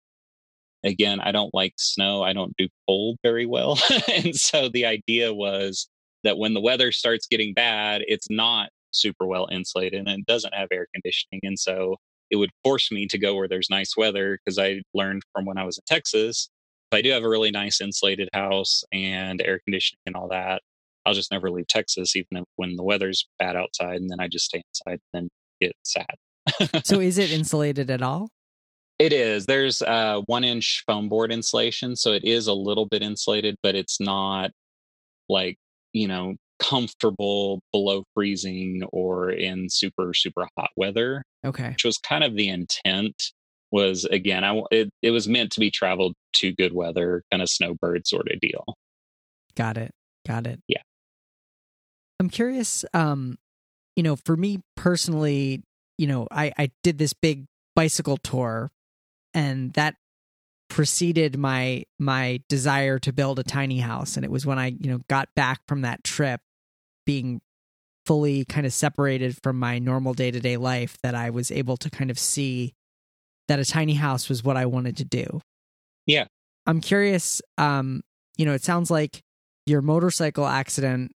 Again, 0.85 1.21
I 1.21 1.33
don't 1.33 1.53
like 1.53 1.75
snow. 1.77 2.23
I 2.23 2.33
don't 2.33 2.57
do 2.57 2.69
cold 2.89 3.19
very 3.23 3.45
well. 3.47 3.79
and 4.13 4.35
so 4.35 4.69
the 4.69 4.87
idea 4.87 5.35
was 5.35 5.89
that 6.25 6.39
when 6.39 6.55
the 6.55 6.61
weather 6.61 6.93
starts 6.93 7.27
getting 7.27 7.53
bad, 7.53 8.03
it's 8.07 8.31
not 8.31 8.71
super 8.93 9.27
well 9.27 9.49
insulated 9.51 10.01
and 10.01 10.21
it 10.21 10.27
doesn't 10.27 10.55
have 10.55 10.69
air 10.73 10.87
conditioning. 10.95 11.41
And 11.43 11.59
so 11.59 11.97
it 12.31 12.37
would 12.37 12.51
force 12.65 12.91
me 12.91 13.07
to 13.07 13.19
go 13.19 13.35
where 13.35 13.49
there's 13.49 13.71
nice 13.71 13.97
weather 13.97 14.39
because 14.45 14.59
I 14.59 14.83
learned 14.95 15.23
from 15.35 15.45
when 15.45 15.59
I 15.59 15.65
was 15.65 15.79
in 15.79 15.85
Texas. 15.87 16.49
If 16.93 16.99
I 16.99 17.03
do 17.03 17.11
have 17.11 17.25
a 17.25 17.29
really 17.29 17.51
nice 17.51 17.81
insulated 17.81 18.29
house 18.33 18.83
and 18.93 19.41
air 19.43 19.61
conditioning 19.65 20.01
and 20.07 20.17
all 20.17 20.29
that, 20.29 20.63
I'll 21.07 21.15
just 21.15 21.31
never 21.31 21.51
leave 21.51 21.69
Texas, 21.69 22.17
even 22.17 22.45
when 22.57 22.77
the 22.77 22.83
weather's 22.83 23.27
bad 23.39 23.57
outside. 23.57 23.97
And 24.01 24.11
then 24.11 24.21
I 24.21 24.29
just 24.29 24.47
stay 24.47 24.63
inside 24.71 25.01
and 25.13 25.23
then 25.23 25.29
get 25.61 25.73
sad 25.85 26.17
so 26.85 27.01
is 27.01 27.19
it 27.19 27.31
insulated 27.33 27.91
at 27.91 28.03
all? 28.03 28.31
It 28.99 29.13
is. 29.13 29.47
There's 29.47 29.81
uh, 29.83 30.21
one 30.27 30.45
inch 30.45 30.83
foam 30.87 31.09
board 31.09 31.33
insulation, 31.33 31.97
so 31.97 32.13
it 32.13 32.25
is 32.25 32.47
a 32.47 32.53
little 32.53 32.87
bit 32.87 33.03
insulated, 33.03 33.57
but 33.63 33.75
it's 33.75 34.01
not 34.01 34.51
like 35.29 35.57
you 35.93 36.07
know 36.07 36.35
comfortable 36.61 37.61
below 37.73 38.05
freezing 38.15 38.83
or 38.93 39.31
in 39.31 39.69
super 39.69 40.13
super 40.15 40.47
hot 40.57 40.71
weather. 40.77 41.23
Okay, 41.45 41.71
which 41.71 41.85
was 41.85 41.99
kind 41.99 42.25
of 42.25 42.37
the 42.37 42.49
intent. 42.49 43.15
Was 43.73 44.05
again, 44.05 44.45
I 44.45 44.63
it, 44.71 44.91
it 45.01 45.11
was 45.13 45.29
meant 45.29 45.53
to 45.53 45.61
be 45.61 45.71
traveled 45.71 46.15
to 46.37 46.53
good 46.53 46.75
weather, 46.75 47.23
kind 47.31 47.43
of 47.43 47.49
snowbird 47.49 48.07
sort 48.07 48.29
of 48.31 48.41
deal. 48.41 48.65
Got 49.57 49.77
it. 49.77 49.93
Got 50.27 50.47
it. 50.47 50.61
Yeah. 50.69 50.83
I'm 52.19 52.31
curious. 52.31 52.85
Um, 52.93 53.39
you 53.97 54.03
know, 54.03 54.17
for 54.17 54.37
me 54.37 54.61
personally, 54.77 55.63
you 55.99 56.07
know, 56.07 56.27
I, 56.31 56.53
I 56.59 56.71
did 56.83 56.99
this 56.99 57.13
big 57.13 57.47
bicycle 57.75 58.17
tour 58.17 58.71
and 59.35 59.73
that 59.75 59.97
preceded 60.69 61.37
my 61.37 61.85
my 61.99 62.41
desire 62.49 62.99
to 63.01 63.13
build 63.13 63.39
a 63.39 63.43
tiny 63.43 63.81
house 63.81 64.17
and 64.17 64.25
it 64.25 64.31
was 64.31 64.47
when 64.47 64.59
I, 64.59 64.69
you 64.69 64.91
know, 64.91 65.01
got 65.09 65.29
back 65.35 65.61
from 65.67 65.83
that 65.83 66.05
trip 66.05 66.41
being 67.07 67.41
fully 68.07 68.45
kind 68.45 68.67
of 68.67 68.73
separated 68.73 69.37
from 69.43 69.59
my 69.59 69.79
normal 69.79 70.15
day-to-day 70.15 70.57
life 70.57 70.97
that 71.03 71.15
I 71.15 71.31
was 71.31 71.51
able 71.51 71.77
to 71.79 71.91
kind 71.91 72.11
of 72.11 72.19
see 72.19 72.73
that 73.49 73.59
a 73.59 73.65
tiny 73.65 73.95
house 73.95 74.29
was 74.29 74.43
what 74.43 74.57
I 74.57 74.67
wanted 74.67 74.97
to 74.99 75.05
do. 75.05 75.41
Yeah. 76.07 76.27
I'm 76.67 76.81
curious 76.81 77.43
um 77.59 78.03
you 78.37 78.47
know, 78.47 78.55
it 78.55 78.63
sounds 78.63 78.91
like 78.91 79.21
your 79.67 79.83
motorcycle 79.83 80.47
accident 80.47 81.13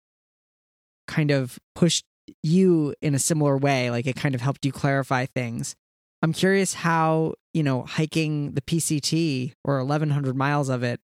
kind 1.07 1.31
of 1.31 1.59
pushed 1.75 2.05
you 2.43 2.95
in 3.03 3.15
a 3.15 3.19
similar 3.19 3.57
way 3.57 3.91
like 3.91 4.07
it 4.07 4.17
kind 4.17 4.35
of 4.35 4.41
helped 4.41 4.65
you 4.65 4.73
clarify 4.73 5.27
things 5.27 5.75
i'm 6.23 6.33
curious 6.33 6.73
how 6.73 7.35
you 7.53 7.63
know 7.63 7.83
hiking 7.83 8.53
the 8.53 8.63
pct 8.63 9.53
or 9.65 9.79
1100 9.79 10.35
miles 10.35 10.69
of 10.69 10.83
it 10.83 11.01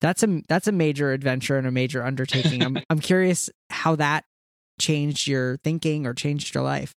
that's 0.00 0.22
a 0.22 0.42
that's 0.48 0.68
a 0.68 0.72
major 0.72 1.12
adventure 1.12 1.56
and 1.56 1.66
a 1.66 1.70
major 1.70 2.04
undertaking. 2.04 2.62
I'm 2.62 2.78
i'm 2.90 3.00
curious 3.00 3.50
how 3.70 3.96
that 3.96 4.24
changed 4.80 5.26
your 5.26 5.58
thinking 5.58 6.06
or 6.06 6.14
changed 6.14 6.54
your 6.54 6.64
life. 6.64 6.94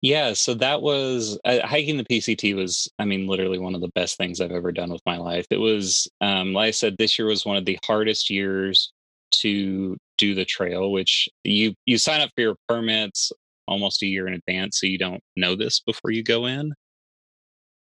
Yeah 0.00 0.34
so 0.34 0.54
that 0.54 0.82
was 0.82 1.38
uh, 1.46 1.66
hiking 1.66 1.96
the 1.96 2.04
pct 2.04 2.54
was 2.54 2.90
i 2.98 3.06
mean 3.06 3.26
literally 3.26 3.58
one 3.58 3.74
of 3.74 3.80
the 3.80 3.88
best 3.94 4.18
things 4.18 4.38
i've 4.38 4.50
ever 4.50 4.70
done 4.70 4.92
with 4.92 5.00
my 5.06 5.16
life. 5.16 5.46
It 5.50 5.58
was 5.58 6.08
um, 6.20 6.52
like 6.52 6.68
i 6.68 6.70
said 6.72 6.96
this 6.98 7.18
year 7.18 7.26
was 7.26 7.46
one 7.46 7.56
of 7.56 7.64
the 7.64 7.78
hardest 7.86 8.28
years 8.28 8.92
to 9.40 9.96
do 10.18 10.34
the 10.34 10.44
trail, 10.44 10.92
which 10.92 11.28
you 11.42 11.74
you 11.86 11.98
sign 11.98 12.20
up 12.20 12.30
for 12.34 12.40
your 12.40 12.56
permits 12.68 13.32
almost 13.66 14.02
a 14.02 14.06
year 14.06 14.26
in 14.26 14.34
advance, 14.34 14.80
so 14.80 14.86
you 14.86 14.98
don't 14.98 15.22
know 15.36 15.56
this 15.56 15.80
before 15.80 16.10
you 16.10 16.22
go 16.22 16.46
in. 16.46 16.72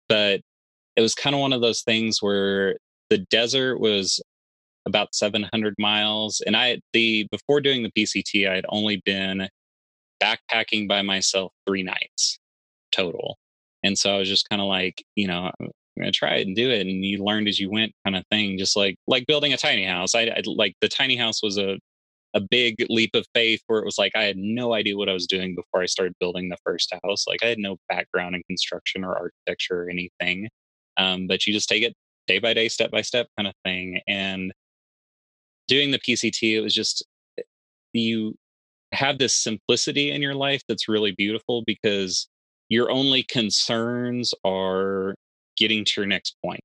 But 0.07 0.41
it 0.95 1.01
was 1.01 1.15
kind 1.15 1.35
of 1.35 1.41
one 1.41 1.53
of 1.53 1.61
those 1.61 1.81
things 1.81 2.21
where 2.21 2.77
the 3.11 3.19
desert 3.29 3.79
was 3.79 4.21
about 4.87 5.13
700 5.13 5.75
miles, 5.77 6.41
and 6.47 6.57
I 6.57 6.79
the 6.93 7.27
before 7.31 7.61
doing 7.61 7.83
the 7.83 7.91
PCT, 7.91 8.49
I 8.49 8.55
had 8.55 8.65
only 8.69 9.01
been 9.05 9.47
backpacking 10.23 10.87
by 10.87 11.03
myself 11.03 11.51
three 11.67 11.83
nights 11.83 12.39
total. 12.91 13.37
And 13.83 13.97
so 13.97 14.15
I 14.15 14.19
was 14.19 14.27
just 14.29 14.47
kind 14.49 14.61
of 14.61 14.67
like, 14.67 15.03
you 15.15 15.27
know, 15.27 15.51
I'm 15.59 15.71
gonna 15.99 16.11
try 16.11 16.35
it 16.35 16.47
and 16.47 16.55
do 16.55 16.69
it, 16.71 16.87
and 16.87 17.05
you 17.05 17.23
learned 17.23 17.47
as 17.47 17.59
you 17.59 17.69
went, 17.69 17.91
kind 18.05 18.15
of 18.15 18.23
thing. 18.31 18.57
Just 18.57 18.75
like 18.77 18.95
like 19.07 19.27
building 19.27 19.53
a 19.53 19.57
tiny 19.57 19.85
house. 19.85 20.15
I, 20.15 20.23
I 20.23 20.41
like 20.45 20.75
the 20.81 20.87
tiny 20.89 21.17
house 21.17 21.43
was 21.43 21.57
a 21.57 21.77
a 22.33 22.39
big 22.39 22.75
leap 22.89 23.11
of 23.13 23.25
faith 23.35 23.61
where 23.67 23.79
it 23.79 23.85
was 23.85 23.97
like 23.97 24.13
I 24.15 24.23
had 24.23 24.37
no 24.37 24.73
idea 24.73 24.97
what 24.97 25.09
I 25.09 25.13
was 25.13 25.27
doing 25.27 25.53
before 25.55 25.83
I 25.83 25.85
started 25.87 26.13
building 26.19 26.49
the 26.49 26.57
first 26.65 26.93
house. 27.03 27.27
Like 27.27 27.43
I 27.43 27.47
had 27.47 27.59
no 27.59 27.77
background 27.89 28.35
in 28.35 28.43
construction 28.49 29.03
or 29.03 29.15
architecture 29.15 29.83
or 29.83 29.89
anything. 29.89 30.49
Um, 30.97 31.27
but 31.27 31.45
you 31.45 31.53
just 31.53 31.69
take 31.69 31.83
it 31.83 31.93
day 32.31 32.39
by 32.39 32.53
day, 32.53 32.69
step 32.69 32.91
by 32.91 33.01
step 33.01 33.27
kind 33.37 33.47
of 33.47 33.53
thing. 33.65 33.99
And 34.07 34.53
doing 35.67 35.91
the 35.91 35.99
PCT, 35.99 36.55
it 36.55 36.61
was 36.61 36.73
just 36.73 37.05
eh, 37.37 37.43
you 37.93 38.35
have 38.93 39.17
this 39.17 39.35
simplicity 39.35 40.11
in 40.11 40.21
your 40.21 40.35
life 40.35 40.61
that's 40.67 40.87
really 40.87 41.11
beautiful 41.11 41.63
because 41.65 42.27
your 42.69 42.89
only 42.89 43.23
concerns 43.23 44.33
are 44.45 45.15
getting 45.57 45.83
to 45.85 45.91
your 45.97 46.07
next 46.07 46.35
point. 46.43 46.61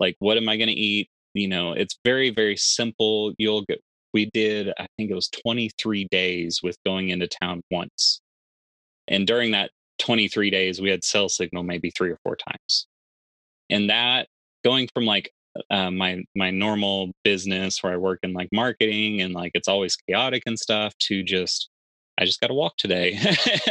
Like, 0.00 0.16
what 0.18 0.36
am 0.36 0.48
I 0.48 0.56
going 0.56 0.68
to 0.68 0.74
eat? 0.74 1.08
You 1.34 1.48
know, 1.48 1.72
it's 1.72 1.98
very, 2.04 2.30
very 2.30 2.56
simple. 2.56 3.32
You'll 3.38 3.62
get, 3.62 3.80
we 4.12 4.30
did, 4.32 4.70
I 4.78 4.86
think 4.96 5.10
it 5.10 5.14
was 5.14 5.28
23 5.28 6.08
days 6.10 6.60
with 6.62 6.76
going 6.84 7.10
into 7.10 7.28
town 7.28 7.62
once. 7.70 8.20
And 9.08 9.26
during 9.26 9.50
that 9.52 9.70
23 9.98 10.50
days, 10.50 10.80
we 10.80 10.90
had 10.90 11.04
cell 11.04 11.28
signal 11.28 11.62
maybe 11.62 11.90
three 11.90 12.10
or 12.10 12.18
four 12.22 12.36
times. 12.36 12.86
And 13.70 13.88
that 13.90 14.28
going 14.64 14.88
from 14.94 15.04
like 15.04 15.30
uh, 15.70 15.90
my 15.90 16.22
my 16.34 16.50
normal 16.50 17.12
business 17.24 17.82
where 17.82 17.92
I 17.92 17.96
work 17.96 18.20
in 18.22 18.32
like 18.32 18.48
marketing 18.52 19.20
and 19.20 19.34
like 19.34 19.52
it's 19.54 19.68
always 19.68 19.96
chaotic 19.96 20.42
and 20.46 20.58
stuff 20.58 20.94
to 21.08 21.22
just 21.22 21.68
I 22.18 22.24
just 22.24 22.40
got 22.40 22.48
to 22.48 22.54
walk 22.54 22.76
today 22.78 23.18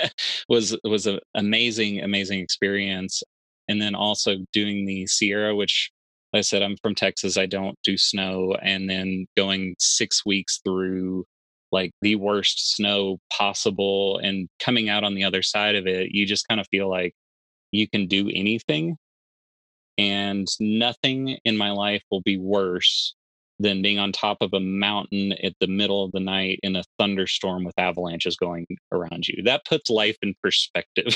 was 0.49 0.77
was 0.83 1.07
an 1.07 1.19
amazing 1.35 2.01
amazing 2.01 2.39
experience 2.39 3.23
and 3.67 3.81
then 3.81 3.95
also 3.95 4.37
doing 4.51 4.85
the 4.85 5.07
Sierra, 5.07 5.55
which 5.55 5.91
like 6.33 6.39
I 6.39 6.41
said, 6.41 6.61
I'm 6.61 6.77
from 6.81 6.95
Texas. 6.95 7.37
I 7.37 7.45
don't 7.45 7.77
do 7.83 7.97
snow, 7.97 8.55
and 8.61 8.89
then 8.89 9.27
going 9.35 9.75
six 9.79 10.25
weeks 10.25 10.59
through 10.63 11.25
like 11.71 11.91
the 12.01 12.15
worst 12.15 12.75
snow 12.75 13.17
possible 13.31 14.19
and 14.21 14.49
coming 14.59 14.89
out 14.89 15.03
on 15.05 15.15
the 15.15 15.23
other 15.23 15.41
side 15.41 15.75
of 15.75 15.87
it, 15.87 16.11
you 16.11 16.25
just 16.25 16.47
kind 16.47 16.59
of 16.59 16.67
feel 16.69 16.89
like 16.89 17.13
you 17.71 17.87
can 17.87 18.07
do 18.07 18.29
anything. 18.33 18.97
And 19.97 20.47
nothing 20.59 21.37
in 21.45 21.57
my 21.57 21.71
life 21.71 22.03
will 22.09 22.21
be 22.21 22.37
worse 22.37 23.15
than 23.61 23.81
being 23.81 23.99
on 23.99 24.11
top 24.11 24.37
of 24.41 24.53
a 24.53 24.59
mountain 24.59 25.33
at 25.43 25.53
the 25.59 25.67
middle 25.67 26.03
of 26.03 26.11
the 26.11 26.19
night 26.19 26.59
in 26.63 26.75
a 26.75 26.83
thunderstorm 26.97 27.63
with 27.63 27.77
avalanches 27.77 28.35
going 28.35 28.65
around 28.91 29.27
you. 29.27 29.43
That 29.43 29.65
puts 29.65 29.89
life 29.89 30.17
in 30.21 30.33
perspective. 30.41 31.15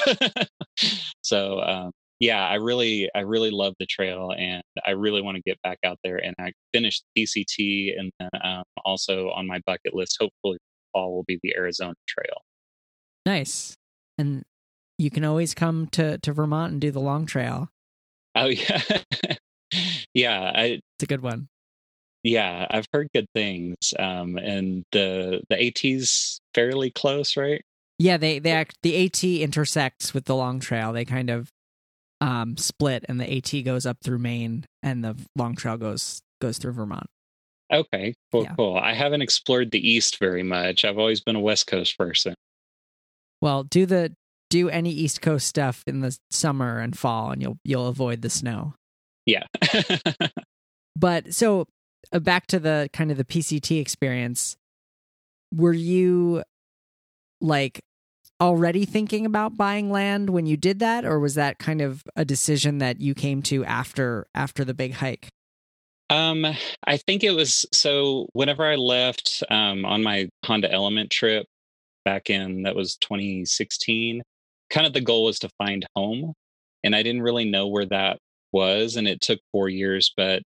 so, 1.21 1.61
um, 1.61 1.91
yeah, 2.19 2.47
I 2.47 2.55
really, 2.55 3.09
I 3.15 3.21
really 3.21 3.51
love 3.51 3.73
the 3.79 3.85
trail, 3.85 4.31
and 4.37 4.63
I 4.85 4.91
really 4.91 5.21
want 5.21 5.35
to 5.35 5.41
get 5.45 5.61
back 5.63 5.79
out 5.83 5.97
there. 6.03 6.17
And 6.17 6.33
I 6.39 6.53
finished 6.73 7.03
PCT, 7.17 7.99
and 7.99 8.11
then 8.19 8.29
um, 8.41 8.63
also 8.85 9.31
on 9.31 9.47
my 9.47 9.59
bucket 9.65 9.93
list, 9.93 10.17
hopefully 10.19 10.57
fall 10.93 11.13
will 11.13 11.25
be 11.27 11.39
the 11.43 11.53
Arizona 11.57 11.95
Trail. 12.07 12.41
Nice, 13.25 13.75
and 14.17 14.43
you 14.97 15.11
can 15.11 15.25
always 15.25 15.53
come 15.53 15.87
to 15.87 16.17
to 16.19 16.31
Vermont 16.31 16.71
and 16.71 16.81
do 16.81 16.91
the 16.91 17.01
long 17.01 17.25
trail. 17.25 17.69
Oh 18.35 18.45
yeah, 18.47 18.81
yeah. 20.13 20.51
I, 20.53 20.63
it's 20.65 21.03
a 21.03 21.05
good 21.05 21.21
one. 21.21 21.47
Yeah, 22.23 22.65
I've 22.69 22.87
heard 22.91 23.09
good 23.13 23.27
things. 23.35 23.93
Um, 23.97 24.37
and 24.37 24.83
the 24.91 25.41
the 25.49 25.67
AT's 25.67 26.39
fairly 26.53 26.91
close, 26.91 27.37
right? 27.37 27.61
Yeah, 27.99 28.17
they 28.17 28.39
they 28.39 28.51
act 28.51 28.77
the 28.83 29.05
AT 29.05 29.23
intersects 29.23 30.13
with 30.13 30.25
the 30.25 30.35
Long 30.35 30.59
Trail. 30.59 30.91
They 30.91 31.05
kind 31.05 31.29
of 31.29 31.49
um 32.21 32.57
split 32.57 33.05
and 33.09 33.19
the 33.19 33.37
AT 33.37 33.63
goes 33.65 33.85
up 33.85 33.97
through 34.03 34.19
Maine 34.19 34.65
and 34.81 35.03
the 35.03 35.15
Long 35.35 35.55
Trail 35.55 35.77
goes 35.77 36.21
goes 36.41 36.57
through 36.57 36.73
Vermont. 36.73 37.07
Okay, 37.71 38.13
cool, 38.31 38.43
yeah. 38.43 38.55
cool. 38.55 38.77
I 38.77 38.93
haven't 38.93 39.21
explored 39.21 39.71
the 39.71 39.89
East 39.89 40.19
very 40.19 40.43
much. 40.43 40.85
I've 40.85 40.99
always 40.99 41.21
been 41.21 41.35
a 41.35 41.39
West 41.39 41.67
Coast 41.67 41.97
person. 41.97 42.35
Well, 43.41 43.63
do 43.63 43.85
the 43.85 44.15
do 44.55 44.69
any 44.69 44.89
East 44.89 45.21
Coast 45.21 45.47
stuff 45.47 45.83
in 45.85 45.99
the 45.99 46.17
summer 46.31 46.79
and 46.79 46.97
fall, 46.97 47.31
and 47.31 47.41
you'll 47.41 47.57
you'll 47.65 47.87
avoid 47.87 48.21
the 48.21 48.29
snow. 48.29 48.73
Yeah. 49.25 49.43
but 50.95 51.33
so 51.33 51.67
uh, 52.13 52.19
back 52.19 52.47
to 52.47 52.59
the 52.59 52.89
kind 52.93 53.11
of 53.11 53.17
the 53.17 53.25
PCT 53.25 53.81
experience. 53.81 54.55
Were 55.53 55.73
you 55.73 56.43
like 57.41 57.81
already 58.41 58.85
thinking 58.85 59.25
about 59.25 59.57
buying 59.57 59.91
land 59.91 60.29
when 60.29 60.45
you 60.45 60.55
did 60.55 60.79
that, 60.79 61.03
or 61.03 61.19
was 61.19 61.35
that 61.35 61.59
kind 61.59 61.81
of 61.81 62.03
a 62.15 62.23
decision 62.23 62.77
that 62.77 63.01
you 63.01 63.13
came 63.13 63.41
to 63.43 63.65
after 63.65 64.25
after 64.33 64.63
the 64.63 64.73
big 64.73 64.93
hike? 64.93 65.27
Um, 66.09 66.45
I 66.87 66.97
think 66.97 67.25
it 67.25 67.31
was 67.31 67.65
so 67.73 68.29
whenever 68.31 68.63
I 68.65 68.75
left 68.75 69.43
um, 69.49 69.83
on 69.83 70.01
my 70.01 70.29
Honda 70.45 70.71
Element 70.71 71.09
trip 71.09 71.45
back 72.05 72.29
in 72.29 72.63
that 72.63 72.75
was 72.75 72.95
2016, 72.97 74.21
kind 74.69 74.87
of 74.87 74.93
the 74.93 75.01
goal 75.01 75.25
was 75.25 75.39
to 75.39 75.49
find 75.57 75.85
home. 75.95 76.33
And 76.83 76.95
I 76.95 77.03
didn't 77.03 77.23
really 77.23 77.45
know 77.45 77.67
where 77.67 77.85
that 77.87 78.19
was. 78.51 78.95
And 78.95 79.07
it 79.07 79.21
took 79.21 79.39
four 79.51 79.69
years, 79.69 80.11
but 80.15 80.43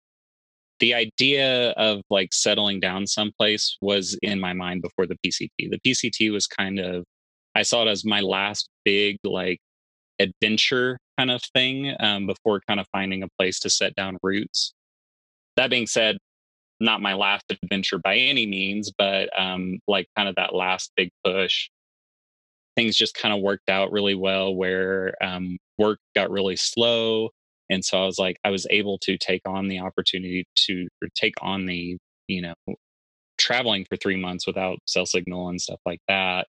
the 0.80 0.94
idea 0.94 1.72
of 1.72 2.02
like 2.10 2.34
settling 2.34 2.80
down 2.80 3.08
someplace 3.08 3.78
was 3.82 4.18
in 4.22 4.40
my 4.40 4.54
mind 4.54 4.82
before 4.82 5.08
the 5.08 5.18
PCT. 5.26 5.50
The 5.58 5.80
PCT 5.86 6.32
was 6.32 6.48
kind 6.48 6.80
of, 6.80 7.06
I 7.56 7.62
saw 7.62 7.84
it 7.84 7.88
as 7.88 8.04
my 8.04 8.20
last 8.20 8.68
big 8.84 9.18
like 9.24 9.60
adventure 10.20 11.00
kind 11.18 11.32
of 11.32 11.42
thing 11.54 11.94
um, 12.00 12.28
before 12.28 12.62
kind 12.68 12.80
of 12.80 12.88
finding 12.92 13.24
a 13.24 13.30
place 13.40 13.60
to 13.62 13.70
set 13.70 13.96
down 13.96 14.18
roots. 14.22 14.74
That 15.56 15.70
being 15.70 15.88
said, 15.88 16.18
not 16.82 17.02
my 17.02 17.14
last 17.14 17.46
adventure 17.50 18.00
by 18.00 18.18
any 18.18 18.46
means, 18.46 18.92
but 18.98 19.30
um, 19.40 19.80
like 19.88 20.08
kind 20.18 20.28
of 20.28 20.36
that 20.36 20.54
last 20.54 20.92
big 20.98 21.10
push. 21.24 21.70
Things 22.76 22.96
just 22.96 23.16
kind 23.16 23.34
of 23.34 23.42
worked 23.42 23.70
out 23.70 23.92
really 23.92 24.16
well 24.16 24.54
where 24.54 25.14
um, 25.24 25.58
work 25.78 26.00
got 26.16 26.30
really 26.30 26.56
slow. 26.56 27.30
And 27.70 27.84
so 27.84 28.02
I 28.02 28.06
was 28.06 28.20
like, 28.20 28.38
I 28.44 28.50
was 28.50 28.68
able 28.70 28.98
to 29.00 29.18
take 29.18 29.42
on 29.46 29.68
the 29.68 29.80
opportunity 29.80 30.46
to 30.68 30.88
take 31.16 31.34
on 31.42 31.66
the, 31.66 31.98
you 32.28 32.42
know, 32.42 32.54
traveling 33.38 33.86
for 33.90 33.96
three 33.96 34.18
months 34.18 34.46
without 34.46 34.78
cell 34.86 35.06
signal 35.06 35.50
and 35.50 35.60
stuff 35.60 35.80
like 35.86 36.02
that. 36.08 36.48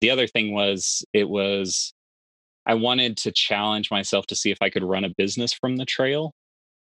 The 0.00 0.10
other 0.10 0.26
thing 0.26 0.52
was, 0.52 1.04
it 1.12 1.28
was, 1.28 1.92
I 2.66 2.74
wanted 2.74 3.16
to 3.18 3.32
challenge 3.32 3.90
myself 3.90 4.26
to 4.28 4.36
see 4.36 4.50
if 4.50 4.58
I 4.60 4.70
could 4.70 4.82
run 4.82 5.04
a 5.04 5.14
business 5.16 5.52
from 5.52 5.76
the 5.76 5.84
trail, 5.84 6.32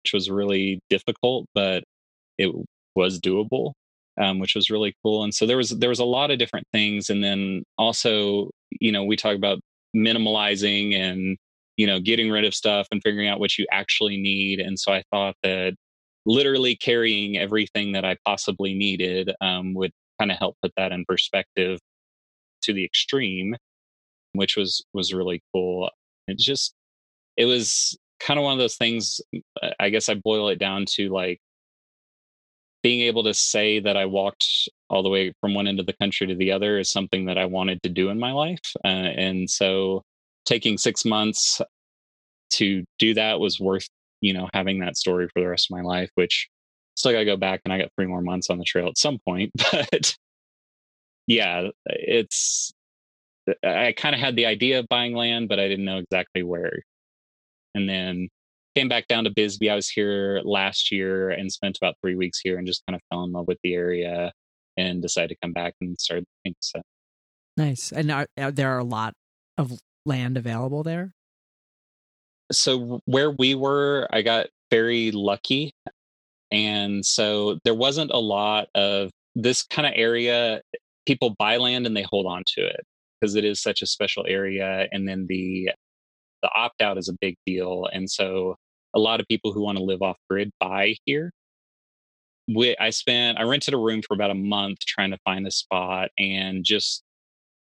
which 0.03 0.13
was 0.13 0.31
really 0.31 0.81
difficult, 0.91 1.47
but 1.55 1.85
it 2.37 2.55
was 2.95 3.21
doable, 3.21 3.73
um, 4.21 4.39
which 4.39 4.55
was 4.55 4.71
really 4.71 4.95
cool. 5.03 5.25
And 5.25 5.35
so 5.35 5.47
there 5.47 5.57
was 5.57 5.71
there 5.71 5.89
was 5.89 5.99
a 5.99 6.05
lot 6.05 6.31
of 6.31 6.39
different 6.39 6.67
things, 6.73 7.11
and 7.11 7.23
then 7.23 7.65
also 7.79 8.51
you 8.81 8.93
know 8.93 9.05
we 9.05 9.17
talk 9.17 9.37
about 9.37 9.61
minimalizing 9.97 10.95
and 10.95 11.37
you 11.77 11.87
know 11.87 12.01
getting 12.01 12.31
rid 12.31 12.45
of 12.45 12.55
stuff 12.55 12.87
and 12.93 13.03
figuring 13.03 13.29
out 13.29 13.41
what 13.41 13.59
you 13.59 13.67
actually 13.73 14.17
need. 14.17 14.61
And 14.61 14.79
so 14.79 14.93
I 14.93 15.03
thought 15.13 15.37
that 15.43 15.75
literally 16.27 16.77
carrying 16.77 17.39
everything 17.39 17.93
that 17.93 18.05
I 18.05 18.17
possibly 18.25 18.75
needed 18.75 19.33
um, 19.41 19.75
would 19.75 19.93
kind 20.19 20.31
of 20.31 20.39
help 20.39 20.57
put 20.63 20.73
that 20.77 20.93
in 20.93 21.05
perspective 21.07 21.79
to 22.63 22.73
the 22.73 22.85
extreme, 22.85 23.57
which 24.33 24.57
was 24.57 24.85
was 24.93 25.15
really 25.15 25.43
cool. 25.55 25.91
It 26.27 26.39
just 26.39 26.75
it 27.37 27.47
was 27.47 27.97
kind 28.21 28.39
of 28.39 28.45
one 28.45 28.53
of 28.53 28.59
those 28.59 28.77
things. 28.77 29.21
I 29.81 29.91
guess 29.91 30.09
I 30.09 30.15
boil 30.15 30.49
it 30.49 30.59
down 30.59 30.85
to 30.97 31.09
like 31.09 31.41
being 32.89 33.03
able 33.03 33.23
to 33.23 33.35
say 33.35 33.81
that 33.81 33.99
I 33.99 34.07
walked 34.07 34.67
all 34.89 35.03
the 35.03 35.11
way 35.11 35.35
from 35.43 35.53
one 35.53 35.69
end 35.69 35.79
of 35.79 35.85
the 35.85 35.93
country 35.93 36.27
to 36.27 36.35
the 36.35 36.51
other 36.53 36.79
is 36.79 36.91
something 36.91 37.27
that 37.27 37.37
I 37.37 37.45
wanted 37.45 37.83
to 37.83 37.91
do 37.91 38.09
in 38.09 38.19
my 38.19 38.33
life. 38.33 38.63
Uh, 38.83 38.89
and 38.89 39.51
so 39.51 40.01
taking 40.47 40.79
six 40.79 41.05
months 41.05 41.61
to 42.55 42.85
do 42.99 43.13
that 43.13 43.41
was 43.41 43.61
worth, 43.61 43.87
you 44.23 44.33
know, 44.33 44.49
having 44.55 44.79
that 44.79 44.97
story 44.97 45.29
for 45.29 45.43
the 45.43 45.49
rest 45.49 45.67
of 45.71 45.77
my 45.77 45.83
life, 45.83 46.09
which 46.15 46.49
still 46.97 47.13
got 47.13 47.19
to 47.19 47.25
go 47.27 47.37
back 47.37 47.61
and 47.67 47.75
I 47.75 47.79
got 47.79 47.91
three 47.95 48.07
more 48.07 48.23
months 48.23 48.49
on 48.49 48.57
the 48.57 48.65
trail 48.65 48.89
at 48.89 48.97
some 48.97 49.19
point. 49.19 49.53
But 49.71 50.17
yeah, 51.27 51.69
it's, 51.85 52.73
I 53.63 53.93
kind 53.99 54.15
of 54.15 54.21
had 54.23 54.35
the 54.35 54.47
idea 54.47 54.79
of 54.79 54.89
buying 54.89 55.13
land, 55.13 55.51
but 55.51 55.61
I 55.61 55.69
didn't 55.69 55.85
know 55.85 55.99
exactly 55.99 56.43
where. 56.43 56.79
And 57.75 57.87
then 57.87 58.31
came 58.79 58.89
back 58.89 59.09
down 59.09 59.25
to 59.25 59.31
Bisbee. 59.31 59.71
I 59.71 59.75
was 59.75 59.89
here 59.89 60.41
last 60.45 60.93
year 60.93 61.31
and 61.31 61.51
spent 61.51 61.77
about 61.77 61.97
three 62.01 62.15
weeks 62.15 62.39
here 62.41 62.59
and 62.59 62.67
just 62.67 62.85
kind 62.87 62.95
of 62.95 63.03
fell 63.11 63.25
in 63.25 63.33
love 63.33 63.49
with 63.49 63.59
the 63.65 63.75
area 63.75 64.33
and 64.77 65.03
decided 65.03 65.31
to 65.31 65.37
come 65.43 65.53
back 65.53 65.75
and 65.81 65.99
start 65.99 66.23
looking. 66.45 66.55
So 66.61 66.81
nice. 67.57 67.91
And 67.91 68.13
are, 68.13 68.27
are 68.39 68.53
there 68.53 68.71
are 68.71 68.79
a 68.79 68.85
lot 68.85 69.15
of 69.57 69.73
land 70.07 70.37
available 70.37 70.85
there? 70.85 71.11
So 72.53 73.01
where 73.05 73.33
we 73.33 73.57
were, 73.57 74.07
I 74.13 74.23
got 74.23 74.47
very 74.71 75.11
lucky. 75.11 75.73
And 76.53 77.05
so 77.05 77.59
there 77.65 77.75
wasn't 77.75 78.13
a 78.13 78.21
lot 78.21 78.69
of 78.77 79.11
this 79.35 79.65
kind 79.65 79.89
of 79.89 79.95
area. 79.97 80.61
People 81.05 81.35
buy 81.37 81.57
land 81.57 81.85
and 81.85 81.97
they 81.97 82.07
hold 82.09 82.27
on 82.27 82.45
to 82.55 82.65
it 82.65 82.87
because 83.21 83.35
it 83.35 83.45
is 83.45 83.61
such 83.61 83.83
a 83.83 83.87
special 83.87 84.25
area. 84.29 84.87
And 84.93 85.09
then 85.09 85.27
the 85.29 85.71
the 86.45 86.51
opt 86.55 86.81
out 86.81 86.97
is 86.97 87.09
a 87.09 87.17
big 87.21 87.35
deal. 87.45 87.89
And 87.93 88.09
so 88.09 88.55
a 88.95 88.99
lot 88.99 89.21
of 89.21 89.29
people 89.29 89.53
who 89.53 89.63
want 89.63 89.79
to 89.79 89.85
live 89.85 90.03
off 90.03 90.17
grid 90.29 90.51
buy 90.61 90.95
here. 91.05 91.31
We, 92.49 92.77
I 92.79 92.91
spent, 92.91 93.39
I 93.39 93.43
rented 93.43 93.75
a 93.75 93.79
room 93.79 94.01
for 94.03 94.15
about 94.15 94.31
a 94.31 94.35
month 94.35 94.79
trying 94.81 95.11
to 95.11 95.19
find 95.25 95.47
a 95.47 95.51
spot 95.51 96.11
and 96.19 96.65
just 96.65 97.03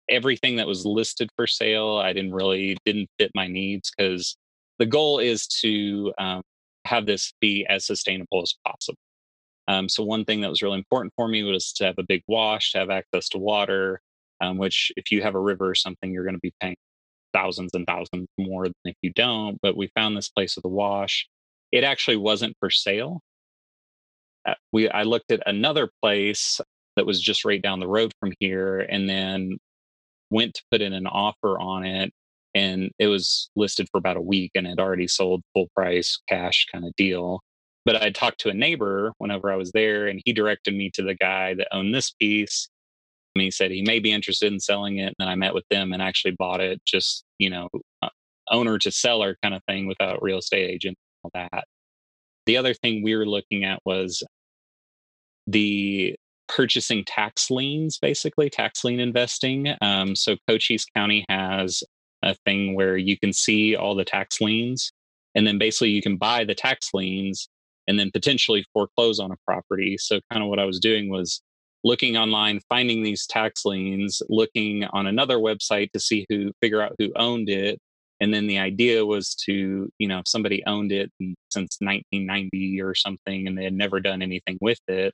everything 0.10 0.56
that 0.58 0.68
was 0.68 0.86
listed 0.86 1.30
for 1.36 1.48
sale, 1.48 1.98
I 1.98 2.14
didn't 2.14 2.34
really, 2.34 2.78
didn't 2.86 3.10
fit 3.20 3.32
my 3.36 3.48
needs 3.48 3.92
because 3.96 4.36
the 4.80 4.86
goal 4.86 5.20
is 5.20 5.48
to 5.62 6.14
um, 6.18 6.42
have 6.86 7.06
this 7.06 7.34
be 7.40 7.66
as 7.68 7.86
sustainable 7.86 8.42
as 8.42 8.54
possible. 8.66 8.98
Um, 9.68 9.88
so 9.88 10.04
one 10.04 10.26
thing 10.26 10.42
that 10.42 10.50
was 10.50 10.62
really 10.62 10.78
important 10.78 11.14
for 11.16 11.28
me 11.28 11.44
was 11.44 11.72
to 11.74 11.86
have 11.86 11.96
a 11.98 12.04
big 12.04 12.24
wash, 12.28 12.72
to 12.72 12.80
have 12.80 12.90
access 12.90 13.30
to 13.30 13.38
water, 13.38 14.02
um, 14.42 14.58
which 14.58 14.92
if 14.98 15.12
you 15.12 15.22
have 15.22 15.36
a 15.36 15.40
river 15.40 15.70
or 15.70 15.76
something, 15.76 16.12
you're 16.12 16.26
going 16.26 16.36
to 16.36 16.40
be 16.42 16.54
paying 16.60 16.76
thousands 17.34 17.72
and 17.74 17.86
thousands 17.88 18.28
more 18.38 18.66
than 18.66 18.76
if 18.86 18.96
you 19.02 19.12
don't. 19.14 19.58
But 19.62 19.78
we 19.78 19.90
found 19.96 20.16
this 20.16 20.30
place 20.30 20.56
with 20.56 20.64
the 20.64 20.70
wash. 20.70 21.28
It 21.72 21.84
actually 21.84 22.18
wasn't 22.18 22.56
for 22.60 22.70
sale. 22.70 23.22
Uh, 24.46 24.56
we 24.72 24.90
I 24.90 25.04
looked 25.04 25.32
at 25.32 25.42
another 25.46 25.90
place 26.02 26.60
that 26.96 27.06
was 27.06 27.22
just 27.22 27.46
right 27.46 27.62
down 27.62 27.80
the 27.80 27.88
road 27.88 28.12
from 28.20 28.34
here, 28.40 28.80
and 28.80 29.10
then 29.10 29.58
went 30.30 30.54
to 30.56 30.64
put 30.72 30.82
in 30.82 30.94
an 30.94 31.08
offer 31.08 31.60
on 31.60 31.86
it, 31.86 32.12
and 32.54 32.92
it 33.00 33.08
was 33.08 33.50
listed 33.56 33.88
for 33.92 33.98
about 33.98 34.18
a 34.18 34.22
week, 34.22 34.52
and 34.56 34.68
had 34.68 34.80
already 34.80 35.08
sold 35.08 35.42
full 35.54 35.68
price 35.76 36.20
cash 36.30 36.66
kind 36.72 36.86
of 36.86 36.96
deal. 36.96 37.42
But 37.86 38.02
I 38.02 38.12
talked 38.12 38.40
to 38.42 38.50
a 38.50 38.54
neighbor 38.54 39.12
whenever 39.18 39.52
I 39.52 39.56
was 39.58 39.72
there, 39.72 40.08
and 40.08 40.22
he 40.26 40.34
directed 40.34 40.76
me 40.76 40.92
to 40.96 41.04
the 41.04 41.16
guy 41.16 41.54
that 41.56 41.68
owned 41.72 41.94
this 41.94 42.12
piece 42.12 42.70
he 43.42 43.52
said 43.52 43.72
he 43.72 43.82
may 43.82 44.00
be 44.00 44.12
interested 44.12 44.52
in 44.52 44.60
selling 44.60 45.00
it. 45.00 45.16
And 45.20 45.30
I 45.30 45.36
met 45.36 45.54
with 45.54 45.66
them 45.70 45.94
and 45.94 46.02
actually 46.02 46.36
bought 46.38 46.62
it 46.62 46.82
just, 46.86 47.24
you 47.40 47.50
know, 47.50 47.70
uh, 48.02 48.10
owner 48.52 48.78
to 48.78 48.92
seller 48.92 49.38
kind 49.42 49.56
of 49.56 49.64
thing 49.68 49.88
without 49.88 50.22
real 50.22 50.40
estate 50.40 50.70
agent, 50.70 50.98
all 51.24 51.32
that. 51.34 51.66
The 52.46 52.58
other 52.58 52.74
thing 52.74 53.04
we 53.04 53.16
were 53.16 53.26
looking 53.26 53.64
at 53.64 53.80
was 53.86 54.24
the 55.48 56.16
purchasing 56.48 57.04
tax 57.06 57.50
liens, 57.50 57.98
basically 58.00 58.50
tax 58.50 58.84
lien 58.84 59.00
investing. 59.00 59.74
Um, 59.82 60.16
so 60.16 60.36
Cochise 60.48 60.86
County 60.96 61.26
has 61.30 61.84
a 62.22 62.36
thing 62.46 62.76
where 62.76 62.98
you 62.98 63.18
can 63.18 63.34
see 63.34 63.76
all 63.76 63.96
the 63.96 64.06
tax 64.06 64.40
liens, 64.42 64.92
and 65.36 65.48
then 65.48 65.58
basically 65.58 65.90
you 65.90 66.02
can 66.02 66.18
buy 66.18 66.44
the 66.44 66.56
tax 66.56 66.90
liens 66.94 67.50
and 67.88 68.00
then 68.00 68.12
potentially 68.12 68.66
foreclose 68.74 69.20
on 69.20 69.32
a 69.32 69.38
property. 69.46 69.98
So 69.98 70.20
kind 70.32 70.44
of 70.44 70.50
what 70.50 70.60
I 70.60 70.66
was 70.66 70.80
doing 70.80 71.10
was 71.10 71.42
looking 71.84 72.18
online, 72.18 72.62
finding 72.70 73.04
these 73.04 73.26
tax 73.28 73.66
liens, 73.66 74.22
looking 74.30 74.86
on 74.86 75.08
another 75.08 75.38
website 75.38 75.92
to 75.92 76.00
see 76.00 76.26
who, 76.30 76.52
figure 76.62 76.82
out 76.82 76.96
who 76.98 77.12
owned 77.16 77.50
it. 77.50 77.80
And 78.20 78.34
then 78.34 78.48
the 78.48 78.60
idea 78.60 79.06
was 79.06 79.36
to, 79.46 79.90
you 79.98 80.08
know, 80.08 80.20
if 80.20 80.28
somebody 80.28 80.64
owned 80.66 80.92
it 80.92 81.12
since 81.50 81.78
1990 81.80 82.82
or 82.82 82.96
something 82.96 83.48
and 83.48 83.58
they 83.58 83.66
had 83.66 83.74
never 83.74 84.00
done 84.00 84.22
anything 84.22 84.58
with 84.62 84.80
it, 84.88 85.14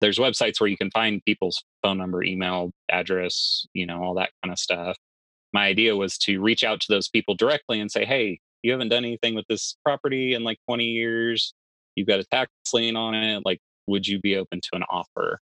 there's 0.00 0.18
websites 0.18 0.60
where 0.60 0.68
you 0.68 0.76
can 0.76 0.90
find 0.90 1.24
people's 1.24 1.64
phone 1.82 1.98
number, 1.98 2.22
email, 2.22 2.70
address, 2.90 3.66
you 3.74 3.86
know, 3.86 4.02
all 4.02 4.14
that 4.14 4.30
kind 4.42 4.52
of 4.52 4.58
stuff. 4.58 4.96
My 5.52 5.66
idea 5.66 5.96
was 5.96 6.18
to 6.18 6.40
reach 6.40 6.62
out 6.62 6.80
to 6.80 6.86
those 6.88 7.08
people 7.08 7.34
directly 7.34 7.80
and 7.80 7.90
say, 7.90 8.04
hey, 8.04 8.38
you 8.62 8.72
haven't 8.72 8.88
done 8.88 9.04
anything 9.04 9.34
with 9.34 9.46
this 9.48 9.76
property 9.84 10.34
in 10.34 10.44
like 10.44 10.58
20 10.68 10.84
years 10.84 11.54
you've 11.94 12.08
got 12.08 12.20
a 12.20 12.24
tax 12.24 12.50
lien 12.72 12.96
on 12.96 13.14
it. 13.14 13.42
Like, 13.44 13.60
would 13.86 14.06
you 14.06 14.20
be 14.20 14.36
open 14.36 14.60
to 14.60 14.70
an 14.74 14.82
offer? 14.88 15.40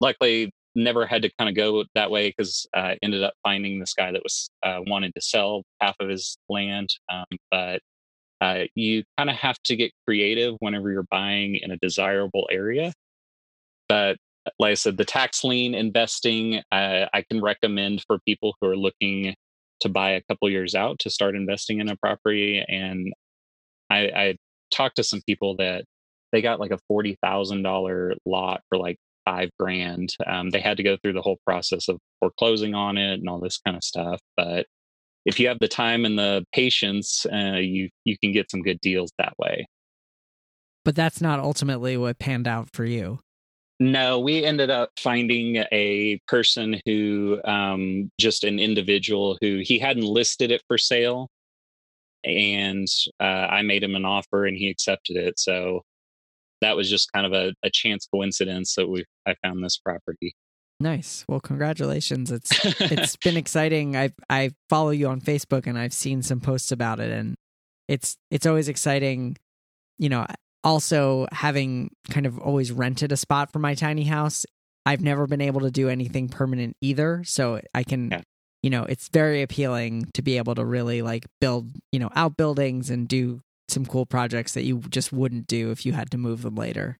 Luckily, 0.00 0.50
never 0.74 1.06
had 1.06 1.22
to 1.22 1.30
kind 1.38 1.48
of 1.48 1.56
go 1.56 1.84
that 1.94 2.10
way 2.10 2.28
because 2.28 2.66
I 2.74 2.92
uh, 2.92 2.94
ended 3.02 3.22
up 3.22 3.34
finding 3.42 3.80
this 3.80 3.94
guy 3.94 4.12
that 4.12 4.22
was 4.22 4.48
uh, 4.62 4.80
wanted 4.86 5.14
to 5.14 5.20
sell 5.20 5.62
half 5.80 5.96
of 6.00 6.08
his 6.08 6.38
land. 6.48 6.88
Um, 7.12 7.24
but 7.50 7.80
uh, 8.40 8.64
you 8.74 9.02
kind 9.16 9.30
of 9.30 9.36
have 9.36 9.56
to 9.64 9.76
get 9.76 9.90
creative 10.06 10.54
whenever 10.60 10.90
you're 10.90 11.06
buying 11.10 11.56
in 11.56 11.72
a 11.72 11.76
desirable 11.78 12.48
area. 12.50 12.92
But 13.88 14.16
like 14.58 14.72
I 14.72 14.74
said, 14.74 14.96
the 14.96 15.04
tax 15.04 15.42
lien 15.44 15.74
investing, 15.74 16.62
uh, 16.70 17.06
I 17.12 17.24
can 17.28 17.42
recommend 17.42 18.04
for 18.06 18.18
people 18.26 18.54
who 18.60 18.68
are 18.68 18.76
looking 18.76 19.34
to 19.80 19.88
buy 19.88 20.10
a 20.10 20.22
couple 20.28 20.48
years 20.50 20.74
out 20.74 20.98
to 21.00 21.10
start 21.10 21.36
investing 21.36 21.80
in 21.80 21.88
a 21.88 21.96
property. 21.96 22.64
And 22.66 23.12
I, 23.90 23.98
I 23.98 24.36
talked 24.70 24.96
to 24.96 25.04
some 25.04 25.20
people 25.26 25.56
that 25.56 25.84
they 26.32 26.42
got 26.42 26.60
like 26.60 26.70
a 26.70 26.78
forty 26.88 27.16
thousand 27.22 27.62
dollar 27.62 28.14
lot 28.26 28.60
for 28.68 28.78
like 28.78 28.96
five 29.28 29.50
grand. 29.58 30.14
Um, 30.26 30.50
they 30.50 30.60
had 30.60 30.76
to 30.78 30.82
go 30.82 30.96
through 30.96 31.12
the 31.12 31.22
whole 31.22 31.38
process 31.46 31.88
of 31.88 31.98
foreclosing 32.20 32.74
on 32.74 32.96
it 32.96 33.14
and 33.14 33.28
all 33.28 33.40
this 33.40 33.58
kind 33.64 33.76
of 33.76 33.84
stuff. 33.84 34.20
But 34.36 34.66
if 35.24 35.38
you 35.38 35.48
have 35.48 35.58
the 35.58 35.68
time 35.68 36.04
and 36.04 36.18
the 36.18 36.44
patience, 36.52 37.26
uh, 37.32 37.56
you 37.56 37.90
you 38.04 38.16
can 38.18 38.32
get 38.32 38.50
some 38.50 38.62
good 38.62 38.80
deals 38.80 39.10
that 39.18 39.34
way. 39.38 39.66
But 40.84 40.96
that's 40.96 41.20
not 41.20 41.40
ultimately 41.40 41.96
what 41.96 42.18
panned 42.18 42.48
out 42.48 42.70
for 42.72 42.84
you. 42.84 43.18
No, 43.80 44.18
we 44.18 44.44
ended 44.44 44.70
up 44.70 44.90
finding 44.98 45.64
a 45.70 46.18
person 46.26 46.80
who, 46.84 47.40
um, 47.44 48.10
just 48.18 48.42
an 48.42 48.58
individual 48.58 49.38
who 49.40 49.60
he 49.62 49.78
hadn't 49.78 50.02
listed 50.02 50.50
it 50.50 50.62
for 50.66 50.78
sale. 50.78 51.28
And 52.24 52.88
uh, 53.20 53.46
I 53.50 53.62
made 53.62 53.84
him 53.84 53.94
an 53.94 54.04
offer 54.04 54.46
and 54.46 54.56
he 54.56 54.68
accepted 54.68 55.16
it. 55.16 55.38
So 55.38 55.82
that 56.60 56.76
was 56.76 56.90
just 56.90 57.12
kind 57.12 57.26
of 57.26 57.32
a, 57.32 57.54
a 57.62 57.70
chance 57.70 58.06
coincidence 58.12 58.74
that 58.74 58.88
we 58.88 59.04
I 59.26 59.34
found 59.42 59.62
this 59.64 59.78
property. 59.78 60.34
Nice. 60.80 61.24
Well, 61.28 61.40
congratulations. 61.40 62.30
It's 62.30 62.50
it's 62.80 63.16
been 63.16 63.36
exciting. 63.36 63.96
I 63.96 64.10
I 64.28 64.50
follow 64.68 64.90
you 64.90 65.08
on 65.08 65.20
Facebook 65.20 65.66
and 65.66 65.78
I've 65.78 65.92
seen 65.92 66.22
some 66.22 66.40
posts 66.40 66.72
about 66.72 67.00
it 67.00 67.10
and 67.10 67.36
it's 67.88 68.16
it's 68.30 68.46
always 68.46 68.68
exciting, 68.68 69.36
you 69.98 70.08
know, 70.08 70.26
also 70.62 71.26
having 71.32 71.90
kind 72.10 72.26
of 72.26 72.38
always 72.38 72.70
rented 72.70 73.10
a 73.12 73.16
spot 73.16 73.52
for 73.52 73.58
my 73.58 73.74
tiny 73.74 74.04
house. 74.04 74.46
I've 74.86 75.00
never 75.00 75.26
been 75.26 75.40
able 75.40 75.60
to 75.62 75.70
do 75.70 75.88
anything 75.88 76.28
permanent 76.28 76.76
either, 76.80 77.22
so 77.24 77.60
I 77.74 77.82
can 77.82 78.10
yeah. 78.10 78.20
you 78.62 78.70
know, 78.70 78.84
it's 78.84 79.08
very 79.08 79.42
appealing 79.42 80.10
to 80.14 80.22
be 80.22 80.36
able 80.36 80.54
to 80.54 80.64
really 80.64 81.02
like 81.02 81.26
build, 81.40 81.70
you 81.92 81.98
know, 81.98 82.10
outbuildings 82.14 82.88
and 82.90 83.08
do 83.08 83.40
some 83.68 83.86
cool 83.86 84.06
projects 84.06 84.54
that 84.54 84.64
you 84.64 84.80
just 84.88 85.12
wouldn't 85.12 85.46
do 85.46 85.70
if 85.70 85.84
you 85.84 85.92
had 85.92 86.10
to 86.10 86.18
move 86.18 86.42
them 86.42 86.54
later. 86.54 86.98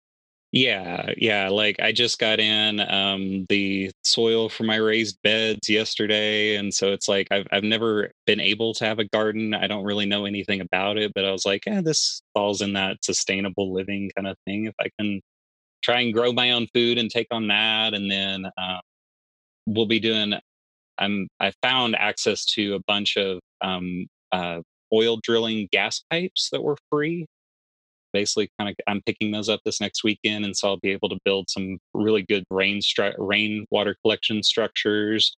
Yeah, 0.51 1.13
yeah. 1.19 1.51
Like 1.51 1.79
I 1.79 1.93
just 1.93 2.19
got 2.19 2.41
in 2.41 2.81
um, 2.81 3.45
the 3.51 3.91
soil 4.03 4.49
for 4.49 4.65
my 4.65 4.77
raised 4.77 5.19
beds 5.23 5.69
yesterday, 5.69 6.57
and 6.57 6.73
so 6.73 6.93
it's 6.93 7.07
like 7.07 7.29
I've 7.31 7.47
I've 7.53 7.65
never 7.65 8.11
been 8.27 8.41
able 8.41 8.73
to 8.75 8.87
have 8.87 8.99
a 8.99 9.05
garden. 9.05 9.53
I 9.53 9.67
don't 9.67 9.85
really 9.85 10.07
know 10.07 10.25
anything 10.25 10.63
about 10.63 10.97
it, 10.97 11.13
but 11.15 11.27
I 11.27 11.33
was 11.33 11.45
like, 11.45 11.65
yeah, 11.67 11.83
this 11.83 12.23
falls 12.33 12.63
in 12.63 12.73
that 12.75 13.05
sustainable 13.05 13.75
living 13.75 14.11
kind 14.17 14.27
of 14.27 14.37
thing. 14.47 14.65
If 14.65 14.75
I 14.81 14.89
can 14.99 15.21
try 15.83 16.01
and 16.01 16.15
grow 16.15 16.33
my 16.33 16.53
own 16.53 16.67
food 16.75 16.97
and 16.97 17.11
take 17.11 17.29
on 17.31 17.49
that, 17.49 17.93
and 17.93 18.11
then 18.11 18.47
uh, 18.57 18.81
we'll 19.67 19.87
be 19.87 20.01
doing. 20.01 20.33
I'm 20.99 21.29
I 21.41 21.53
found 21.63 21.95
access 21.95 22.47
to 22.55 22.75
a 22.75 22.81
bunch 22.87 23.19
of 23.19 23.41
um, 23.61 24.07
uh, 24.33 24.61
oil 24.93 25.19
drilling 25.23 25.69
gas 25.73 26.03
pipes 26.11 26.49
that 26.53 26.63
were 26.63 26.77
free 26.91 27.27
basically 28.13 28.51
kind 28.59 28.71
of 28.71 28.77
I'm 28.87 29.03
picking 29.03 29.31
those 29.31 29.49
up 29.49 29.61
this 29.65 29.81
next 29.81 30.05
weekend, 30.05 30.45
and 30.45 30.57
so 30.57 30.69
I'll 30.69 30.79
be 30.79 30.91
able 30.91 31.09
to 31.11 31.19
build 31.25 31.49
some 31.49 31.79
really 31.95 32.23
good 32.23 32.45
rain 32.51 32.81
rain 33.19 33.67
water 33.71 33.97
collection 34.03 34.43
structures. 34.43 35.37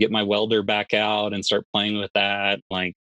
Get 0.00 0.10
my 0.10 0.22
welder 0.22 0.62
back 0.62 0.92
out 0.92 1.32
and 1.32 1.44
start 1.44 1.66
playing 1.72 1.98
with 1.98 2.10
that. 2.14 2.60
Like 2.70 2.94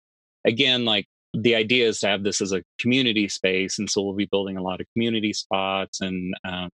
again, 0.47 0.85
like 0.85 1.07
the 1.35 1.55
idea 1.55 1.89
is 1.89 2.01
to 2.01 2.09
have 2.09 2.25
this 2.25 2.41
as 2.41 2.53
a 2.53 2.63
community 2.81 3.29
space, 3.29 3.79
and 3.79 3.89
so 3.91 4.03
we'll 4.03 4.15
be 4.15 4.29
building 4.31 4.57
a 4.57 4.63
lot 4.63 4.81
of 4.81 4.87
community 4.95 5.33
spots. 5.33 6.01
And 6.01 6.35
um, 6.45 6.69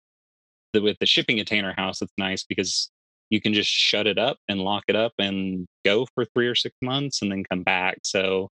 the, 0.72 0.82
with 0.82 0.96
the 1.00 1.06
shipping 1.06 1.36
container 1.38 1.74
house, 1.76 2.02
it's 2.02 2.12
nice 2.18 2.44
because 2.44 2.90
you 3.30 3.40
can 3.40 3.54
just 3.54 3.70
shut 3.70 4.06
it 4.06 4.18
up 4.18 4.36
and 4.48 4.60
lock 4.60 4.84
it 4.88 4.96
up 4.96 5.12
and 5.18 5.66
go 5.84 6.06
for 6.14 6.24
three 6.26 6.46
or 6.46 6.54
six 6.54 6.74
months 6.82 7.22
and 7.22 7.32
then 7.32 7.42
come 7.50 7.62
back. 7.62 7.98
So 8.04 8.48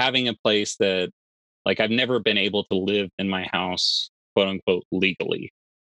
having 0.00 0.28
a 0.28 0.34
place 0.34 0.76
that 0.76 1.10
like 1.64 1.78
I've 1.78 1.90
never 1.90 2.18
been 2.18 2.38
able 2.38 2.64
to 2.64 2.76
live 2.76 3.10
in 3.18 3.28
my 3.28 3.46
house, 3.52 4.10
quote 4.34 4.48
unquote, 4.48 4.84
legally. 4.90 5.52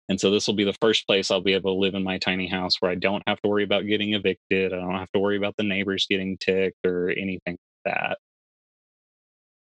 And 0.09 0.19
so 0.19 0.31
this 0.31 0.47
will 0.47 0.55
be 0.55 0.63
the 0.63 0.77
first 0.79 1.05
place 1.05 1.29
I'll 1.29 1.41
be 1.41 1.53
able 1.53 1.73
to 1.73 1.79
live 1.79 1.93
in 1.93 2.03
my 2.03 2.17
tiny 2.17 2.47
house 2.47 2.75
where 2.79 2.89
I 2.89 2.95
don't 2.95 3.23
have 3.27 3.41
to 3.41 3.49
worry 3.49 3.65
about 3.65 3.85
getting 3.85 4.13
evicted. 4.13 4.73
I 4.73 4.77
don't 4.77 4.95
have 4.95 5.11
to 5.11 5.19
worry 5.19 5.35
about 5.35 5.55
the 5.57 5.63
neighbors 5.63 6.07
getting 6.09 6.37
ticked 6.37 6.85
or 6.85 7.09
anything 7.09 7.57
like 7.57 7.57
that. 7.85 8.17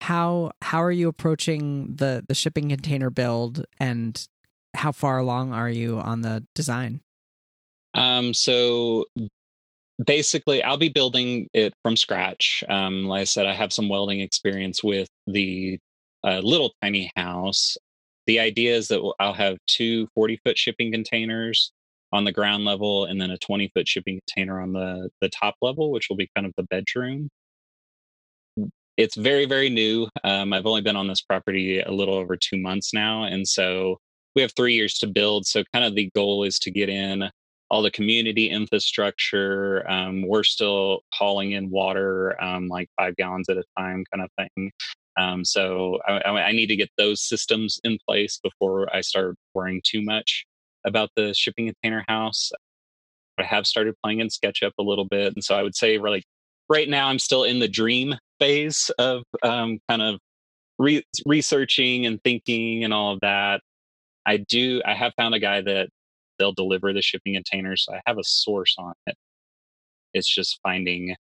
How 0.01 0.53
how 0.63 0.81
are 0.81 0.91
you 0.91 1.07
approaching 1.07 1.95
the 1.95 2.25
the 2.27 2.33
shipping 2.33 2.69
container 2.69 3.11
build 3.11 3.65
and 3.79 4.27
how 4.73 4.91
far 4.91 5.19
along 5.19 5.53
are 5.53 5.69
you 5.69 5.99
on 5.99 6.21
the 6.21 6.43
design? 6.55 7.01
Um 7.93 8.33
so 8.33 9.05
basically 10.05 10.63
i'll 10.63 10.77
be 10.77 10.89
building 10.89 11.47
it 11.53 11.73
from 11.83 11.95
scratch 11.95 12.63
um, 12.69 13.05
like 13.05 13.21
i 13.21 13.23
said 13.23 13.45
i 13.45 13.53
have 13.53 13.73
some 13.73 13.89
welding 13.89 14.21
experience 14.21 14.83
with 14.83 15.09
the 15.27 15.77
a 16.23 16.41
little 16.41 16.73
tiny 16.81 17.11
house. 17.15 17.77
The 18.27 18.39
idea 18.39 18.75
is 18.75 18.87
that 18.89 19.01
I'll 19.19 19.33
have 19.33 19.57
two 19.67 20.07
40 20.13 20.39
foot 20.45 20.57
shipping 20.57 20.91
containers 20.91 21.71
on 22.13 22.25
the 22.25 22.31
ground 22.31 22.65
level 22.65 23.05
and 23.05 23.19
then 23.19 23.31
a 23.31 23.37
20 23.37 23.71
foot 23.73 23.87
shipping 23.87 24.19
container 24.27 24.61
on 24.61 24.73
the, 24.73 25.09
the 25.21 25.29
top 25.29 25.55
level, 25.61 25.91
which 25.91 26.07
will 26.09 26.17
be 26.17 26.29
kind 26.35 26.45
of 26.45 26.53
the 26.57 26.63
bedroom. 26.63 27.29
It's 28.97 29.15
very, 29.15 29.45
very 29.45 29.69
new. 29.69 30.07
Um, 30.23 30.53
I've 30.53 30.65
only 30.65 30.81
been 30.81 30.97
on 30.97 31.07
this 31.07 31.21
property 31.21 31.79
a 31.79 31.91
little 31.91 32.13
over 32.13 32.35
two 32.35 32.57
months 32.59 32.93
now. 32.93 33.23
And 33.23 33.47
so 33.47 33.97
we 34.35 34.41
have 34.41 34.51
three 34.55 34.75
years 34.75 34.99
to 34.99 35.07
build. 35.07 35.45
So, 35.45 35.63
kind 35.73 35.85
of 35.85 35.95
the 35.95 36.09
goal 36.13 36.43
is 36.43 36.59
to 36.59 36.71
get 36.71 36.89
in 36.89 37.29
all 37.71 37.81
the 37.81 37.89
community 37.89 38.49
infrastructure. 38.49 39.89
Um, 39.89 40.27
we're 40.27 40.43
still 40.43 40.99
hauling 41.13 41.53
in 41.53 41.69
water, 41.69 42.39
um, 42.43 42.67
like 42.67 42.89
five 42.99 43.15
gallons 43.15 43.47
at 43.47 43.57
a 43.57 43.63
time, 43.79 44.03
kind 44.13 44.23
of 44.23 44.29
thing. 44.37 44.71
Um, 45.17 45.45
so 45.45 45.97
I, 46.05 46.21
I, 46.21 46.51
need 46.51 46.67
to 46.67 46.75
get 46.75 46.89
those 46.97 47.21
systems 47.21 47.79
in 47.83 47.97
place 48.07 48.39
before 48.41 48.93
I 48.95 49.01
start 49.01 49.35
worrying 49.53 49.81
too 49.83 50.01
much 50.01 50.45
about 50.85 51.09
the 51.15 51.33
shipping 51.33 51.67
container 51.67 52.03
house. 52.07 52.51
I 53.37 53.43
have 53.43 53.65
started 53.65 53.95
playing 54.03 54.19
in 54.19 54.27
SketchUp 54.27 54.71
a 54.77 54.83
little 54.83 55.05
bit, 55.05 55.33
and 55.33 55.43
so 55.43 55.55
I 55.55 55.63
would 55.63 55.75
say 55.75 55.97
really, 55.97 56.23
right 56.69 56.87
now 56.87 57.07
I'm 57.07 57.19
still 57.19 57.43
in 57.43 57.59
the 57.59 57.67
dream 57.67 58.15
phase 58.39 58.91
of 58.99 59.23
um, 59.43 59.79
kind 59.89 60.01
of 60.01 60.19
re- 60.77 61.05
researching 61.25 62.05
and 62.05 62.21
thinking 62.23 62.83
and 62.83 62.93
all 62.93 63.13
of 63.13 63.19
that. 63.21 63.61
I 64.25 64.37
do. 64.37 64.81
I 64.85 64.93
have 64.93 65.13
found 65.17 65.35
a 65.35 65.39
guy 65.39 65.61
that 65.61 65.89
they'll 66.41 66.53
deliver 66.53 66.91
the 66.91 67.03
shipping 67.03 67.35
containers, 67.35 67.87
I 67.89 68.01
have 68.07 68.17
a 68.17 68.23
source 68.23 68.75
on 68.79 68.93
it. 69.05 69.15
It's 70.13 70.33
just 70.33 70.59
finding 70.63 71.15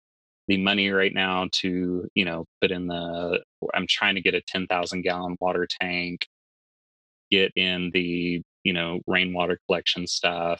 the 0.47 0.57
money 0.57 0.89
right 0.89 1.13
now 1.13 1.47
to 1.51 2.07
you 2.15 2.25
know 2.25 2.43
put 2.59 2.71
in 2.71 2.87
the 2.87 3.39
i'm 3.75 3.85
trying 3.87 4.15
to 4.15 4.21
get 4.21 4.33
a 4.33 4.41
10,000 4.41 5.03
gallon 5.03 5.37
water 5.39 5.67
tank 5.79 6.27
get 7.31 7.51
in 7.55 7.91
the 7.93 8.41
you 8.63 8.73
know 8.73 8.99
rainwater 9.05 9.59
collection 9.67 10.07
stuff 10.07 10.59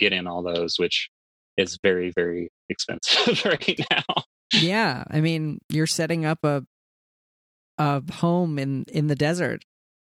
get 0.00 0.14
in 0.14 0.26
all 0.26 0.42
those 0.42 0.78
which 0.78 1.10
is 1.58 1.78
very 1.82 2.10
very 2.10 2.48
expensive 2.70 3.44
right 3.44 3.80
now 3.90 4.22
yeah 4.54 5.04
i 5.10 5.20
mean 5.20 5.58
you're 5.68 5.86
setting 5.86 6.24
up 6.24 6.42
a 6.42 6.62
a 7.76 8.02
home 8.14 8.58
in 8.58 8.86
in 8.88 9.08
the 9.08 9.14
desert 9.14 9.62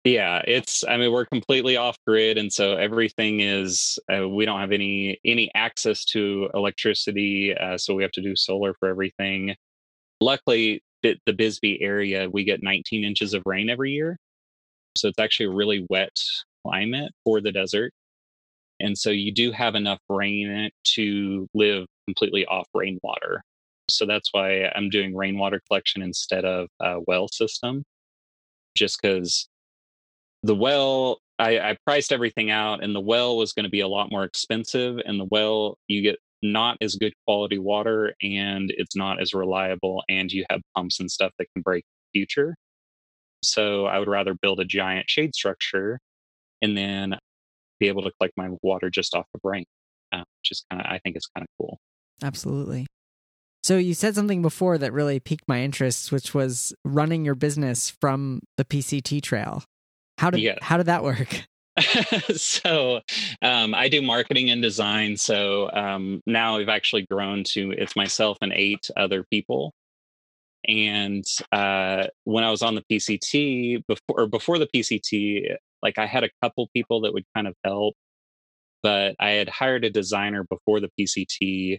yeah 0.07 0.41
it's 0.47 0.85
i 0.87 0.95
mean 0.95 1.11
we're 1.11 1.25
completely 1.25 1.75
off 1.75 1.97
grid 2.07 2.37
and 2.37 2.51
so 2.51 2.75
everything 2.77 3.41
is 3.41 3.99
uh, 4.13 4.27
we 4.27 4.45
don't 4.45 4.59
have 4.59 4.71
any 4.71 5.19
any 5.25 5.51
access 5.53 6.05
to 6.05 6.49
electricity 6.53 7.53
uh, 7.57 7.77
so 7.77 7.93
we 7.93 8.03
have 8.03 8.11
to 8.11 8.21
do 8.21 8.35
solar 8.35 8.73
for 8.79 8.87
everything. 8.87 9.53
Luckily 10.21 10.81
the, 11.03 11.17
the 11.25 11.33
bisbee 11.33 11.81
area 11.81 12.29
we 12.29 12.43
get 12.45 12.63
19 12.63 13.03
inches 13.03 13.33
of 13.33 13.43
rain 13.45 13.69
every 13.69 13.91
year 13.91 14.17
so 14.95 15.09
it's 15.09 15.19
actually 15.19 15.47
a 15.47 15.51
really 15.51 15.85
wet 15.89 16.17
climate 16.65 17.11
for 17.23 17.41
the 17.41 17.51
desert. 17.51 17.91
And 18.79 18.97
so 18.97 19.09
you 19.09 19.33
do 19.33 19.51
have 19.51 19.75
enough 19.75 19.99
rain 20.09 20.69
to 20.95 21.47
live 21.53 21.85
completely 22.07 22.45
off 22.45 22.67
rainwater. 22.73 23.43
So 23.89 24.05
that's 24.05 24.29
why 24.31 24.71
i'm 24.75 24.89
doing 24.89 25.15
rainwater 25.15 25.61
collection 25.67 26.01
instead 26.01 26.45
of 26.45 26.67
a 26.81 26.99
well 27.07 27.27
system 27.29 27.83
just 28.75 29.01
because 29.01 29.47
the 30.47 30.55
well 30.55 31.19
I, 31.39 31.59
I 31.59 31.77
priced 31.85 32.11
everything 32.11 32.49
out 32.49 32.83
and 32.83 32.95
the 32.95 33.01
well 33.01 33.37
was 33.37 33.53
going 33.53 33.65
to 33.65 33.69
be 33.69 33.81
a 33.81 33.87
lot 33.87 34.11
more 34.11 34.23
expensive 34.23 34.97
and 35.05 35.19
the 35.19 35.27
well 35.29 35.77
you 35.87 36.01
get 36.01 36.17
not 36.41 36.77
as 36.81 36.95
good 36.95 37.13
quality 37.27 37.59
water 37.59 38.13
and 38.21 38.71
it's 38.77 38.95
not 38.95 39.21
as 39.21 39.33
reliable 39.33 40.03
and 40.09 40.31
you 40.31 40.45
have 40.49 40.61
pumps 40.75 40.99
and 40.99 41.11
stuff 41.11 41.31
that 41.37 41.47
can 41.53 41.61
break 41.61 41.83
in 41.83 41.89
the 42.13 42.19
future 42.21 42.55
So 43.43 43.85
I 43.85 43.99
would 43.99 44.07
rather 44.07 44.33
build 44.33 44.59
a 44.59 44.65
giant 44.65 45.09
shade 45.09 45.35
structure 45.35 45.99
and 46.61 46.77
then 46.77 47.17
be 47.79 47.87
able 47.89 48.03
to 48.03 48.11
collect 48.19 48.33
my 48.37 48.49
water 48.63 48.89
just 48.89 49.15
off 49.15 49.25
the 49.33 49.39
rain, 49.43 49.65
uh, 50.11 50.23
which 50.41 50.51
is 50.51 50.65
kind 50.71 50.81
of, 50.81 50.87
I 50.91 50.99
think 50.99 51.15
it's 51.15 51.27
kind 51.27 51.43
of 51.43 51.49
cool. 51.59 51.79
Absolutely. 52.23 52.87
So 53.63 53.77
you 53.77 53.93
said 53.93 54.15
something 54.15 54.41
before 54.41 54.77
that 54.77 54.93
really 54.93 55.19
piqued 55.19 55.47
my 55.47 55.61
interest, 55.61 56.11
which 56.11 56.33
was 56.33 56.73
running 56.85 57.25
your 57.25 57.35
business 57.35 57.89
from 57.89 58.41
the 58.57 58.65
PCT 58.65 59.21
trail. 59.21 59.63
How 60.17 60.29
did 60.29 60.41
yeah. 60.41 60.57
how 60.61 60.77
did 60.77 60.87
that 60.87 61.03
work? 61.03 61.43
so 62.35 63.01
um, 63.41 63.75
I 63.75 63.87
do 63.87 64.01
marketing 64.01 64.49
and 64.49 64.61
design. 64.61 65.15
So 65.17 65.69
um, 65.71 66.21
now 66.25 66.57
we've 66.57 66.69
actually 66.69 67.05
grown 67.09 67.43
to 67.49 67.71
it's 67.71 67.95
myself 67.95 68.37
and 68.41 68.51
eight 68.53 68.89
other 68.97 69.23
people. 69.31 69.73
And 70.67 71.23
uh, 71.51 72.07
when 72.23 72.43
I 72.43 72.51
was 72.51 72.61
on 72.61 72.75
the 72.75 72.83
PCT 72.91 73.83
before 73.87 74.21
or 74.21 74.27
before 74.27 74.57
the 74.57 74.67
PCT, 74.75 75.55
like 75.81 75.97
I 75.97 76.05
had 76.05 76.23
a 76.23 76.29
couple 76.41 76.67
people 76.75 77.01
that 77.01 77.13
would 77.13 77.25
kind 77.35 77.47
of 77.47 77.53
help, 77.63 77.95
but 78.83 79.15
I 79.19 79.31
had 79.31 79.47
hired 79.47 79.85
a 79.85 79.89
designer 79.89 80.45
before 80.49 80.79
the 80.79 80.89
PCT 80.99 81.77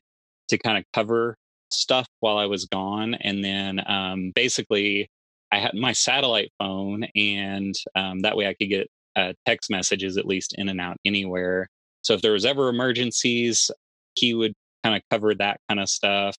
to 0.49 0.59
kind 0.59 0.79
of 0.79 0.85
cover 0.95 1.37
stuff 1.71 2.07
while 2.21 2.39
I 2.39 2.47
was 2.47 2.65
gone, 2.65 3.15
and 3.15 3.45
then 3.45 3.83
um, 3.87 4.33
basically 4.35 5.11
I 5.51 5.59
had 5.59 5.75
my 5.75 5.93
satellite 5.93 6.51
phone, 6.59 7.05
and 7.17 7.75
um, 7.95 8.21
that 8.21 8.37
way 8.37 8.47
I 8.47 8.55
could 8.55 8.69
get 8.69 8.89
uh, 9.17 9.33
text 9.47 9.71
messages 9.71 10.17
at 10.17 10.27
least 10.27 10.55
in 10.59 10.69
and 10.69 10.81
out 10.81 10.97
anywhere. 11.05 11.69
So 12.03 12.15
if 12.15 12.23
there 12.23 12.33
was 12.33 12.45
ever 12.45 12.69
emergencies, 12.69 13.71
he 14.15 14.35
would 14.35 14.53
kind 14.85 14.97
of 14.97 15.03
cover 15.11 15.35
that 15.35 15.61
kind 15.69 15.81
of 15.81 15.89
stuff. 15.89 16.37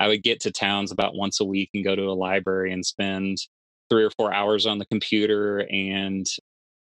I 0.00 0.08
would 0.08 0.22
get 0.22 0.40
to 0.40 0.50
towns 0.50 0.90
about 0.90 1.14
once 1.14 1.40
a 1.40 1.44
week 1.44 1.70
and 1.74 1.84
go 1.84 1.94
to 1.94 2.04
a 2.04 2.14
library 2.14 2.72
and 2.72 2.84
spend 2.84 3.38
three 3.90 4.04
or 4.04 4.10
four 4.10 4.32
hours 4.32 4.66
on 4.66 4.78
the 4.78 4.86
computer 4.86 5.66
and 5.70 6.26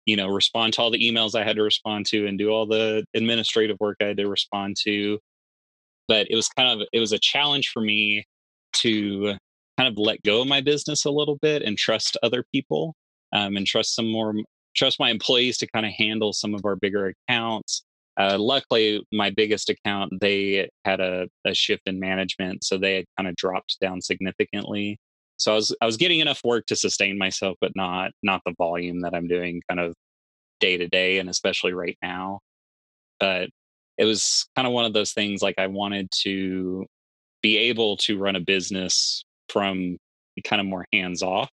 you 0.04 0.16
know 0.16 0.28
respond 0.28 0.74
to 0.74 0.82
all 0.82 0.90
the 0.90 0.98
emails 0.98 1.34
I 1.34 1.44
had 1.44 1.56
to 1.56 1.62
respond 1.62 2.06
to 2.06 2.26
and 2.26 2.38
do 2.38 2.50
all 2.50 2.66
the 2.66 3.04
administrative 3.14 3.76
work 3.80 3.96
I 4.00 4.06
had 4.06 4.16
to 4.18 4.28
respond 4.28 4.76
to. 4.84 5.18
But 6.08 6.26
it 6.30 6.36
was 6.36 6.48
kind 6.48 6.80
of 6.80 6.86
it 6.92 7.00
was 7.00 7.12
a 7.12 7.18
challenge 7.18 7.70
for 7.70 7.80
me 7.80 8.24
to 8.74 9.36
kind 9.78 9.88
of 9.88 9.98
let 9.98 10.22
go 10.22 10.42
of 10.42 10.48
my 10.48 10.60
business 10.60 11.04
a 11.04 11.10
little 11.10 11.36
bit 11.40 11.62
and 11.62 11.78
trust 11.78 12.16
other 12.22 12.44
people 12.52 12.94
um, 13.32 13.56
and 13.56 13.66
trust 13.66 13.94
some 13.94 14.10
more 14.10 14.34
trust 14.74 14.98
my 14.98 15.10
employees 15.10 15.58
to 15.58 15.66
kind 15.66 15.86
of 15.86 15.92
handle 15.92 16.32
some 16.32 16.54
of 16.54 16.62
our 16.64 16.76
bigger 16.76 17.12
accounts. 17.28 17.82
Uh, 18.18 18.36
luckily, 18.38 19.02
my 19.12 19.30
biggest 19.30 19.70
account 19.70 20.12
they 20.20 20.68
had 20.84 21.00
a, 21.00 21.26
a 21.46 21.54
shift 21.54 21.82
in 21.86 21.98
management, 21.98 22.62
so 22.64 22.76
they 22.76 22.96
had 22.96 23.04
kind 23.16 23.28
of 23.28 23.36
dropped 23.36 23.78
down 23.80 24.00
significantly. 24.00 24.98
So 25.38 25.52
I 25.52 25.54
was 25.56 25.76
I 25.80 25.86
was 25.86 25.96
getting 25.96 26.20
enough 26.20 26.40
work 26.44 26.66
to 26.66 26.76
sustain 26.76 27.18
myself, 27.18 27.56
but 27.60 27.72
not 27.74 28.12
not 28.22 28.42
the 28.44 28.54
volume 28.58 29.00
that 29.02 29.14
I'm 29.14 29.28
doing 29.28 29.62
kind 29.68 29.80
of 29.80 29.94
day 30.60 30.76
to 30.76 30.88
day, 30.88 31.18
and 31.18 31.28
especially 31.30 31.72
right 31.72 31.96
now. 32.02 32.40
But 33.18 33.48
it 33.98 34.04
was 34.04 34.46
kind 34.56 34.66
of 34.66 34.74
one 34.74 34.84
of 34.84 34.92
those 34.92 35.12
things 35.12 35.42
like 35.42 35.56
I 35.58 35.66
wanted 35.68 36.10
to 36.22 36.86
be 37.42 37.56
able 37.58 37.96
to 37.98 38.18
run 38.18 38.36
a 38.36 38.40
business 38.40 39.24
from 39.52 39.96
kind 40.44 40.60
of 40.60 40.66
more 40.66 40.86
hands 40.92 41.22
off 41.22 41.50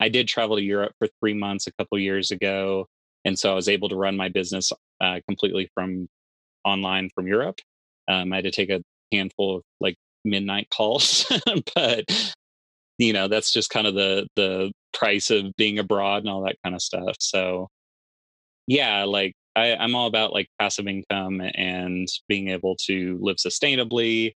I 0.00 0.08
did 0.08 0.28
travel 0.28 0.56
to 0.56 0.62
Europe 0.62 0.92
for 0.98 1.08
three 1.20 1.34
months 1.34 1.66
a 1.66 1.72
couple 1.72 1.98
years 1.98 2.30
ago, 2.30 2.86
and 3.24 3.38
so 3.38 3.52
I 3.52 3.54
was 3.54 3.68
able 3.68 3.88
to 3.88 3.96
run 3.96 4.16
my 4.16 4.28
business 4.28 4.72
uh, 5.00 5.20
completely 5.28 5.70
from 5.74 6.08
online 6.64 7.10
from 7.14 7.26
Europe. 7.26 7.60
Um, 8.08 8.32
I 8.32 8.36
had 8.36 8.44
to 8.44 8.50
take 8.50 8.70
a 8.70 8.82
handful 9.12 9.56
of 9.56 9.62
like 9.80 9.96
midnight 10.24 10.68
calls, 10.70 11.30
but 11.74 12.04
you 12.98 13.12
know 13.12 13.28
that's 13.28 13.52
just 13.52 13.70
kind 13.70 13.86
of 13.86 13.94
the 13.94 14.26
the 14.36 14.72
price 14.92 15.30
of 15.30 15.54
being 15.56 15.78
abroad 15.78 16.22
and 16.22 16.28
all 16.28 16.44
that 16.44 16.56
kind 16.64 16.74
of 16.74 16.82
stuff. 16.82 17.16
So 17.20 17.68
yeah, 18.66 19.04
like 19.04 19.34
I, 19.56 19.74
I'm 19.76 19.94
all 19.94 20.06
about 20.06 20.32
like 20.32 20.48
passive 20.58 20.86
income 20.88 21.40
and 21.54 22.08
being 22.28 22.48
able 22.48 22.76
to 22.86 23.18
live 23.22 23.36
sustainably 23.36 24.32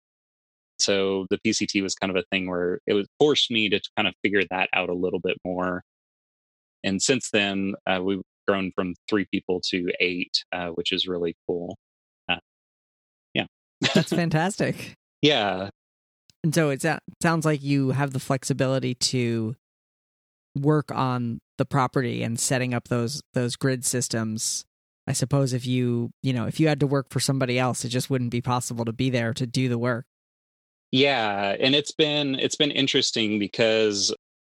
so 0.79 1.25
the 1.29 1.37
PCT 1.45 1.81
was 1.81 1.95
kind 1.95 2.09
of 2.09 2.17
a 2.17 2.23
thing 2.31 2.49
where 2.49 2.79
it 2.87 2.93
was 2.93 3.07
forced 3.19 3.51
me 3.51 3.69
to 3.69 3.79
kind 3.95 4.07
of 4.07 4.13
figure 4.23 4.43
that 4.49 4.69
out 4.73 4.89
a 4.89 4.93
little 4.93 5.19
bit 5.19 5.37
more. 5.45 5.83
And 6.83 7.01
since 7.01 7.29
then, 7.31 7.75
uh, 7.85 8.01
we've 8.03 8.21
grown 8.47 8.71
from 8.75 8.93
three 9.09 9.25
people 9.31 9.61
to 9.69 9.91
eight, 9.99 10.43
uh, 10.51 10.69
which 10.69 10.91
is 10.91 11.07
really 11.07 11.35
cool. 11.47 11.77
Uh, 12.29 12.37
yeah. 13.33 13.45
That's 13.93 14.09
fantastic. 14.13 14.93
yeah. 15.21 15.69
And 16.43 16.53
so 16.53 16.69
it 16.69 16.85
sounds 17.21 17.45
like 17.45 17.63
you 17.63 17.91
have 17.91 18.13
the 18.13 18.19
flexibility 18.19 18.93
to 18.95 19.55
work 20.55 20.91
on 20.91 21.39
the 21.57 21.65
property 21.65 22.23
and 22.23 22.39
setting 22.39 22.73
up 22.73 22.87
those 22.87 23.21
those 23.33 23.55
grid 23.55 23.83
systems 23.83 24.65
I 25.07 25.13
suppose 25.13 25.53
if 25.53 25.65
you, 25.65 26.11
you 26.21 26.33
know, 26.33 26.47
if 26.47 26.59
you 26.59 26.67
had 26.67 26.81
to 26.81 26.87
work 26.87 27.09
for 27.09 27.21
somebody 27.21 27.57
else, 27.57 27.85
it 27.85 27.89
just 27.89 28.09
wouldn't 28.09 28.29
be 28.29 28.41
possible 28.41 28.83
to 28.83 28.91
be 28.91 29.09
there 29.09 29.33
to 29.33 29.47
do 29.47 29.69
the 29.69 29.77
work. 29.77 30.05
Yeah, 30.91 31.55
and 31.59 31.75
it's 31.75 31.91
been 31.91 32.35
it's 32.35 32.55
been 32.55 32.71
interesting 32.71 33.39
because 33.39 34.13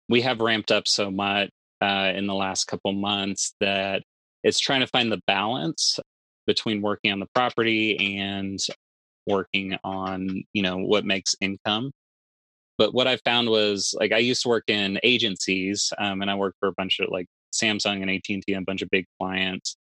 we 0.09 0.23
have 0.23 0.41
ramped 0.41 0.73
up 0.73 0.89
so 0.89 1.11
much 1.11 1.51
uh, 1.83 2.13
in 2.15 2.27
the 2.27 2.35
last 2.35 2.67
couple 2.67 2.93
months 2.93 3.55
that 3.61 4.03
it's 4.43 4.59
trying 4.59 4.81
to 4.81 4.87
find 4.87 5.13
the 5.13 5.21
balance 5.27 5.99
between 6.47 6.83
working 6.83 7.13
on 7.13 7.21
the 7.21 7.29
property 7.35 8.19
and 8.19 8.59
working 9.27 9.77
on 9.85 10.43
you 10.53 10.63
know 10.63 10.79
what 10.79 11.05
makes 11.05 11.35
income. 11.41 11.93
But 12.79 12.95
what 12.95 13.07
I 13.07 13.17
found 13.19 13.49
was 13.51 13.95
like 13.99 14.13
I 14.13 14.19
used 14.19 14.43
to 14.43 14.49
work 14.49 14.65
in 14.69 14.99
agencies, 15.03 15.93
um, 15.99 16.23
and 16.23 16.31
I 16.31 16.35
worked 16.35 16.59
for 16.61 16.69
a 16.69 16.73
bunch 16.73 16.99
of 17.01 17.09
like 17.11 17.27
Samsung 17.55 18.01
and 18.03 18.11
AT 18.11 18.25
and 18.31 18.43
T, 18.43 18.55
and 18.55 18.63
a 18.63 18.67
bunch 18.67 18.83
of 18.83 18.91
big 18.91 19.07
clients, 19.21 19.77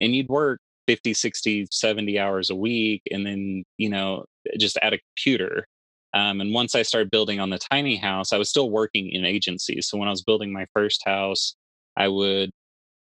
and 0.00 0.14
you'd 0.14 0.28
work 0.28 0.60
50 0.86 1.14
60 1.14 1.66
70 1.70 2.18
hours 2.18 2.50
a 2.50 2.54
week 2.54 3.02
and 3.10 3.26
then 3.26 3.64
you 3.78 3.88
know 3.88 4.24
just 4.58 4.78
at 4.82 4.92
a 4.92 4.98
computer 4.98 5.66
um, 6.14 6.40
and 6.40 6.52
once 6.52 6.74
i 6.74 6.82
started 6.82 7.10
building 7.10 7.40
on 7.40 7.50
the 7.50 7.58
tiny 7.70 7.96
house 7.96 8.32
i 8.32 8.38
was 8.38 8.48
still 8.48 8.70
working 8.70 9.10
in 9.10 9.24
agencies. 9.24 9.88
So 9.88 9.98
when 9.98 10.08
i 10.08 10.10
was 10.10 10.22
building 10.22 10.52
my 10.52 10.66
first 10.74 11.02
house 11.04 11.54
i 11.96 12.08
would 12.08 12.50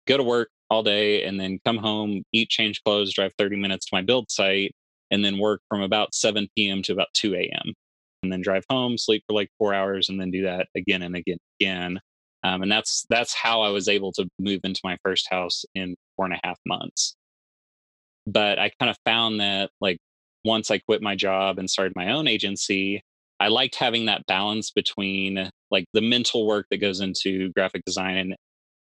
go 0.07 0.17
to 0.17 0.23
work 0.23 0.49
all 0.69 0.83
day 0.83 1.23
and 1.23 1.39
then 1.39 1.59
come 1.65 1.77
home 1.77 2.23
eat 2.31 2.49
change 2.49 2.81
clothes 2.83 3.13
drive 3.13 3.33
30 3.37 3.55
minutes 3.57 3.85
to 3.87 3.95
my 3.95 4.01
build 4.01 4.29
site 4.29 4.73
and 5.11 5.25
then 5.25 5.39
work 5.39 5.61
from 5.69 5.81
about 5.81 6.13
7 6.13 6.47
p.m 6.55 6.81
to 6.83 6.93
about 6.93 7.07
2 7.13 7.35
a.m 7.35 7.73
and 8.23 8.31
then 8.31 8.41
drive 8.41 8.63
home 8.69 8.97
sleep 8.97 9.23
for 9.27 9.33
like 9.33 9.49
four 9.57 9.73
hours 9.73 10.09
and 10.09 10.19
then 10.19 10.31
do 10.31 10.43
that 10.43 10.67
again 10.75 11.01
and 11.01 11.15
again 11.15 11.37
and 11.61 11.67
again 11.67 11.99
um, 12.43 12.61
and 12.61 12.71
that's 12.71 13.05
that's 13.09 13.33
how 13.33 13.61
i 13.61 13.69
was 13.69 13.87
able 13.87 14.11
to 14.11 14.27
move 14.39 14.59
into 14.63 14.81
my 14.83 14.97
first 15.03 15.27
house 15.29 15.63
in 15.75 15.95
four 16.15 16.25
and 16.25 16.33
a 16.33 16.39
half 16.43 16.59
months 16.65 17.15
but 18.33 18.59
I 18.59 18.71
kind 18.79 18.89
of 18.89 18.97
found 19.05 19.39
that 19.39 19.71
like 19.81 19.97
once 20.45 20.71
I 20.71 20.79
quit 20.79 21.01
my 21.01 21.15
job 21.15 21.59
and 21.59 21.69
started 21.69 21.93
my 21.95 22.11
own 22.11 22.27
agency, 22.27 23.01
I 23.39 23.47
liked 23.47 23.75
having 23.75 24.05
that 24.05 24.25
balance 24.27 24.71
between 24.71 25.49
like 25.71 25.85
the 25.93 26.01
mental 26.01 26.45
work 26.45 26.67
that 26.69 26.77
goes 26.77 26.99
into 27.01 27.51
graphic 27.53 27.83
design 27.85 28.17
and 28.17 28.35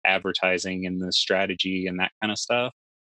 advertising 0.05 0.87
and 0.87 1.01
the 1.01 1.13
strategy 1.13 1.87
and 1.87 1.99
that 2.01 2.13
kind 2.23 2.33
of 2.33 2.39
stuff 2.39 2.73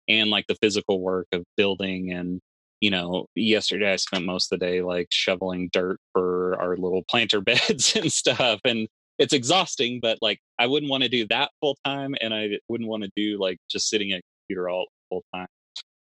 and 0.07 0.29
like 0.29 0.45
the 0.47 0.55
physical 0.55 1.01
work 1.01 1.27
of 1.33 1.43
building 1.57 2.11
and 2.11 2.39
you 2.79 2.89
know 2.89 3.25
yesterday 3.35 3.91
i 3.91 3.95
spent 3.97 4.25
most 4.25 4.51
of 4.51 4.59
the 4.59 4.65
day 4.65 4.81
like 4.81 5.07
shoveling 5.09 5.69
dirt 5.73 5.99
for 6.13 6.55
our 6.59 6.77
little 6.77 7.03
planter 7.09 7.41
beds 7.49 7.95
and 7.95 8.11
stuff 8.11 8.61
and 8.63 8.87
it's 9.19 9.33
exhausting 9.33 9.99
but 10.01 10.17
like 10.21 10.39
i 10.59 10.65
wouldn't 10.65 10.89
want 10.89 11.03
to 11.03 11.09
do 11.09 11.27
that 11.27 11.51
full 11.59 11.77
time 11.83 12.15
and 12.21 12.33
i 12.33 12.49
wouldn't 12.69 12.89
want 12.89 13.03
to 13.03 13.11
do 13.15 13.37
like 13.37 13.57
just 13.69 13.89
sitting 13.89 14.11
at 14.13 14.19
a 14.19 14.21
computer 14.47 14.69
all 14.69 14.85
full 15.09 15.23
time 15.35 15.47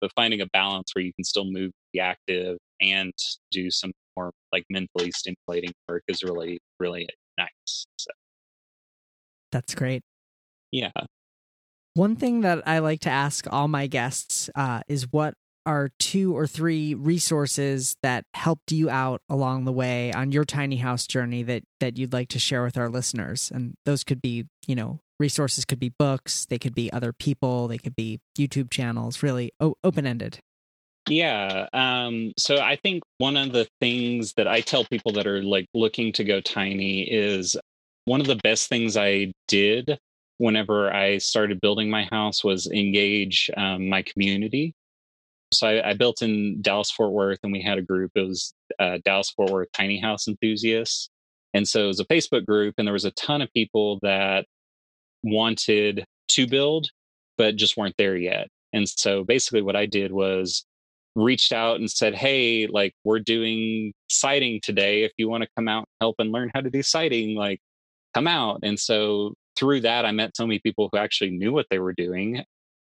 but 0.01 0.11
finding 0.15 0.41
a 0.41 0.47
balance 0.47 0.91
where 0.93 1.03
you 1.03 1.13
can 1.13 1.23
still 1.23 1.45
move, 1.45 1.71
be 1.93 1.99
active, 1.99 2.57
and 2.81 3.13
do 3.51 3.69
some 3.69 3.91
more 4.17 4.31
like 4.51 4.65
mentally 4.69 5.11
stimulating 5.11 5.71
work 5.87 6.03
is 6.07 6.23
really, 6.23 6.59
really 6.79 7.07
nice. 7.37 7.85
So. 7.97 8.11
That's 9.51 9.75
great. 9.75 10.01
Yeah. 10.71 10.91
One 11.93 12.15
thing 12.15 12.41
that 12.41 12.63
I 12.65 12.79
like 12.79 13.01
to 13.01 13.09
ask 13.09 13.45
all 13.51 13.67
my 13.67 13.87
guests 13.87 14.49
uh, 14.55 14.81
is 14.87 15.11
what 15.11 15.33
are 15.65 15.89
two 15.99 16.35
or 16.35 16.47
three 16.47 16.95
resources 16.95 17.95
that 18.01 18.25
helped 18.33 18.71
you 18.71 18.89
out 18.89 19.21
along 19.29 19.65
the 19.65 19.71
way 19.71 20.11
on 20.13 20.31
your 20.31 20.43
tiny 20.43 20.77
house 20.77 21.05
journey 21.05 21.43
that 21.43 21.63
that 21.79 21.97
you'd 21.97 22.13
like 22.13 22.29
to 22.29 22.39
share 22.39 22.63
with 22.63 22.77
our 22.77 22.89
listeners 22.89 23.51
and 23.53 23.75
those 23.85 24.03
could 24.03 24.21
be 24.21 24.45
you 24.65 24.75
know 24.75 24.99
resources 25.21 25.63
could 25.63 25.79
be 25.79 25.89
books 25.89 26.45
they 26.47 26.57
could 26.57 26.75
be 26.75 26.91
other 26.91 27.13
people 27.13 27.67
they 27.67 27.77
could 27.77 27.95
be 27.95 28.19
youtube 28.37 28.69
channels 28.71 29.23
really 29.23 29.51
o- 29.59 29.75
open-ended. 29.83 30.39
Yeah 31.07 31.67
um 31.73 32.33
so 32.37 32.57
i 32.57 32.75
think 32.75 33.03
one 33.19 33.37
of 33.37 33.53
the 33.53 33.67
things 33.79 34.33
that 34.33 34.47
i 34.47 34.61
tell 34.61 34.83
people 34.85 35.13
that 35.13 35.27
are 35.27 35.41
like 35.41 35.67
looking 35.73 36.11
to 36.13 36.23
go 36.23 36.41
tiny 36.41 37.03
is 37.03 37.55
one 38.05 38.19
of 38.19 38.27
the 38.27 38.39
best 38.43 38.67
things 38.67 38.97
i 38.97 39.31
did 39.47 39.97
whenever 40.37 40.91
i 40.93 41.19
started 41.19 41.61
building 41.61 41.89
my 41.89 42.07
house 42.11 42.43
was 42.43 42.67
engage 42.67 43.49
um, 43.57 43.87
my 43.87 44.01
community. 44.01 44.73
So 45.53 45.67
I, 45.67 45.89
I, 45.89 45.93
built 45.93 46.21
in 46.21 46.61
Dallas 46.61 46.91
Fort 46.91 47.11
Worth, 47.11 47.39
and 47.43 47.51
we 47.51 47.61
had 47.61 47.77
a 47.77 47.81
group. 47.81 48.11
It 48.15 48.25
was 48.25 48.53
uh, 48.79 48.99
Dallas 49.03 49.29
Fort 49.31 49.49
Worth 49.49 49.67
tiny 49.73 49.99
house 49.99 50.27
enthusiasts, 50.27 51.09
and 51.53 51.67
so 51.67 51.83
it 51.83 51.87
was 51.87 51.99
a 51.99 52.05
Facebook 52.05 52.45
group, 52.45 52.75
and 52.77 52.87
there 52.87 52.93
was 52.93 53.05
a 53.05 53.11
ton 53.11 53.41
of 53.41 53.51
people 53.53 53.99
that 54.01 54.45
wanted 55.23 56.05
to 56.29 56.47
build, 56.47 56.89
but 57.37 57.55
just 57.55 57.77
weren't 57.77 57.95
there 57.97 58.17
yet. 58.17 58.47
And 58.73 58.87
so 58.87 59.23
basically, 59.23 59.61
what 59.61 59.75
I 59.75 59.85
did 59.85 60.11
was 60.11 60.65
reached 61.15 61.51
out 61.51 61.79
and 61.79 61.89
said, 61.91 62.15
Hey, 62.15 62.67
like, 62.67 62.93
we're 63.03 63.19
doing 63.19 63.93
siding 64.09 64.59
today. 64.63 65.03
If 65.03 65.11
you 65.17 65.29
want 65.29 65.43
to 65.43 65.49
come 65.57 65.67
out 65.67 65.79
and 65.79 65.87
help 65.99 66.15
and 66.19 66.31
learn 66.31 66.51
how 66.53 66.61
to 66.61 66.69
do 66.69 66.81
siding, 66.81 67.35
like, 67.35 67.59
come 68.13 68.27
out. 68.27 68.59
And 68.63 68.79
so 68.79 69.33
through 69.57 69.81
that, 69.81 70.05
I 70.05 70.11
met 70.11 70.35
so 70.35 70.47
many 70.47 70.59
people 70.59 70.89
who 70.91 70.97
actually 70.97 71.31
knew 71.31 71.51
what 71.51 71.67
they 71.69 71.79
were 71.79 71.93
doing 71.93 72.43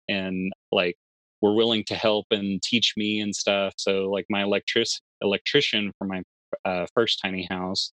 and 0.09 0.53
like 0.73 0.97
were 1.43 1.55
willing 1.55 1.85
to 1.85 1.95
help 1.95 2.27
and 2.31 2.63
teach 2.63 2.95
me 2.97 3.21
and 3.21 3.35
stuff. 3.35 3.75
So, 3.77 4.11
like, 4.11 4.27
my 4.29 4.43
electric 4.43 4.89
electrician 5.21 5.93
for 5.99 6.07
my 6.07 6.23
uh, 6.65 6.87
first 6.95 7.21
tiny 7.23 7.47
house, 7.51 7.93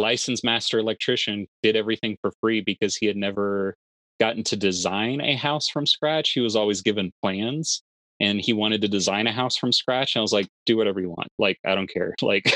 licensed 0.00 0.44
master 0.44 0.78
electrician, 0.78 1.46
did 1.62 1.76
everything 1.76 2.16
for 2.20 2.32
free 2.40 2.60
because 2.60 2.96
he 2.96 3.06
had 3.06 3.16
never 3.16 3.76
gotten 4.20 4.44
to 4.44 4.56
design 4.56 5.20
a 5.20 5.34
house 5.34 5.68
from 5.68 5.86
scratch. 5.86 6.32
He 6.32 6.40
was 6.40 6.56
always 6.56 6.82
given 6.82 7.12
plans 7.22 7.82
and 8.20 8.40
he 8.40 8.52
wanted 8.52 8.80
to 8.82 8.88
design 8.88 9.26
a 9.26 9.32
house 9.32 9.56
from 9.56 9.72
scratch. 9.72 10.14
And 10.14 10.20
I 10.20 10.22
was 10.22 10.32
like, 10.32 10.46
do 10.66 10.76
whatever 10.76 11.00
you 11.00 11.10
want. 11.10 11.28
Like, 11.38 11.58
I 11.66 11.74
don't 11.74 11.90
care. 11.90 12.14
Like, 12.22 12.52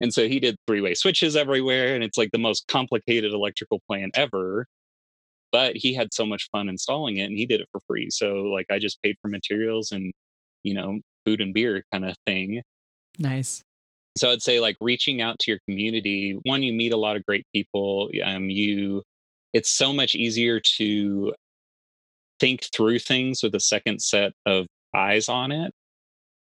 and 0.00 0.12
so 0.12 0.28
he 0.28 0.40
did 0.40 0.56
three 0.66 0.80
way 0.80 0.94
switches 0.94 1.36
everywhere. 1.36 1.94
And 1.94 2.02
it's 2.02 2.18
like 2.18 2.30
the 2.32 2.38
most 2.38 2.66
complicated 2.68 3.32
electrical 3.32 3.80
plan 3.86 4.10
ever. 4.14 4.66
But 5.52 5.76
he 5.76 5.94
had 5.94 6.12
so 6.12 6.26
much 6.26 6.48
fun 6.50 6.68
installing 6.68 7.18
it 7.18 7.24
and 7.24 7.38
he 7.38 7.46
did 7.46 7.60
it 7.60 7.68
for 7.70 7.80
free. 7.86 8.10
So, 8.10 8.42
like, 8.44 8.66
I 8.70 8.78
just 8.78 9.00
paid 9.02 9.16
for 9.22 9.28
materials 9.28 9.92
and, 9.92 10.12
you 10.64 10.74
know, 10.74 10.98
food 11.24 11.40
and 11.40 11.54
beer 11.54 11.84
kind 11.92 12.04
of 12.04 12.16
thing. 12.26 12.62
Nice. 13.18 13.62
So 14.16 14.30
I'd 14.30 14.42
say 14.42 14.60
like 14.60 14.76
reaching 14.80 15.20
out 15.20 15.38
to 15.40 15.50
your 15.50 15.60
community. 15.68 16.38
One, 16.44 16.62
you 16.62 16.72
meet 16.72 16.92
a 16.92 16.96
lot 16.96 17.16
of 17.16 17.24
great 17.26 17.46
people. 17.54 18.10
Um, 18.24 18.48
you, 18.48 19.02
it's 19.52 19.70
so 19.70 19.92
much 19.92 20.14
easier 20.14 20.60
to 20.78 21.34
think 22.40 22.64
through 22.74 22.98
things 22.98 23.42
with 23.42 23.54
a 23.54 23.60
second 23.60 24.00
set 24.00 24.32
of 24.46 24.66
eyes 24.94 25.28
on 25.28 25.52
it. 25.52 25.72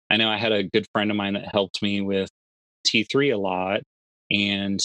I 0.09 0.17
know 0.17 0.29
I 0.29 0.37
had 0.37 0.51
a 0.51 0.63
good 0.63 0.85
friend 0.93 1.09
of 1.09 1.17
mine 1.17 1.33
that 1.33 1.47
helped 1.51 1.81
me 1.81 2.01
with 2.01 2.29
T3 2.87 3.33
a 3.33 3.37
lot, 3.37 3.81
and 4.29 4.79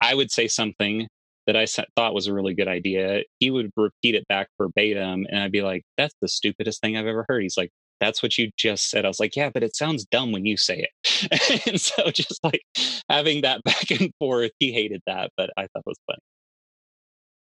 I 0.00 0.14
would 0.14 0.30
say 0.30 0.48
something 0.48 1.08
that 1.46 1.56
I 1.56 1.66
thought 1.96 2.14
was 2.14 2.26
a 2.28 2.34
really 2.34 2.54
good 2.54 2.68
idea. 2.68 3.22
He 3.40 3.50
would 3.50 3.70
repeat 3.76 4.14
it 4.14 4.26
back 4.28 4.48
verbatim, 4.58 5.26
and 5.28 5.40
I'd 5.40 5.52
be 5.52 5.62
like, 5.62 5.82
That's 5.98 6.14
the 6.22 6.28
stupidest 6.28 6.80
thing 6.80 6.96
I've 6.96 7.06
ever 7.06 7.24
heard. 7.28 7.42
He's 7.42 7.56
like, 7.56 7.70
That's 8.04 8.22
what 8.22 8.38
you 8.38 8.50
just 8.56 8.90
said. 8.90 9.04
I 9.04 9.08
was 9.08 9.20
like, 9.20 9.36
Yeah, 9.36 9.50
but 9.52 9.62
it 9.62 9.76
sounds 9.76 10.04
dumb 10.06 10.32
when 10.32 10.46
you 10.46 10.56
say 10.56 10.86
it. 10.88 11.66
and 11.66 11.80
so 11.80 12.10
just 12.10 12.42
like 12.44 12.62
having 13.08 13.42
that 13.42 13.62
back 13.64 13.90
and 13.90 14.10
forth, 14.18 14.50
he 14.58 14.72
hated 14.72 15.02
that, 15.06 15.30
but 15.36 15.50
I 15.56 15.62
thought 15.62 15.82
it 15.86 15.86
was 15.86 15.98
funny. 16.06 16.18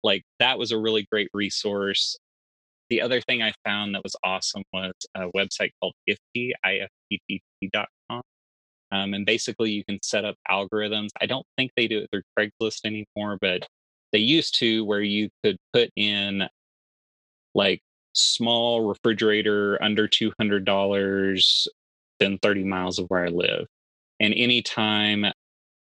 Like 0.04 0.22
that 0.40 0.58
was 0.58 0.72
a 0.72 0.78
really 0.78 1.06
great 1.10 1.28
resource 1.32 2.16
the 2.92 3.00
other 3.00 3.22
thing 3.22 3.42
I 3.42 3.54
found 3.64 3.94
that 3.94 4.04
was 4.04 4.14
awesome 4.22 4.64
was 4.70 4.92
a 5.14 5.22
website 5.34 5.70
called 5.80 5.94
IFTTT, 6.06 6.52
I-F-T-T-T.com. 6.62 8.20
Um, 8.92 9.14
and 9.14 9.24
basically, 9.24 9.70
you 9.70 9.82
can 9.82 9.98
set 10.02 10.26
up 10.26 10.36
algorithms. 10.50 11.08
I 11.18 11.24
don't 11.24 11.46
think 11.56 11.70
they 11.74 11.88
do 11.88 12.00
it 12.00 12.10
through 12.12 12.20
Craigslist 12.38 12.84
anymore, 12.84 13.38
but 13.40 13.66
they 14.12 14.18
used 14.18 14.58
to, 14.58 14.84
where 14.84 15.00
you 15.00 15.30
could 15.42 15.56
put 15.72 15.88
in 15.96 16.46
like 17.54 17.80
small 18.12 18.86
refrigerator 18.88 19.82
under 19.82 20.08
$200 20.08 21.66
than 22.20 22.38
30 22.38 22.64
miles 22.64 22.98
of 22.98 23.06
where 23.08 23.24
I 23.24 23.28
live. 23.28 23.66
And 24.20 24.34
anytime 24.34 25.26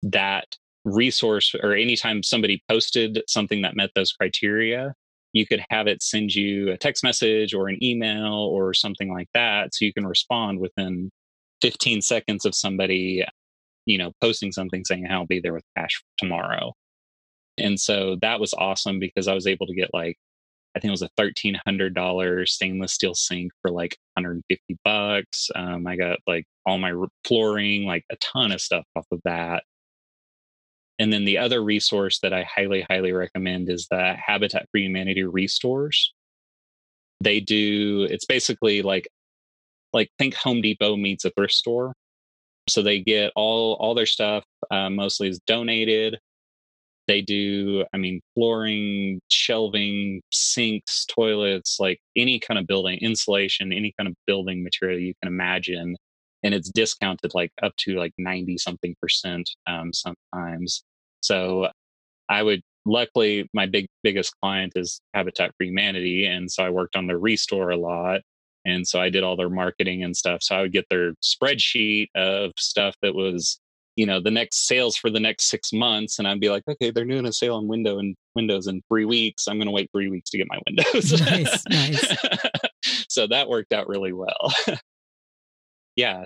that 0.04 0.56
resource 0.84 1.54
or 1.62 1.74
anytime 1.74 2.24
somebody 2.24 2.64
posted 2.70 3.24
something 3.28 3.62
that 3.64 3.76
met 3.76 3.92
those 3.96 4.12
criteria, 4.12 4.94
you 5.36 5.46
could 5.46 5.62
have 5.70 5.86
it 5.88 6.02
send 6.02 6.34
you 6.34 6.72
a 6.72 6.78
text 6.78 7.04
message 7.04 7.54
or 7.54 7.68
an 7.68 7.84
email 7.84 8.34
or 8.34 8.74
something 8.74 9.14
like 9.14 9.28
that 9.34 9.76
so 9.76 9.84
you 9.84 9.94
can 9.94 10.08
respond 10.08 10.60
within 10.60 11.12
15 11.62 12.02
seconds 12.02 12.46
of 12.46 12.56
somebody 12.56 13.24
you 13.86 13.98
know 13.98 14.12
posting 14.22 14.52
something 14.52 14.84
saying 14.86 15.06
i'll 15.10 15.26
be 15.26 15.40
there 15.40 15.54
with 15.54 15.64
cash 15.78 16.02
tomorrow 16.18 16.74
and 17.58 17.80
so 17.80 18.18
that 18.22 18.40
was 18.40 18.54
awesome 18.54 19.00
because 19.00 19.28
i 19.28 19.34
was 19.34 19.46
able 19.46 19.68
to 19.68 19.76
get 19.76 19.90
like 19.94 20.18
i 20.76 20.80
think 20.80 20.90
it 20.90 20.92
was 20.92 21.02
a 21.02 21.10
$1300 21.20 22.48
stainless 22.48 22.94
steel 22.94 23.16
sink 23.16 23.52
for 23.62 23.72
like 23.72 23.98
150 24.16 24.78
bucks 24.84 25.50
um, 25.56 25.88
i 25.88 25.96
got 25.96 26.20
like 26.28 26.46
all 26.66 26.78
my 26.78 26.94
flooring 27.26 27.86
like 27.86 28.04
a 28.12 28.16
ton 28.18 28.52
of 28.52 28.62
stuff 28.62 28.86
off 28.96 29.06
of 29.12 29.20
that 29.24 29.64
and 31.00 31.12
then 31.12 31.26
the 31.26 31.38
other 31.38 31.64
resource 31.64 32.20
that 32.20 32.34
I 32.34 32.44
highly, 32.44 32.86
highly 32.90 33.12
recommend 33.12 33.70
is 33.70 33.88
the 33.90 34.16
Habitat 34.16 34.68
for 34.72 34.78
Humanity 34.78 35.24
restores. 35.24 36.14
They 37.22 37.40
do, 37.40 38.08
it's 38.10 38.26
basically 38.26 38.82
like, 38.82 39.08
like 39.94 40.10
think 40.18 40.36
Home 40.36 40.62
Depot 40.62 40.96
meets 40.96 41.26
a 41.26 41.32
thrift 41.32 41.54
store. 41.54 41.94
So 42.70 42.82
they 42.82 43.02
get 43.02 43.32
all, 43.36 43.74
all 43.74 43.94
their 43.94 44.06
stuff, 44.06 44.44
uh, 44.72 44.90
mostly 44.90 45.28
is 45.30 45.40
donated. 45.46 46.18
They 47.08 47.22
do, 47.22 47.86
I 47.94 47.98
mean, 47.98 48.22
flooring, 48.34 49.20
shelving, 49.30 50.22
sinks, 50.32 51.06
toilets, 51.06 51.78
like 51.80 52.00
any 52.16 52.40
kind 52.40 52.60
of 52.60 52.68
building, 52.68 53.00
insulation, 53.02 53.72
any 53.72 53.94
kind 53.98 54.08
of 54.08 54.16
building 54.26 54.64
material 54.64 55.00
you 55.00 55.14
can 55.22 55.32
imagine 55.32 55.96
and 56.44 56.54
it's 56.54 56.70
discounted 56.70 57.32
like 57.34 57.52
up 57.64 57.76
to 57.78 57.96
like 57.98 58.14
90 58.20 58.58
something 58.60 58.96
percent 59.02 59.50
um, 59.68 59.92
sometimes. 59.94 60.84
So 61.22 61.70
i 62.30 62.42
would 62.44 62.62
luckily 62.86 63.48
my 63.54 63.66
big 63.66 63.88
biggest 64.04 64.34
client 64.42 64.74
is 64.76 65.02
habitat 65.14 65.52
for 65.58 65.64
humanity 65.66 66.26
and 66.26 66.52
so 66.52 66.64
i 66.64 66.70
worked 66.70 66.96
on 66.96 67.08
the 67.08 67.18
restore 67.18 67.70
a 67.72 67.78
lot 67.78 68.22
and 68.66 68.88
so 68.88 69.00
i 69.00 69.10
did 69.10 69.24
all 69.24 69.36
their 69.36 69.50
marketing 69.50 70.04
and 70.04 70.16
stuff. 70.16 70.40
So 70.42 70.56
i 70.56 70.62
would 70.62 70.72
get 70.74 70.86
their 70.90 71.14
spreadsheet 71.24 72.08
of 72.16 72.52
stuff 72.58 72.96
that 73.02 73.16
was 73.16 73.60
you 73.96 74.06
know 74.06 74.20
the 74.20 74.32
next 74.32 74.68
sales 74.68 74.96
for 74.96 75.10
the 75.10 75.20
next 75.20 75.50
six 75.50 75.72
months 75.74 76.20
and 76.20 76.28
i'd 76.28 76.40
be 76.40 76.50
like 76.50 76.64
okay 76.70 76.92
they're 76.92 77.06
doing 77.06 77.26
a 77.26 77.34
sale 77.34 77.56
on 77.56 77.68
window 77.68 77.98
and 78.00 78.16
windows 78.36 78.68
in 78.68 78.82
three 78.90 79.06
weeks 79.06 79.48
i'm 79.48 79.58
going 79.58 79.68
to 79.68 79.72
wait 79.72 79.90
three 79.92 80.10
weeks 80.10 80.30
to 80.30 80.38
get 80.38 80.48
my 80.50 80.60
windows 80.68 81.22
nice 81.30 81.64
nice 81.70 82.18
so 83.10 83.28
that 83.28 83.50
worked 83.50 83.74
out 83.74 83.88
really 83.88 84.14
well 84.14 84.54
yeah 85.96 86.26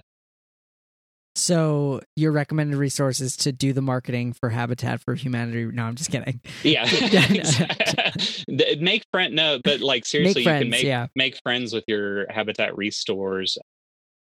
so 1.36 2.02
your 2.18 2.32
recommended 2.34 2.76
resources 2.76 3.38
to 3.38 3.54
do 3.54 3.72
the 3.72 3.82
marketing 3.82 4.34
for 4.34 4.50
Habitat 4.50 5.00
for 5.00 5.16
Humanity? 5.16 5.66
No, 5.66 5.84
I'm 5.84 5.96
just 5.96 6.12
kidding. 6.12 6.42
Yeah, 6.64 6.84
make 8.78 9.06
friend. 9.14 9.36
No, 9.36 9.58
but 9.64 9.80
like 9.80 10.06
seriously, 10.06 10.44
friends, 10.44 10.66
you 10.66 10.66
can 10.66 10.70
make 10.72 10.84
yeah. 10.84 11.08
make 11.16 11.40
friends 11.42 11.72
with 11.72 11.86
your 11.88 12.30
Habitat 12.30 12.76
restores. 12.76 13.58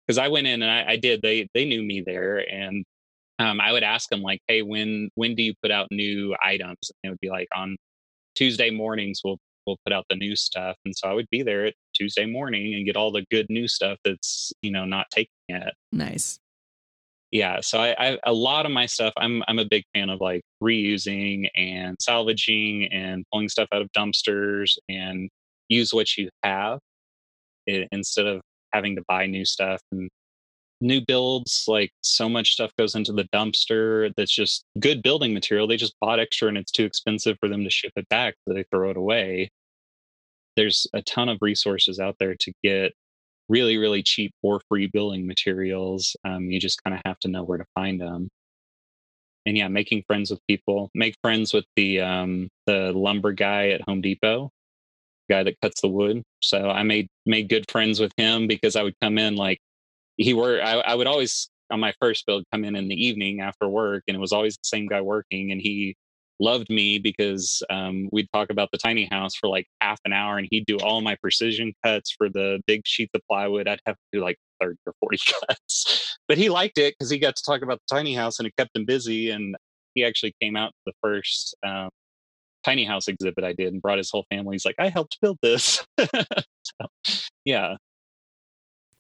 Because 0.06 0.18
I 0.18 0.28
went 0.28 0.46
in 0.46 0.62
and 0.62 0.70
I, 0.70 0.92
I, 0.92 0.96
did. 0.96 1.22
They 1.22 1.48
they 1.54 1.64
knew 1.64 1.82
me 1.82 2.02
there, 2.06 2.38
and 2.38 2.84
um, 3.38 3.60
I 3.60 3.72
would 3.72 3.82
ask 3.82 4.08
them 4.08 4.22
like, 4.22 4.40
"Hey, 4.48 4.62
when 4.62 5.10
when 5.14 5.34
do 5.34 5.42
you 5.42 5.54
put 5.62 5.70
out 5.70 5.88
new 5.90 6.34
items?" 6.44 6.78
And 6.82 7.04
it 7.04 7.10
would 7.10 7.20
be 7.20 7.30
like 7.30 7.48
on 7.54 7.76
Tuesday 8.34 8.70
mornings. 8.70 9.20
We'll 9.24 9.38
we'll 9.66 9.78
put 9.84 9.92
out 9.92 10.06
the 10.10 10.16
new 10.16 10.36
stuff, 10.36 10.76
and 10.84 10.94
so 10.96 11.08
I 11.08 11.14
would 11.14 11.28
be 11.30 11.42
there 11.42 11.66
at 11.66 11.74
Tuesday 11.94 12.26
morning 12.26 12.74
and 12.74 12.86
get 12.86 12.96
all 12.96 13.12
the 13.12 13.24
good 13.30 13.46
new 13.48 13.68
stuff 13.68 13.98
that's 14.04 14.52
you 14.62 14.70
know 14.70 14.84
not 14.84 15.06
taken 15.10 15.32
yet. 15.48 15.74
Nice 15.92 16.38
yeah 17.32 17.60
so 17.60 17.80
I, 17.80 17.94
I, 17.98 18.18
a 18.24 18.32
lot 18.32 18.66
of 18.66 18.72
my 18.72 18.86
stuff 18.86 19.12
i'm 19.16 19.42
i'm 19.48 19.58
a 19.58 19.64
big 19.64 19.82
fan 19.94 20.10
of 20.10 20.20
like 20.20 20.42
reusing 20.62 21.48
and 21.56 21.96
salvaging 22.00 22.88
and 22.92 23.24
pulling 23.32 23.48
stuff 23.48 23.68
out 23.72 23.82
of 23.82 23.90
dumpsters 23.96 24.76
and 24.88 25.28
use 25.68 25.92
what 25.92 26.16
you 26.16 26.28
have 26.44 26.78
it, 27.66 27.88
instead 27.90 28.26
of 28.26 28.40
having 28.72 28.96
to 28.96 29.02
buy 29.08 29.26
new 29.26 29.44
stuff 29.44 29.80
and 29.90 30.08
new 30.82 31.00
builds 31.00 31.64
like 31.68 31.90
so 32.02 32.28
much 32.28 32.52
stuff 32.52 32.72
goes 32.78 32.94
into 32.94 33.12
the 33.12 33.28
dumpster 33.34 34.12
that's 34.16 34.34
just 34.34 34.64
good 34.80 35.02
building 35.02 35.32
material 35.32 35.66
they 35.66 35.76
just 35.76 35.94
bought 36.00 36.20
extra 36.20 36.48
and 36.48 36.58
it's 36.58 36.72
too 36.72 36.84
expensive 36.84 37.36
for 37.40 37.48
them 37.48 37.64
to 37.64 37.70
ship 37.70 37.92
it 37.96 38.08
back 38.08 38.34
so 38.46 38.52
they 38.54 38.64
throw 38.64 38.90
it 38.90 38.96
away 38.96 39.48
there's 40.56 40.86
a 40.92 41.02
ton 41.02 41.28
of 41.28 41.38
resources 41.40 41.98
out 41.98 42.16
there 42.18 42.34
to 42.34 42.52
get 42.62 42.92
really, 43.48 43.76
really 43.76 44.02
cheap 44.02 44.32
or 44.42 44.60
free 44.68 44.86
building 44.86 45.26
materials. 45.26 46.16
Um, 46.24 46.50
you 46.50 46.60
just 46.60 46.82
kind 46.82 46.94
of 46.94 47.02
have 47.04 47.18
to 47.20 47.28
know 47.28 47.44
where 47.44 47.58
to 47.58 47.66
find 47.74 48.00
them. 48.00 48.28
And 49.44 49.56
yeah, 49.56 49.68
making 49.68 50.04
friends 50.06 50.30
with 50.30 50.40
people. 50.48 50.90
Make 50.94 51.16
friends 51.22 51.52
with 51.52 51.64
the 51.76 52.00
um, 52.00 52.48
the 52.66 52.92
lumber 52.92 53.32
guy 53.32 53.70
at 53.70 53.82
Home 53.82 54.00
Depot, 54.00 54.50
the 55.28 55.34
guy 55.34 55.42
that 55.42 55.60
cuts 55.60 55.80
the 55.80 55.88
wood. 55.88 56.22
So 56.40 56.70
I 56.70 56.84
made 56.84 57.08
made 57.26 57.48
good 57.48 57.68
friends 57.70 57.98
with 57.98 58.12
him 58.16 58.46
because 58.46 58.76
I 58.76 58.82
would 58.82 58.94
come 59.02 59.18
in 59.18 59.34
like 59.34 59.58
he 60.16 60.34
were. 60.34 60.60
I, 60.62 60.74
I 60.80 60.94
would 60.94 61.06
always 61.06 61.48
on 61.70 61.80
my 61.80 61.92
first 62.00 62.26
build 62.26 62.44
come 62.52 62.64
in 62.64 62.76
in 62.76 62.88
the 62.88 62.94
evening 62.94 63.40
after 63.40 63.68
work, 63.68 64.04
and 64.08 64.16
it 64.16 64.20
was 64.20 64.32
always 64.32 64.54
the 64.54 64.66
same 64.66 64.86
guy 64.86 65.00
working, 65.00 65.52
and 65.52 65.60
he 65.60 65.96
loved 66.42 66.68
me 66.68 66.98
because 66.98 67.62
um, 67.70 68.08
we'd 68.12 68.28
talk 68.32 68.50
about 68.50 68.68
the 68.72 68.78
tiny 68.78 69.06
house 69.10 69.34
for 69.34 69.48
like 69.48 69.66
half 69.80 69.98
an 70.04 70.12
hour 70.12 70.38
and 70.38 70.48
he'd 70.50 70.66
do 70.66 70.76
all 70.78 71.00
my 71.00 71.16
precision 71.22 71.72
cuts 71.84 72.12
for 72.16 72.28
the 72.28 72.60
big 72.66 72.82
sheets 72.84 73.12
of 73.14 73.20
plywood. 73.30 73.68
I'd 73.68 73.80
have 73.86 73.94
to 73.94 74.18
do 74.18 74.24
like 74.24 74.36
30 74.60 74.76
or 74.86 74.94
40 75.00 75.18
cuts. 75.48 76.18
But 76.28 76.38
he 76.38 76.50
liked 76.50 76.78
it 76.78 76.94
because 76.98 77.10
he 77.10 77.18
got 77.18 77.36
to 77.36 77.42
talk 77.44 77.62
about 77.62 77.80
the 77.86 77.94
tiny 77.94 78.14
house 78.14 78.38
and 78.38 78.46
it 78.46 78.54
kept 78.58 78.76
him 78.76 78.84
busy. 78.84 79.30
And 79.30 79.56
he 79.94 80.04
actually 80.04 80.34
came 80.42 80.56
out 80.56 80.72
the 80.84 80.92
first 81.00 81.56
um, 81.64 81.90
tiny 82.64 82.84
house 82.84 83.08
exhibit 83.08 83.44
I 83.44 83.52
did 83.52 83.72
and 83.72 83.80
brought 83.80 83.98
his 83.98 84.10
whole 84.10 84.26
family. 84.30 84.54
He's 84.54 84.66
like, 84.66 84.76
I 84.78 84.88
helped 84.88 85.18
build 85.22 85.38
this. 85.42 85.84
so, 86.00 86.86
yeah. 87.44 87.76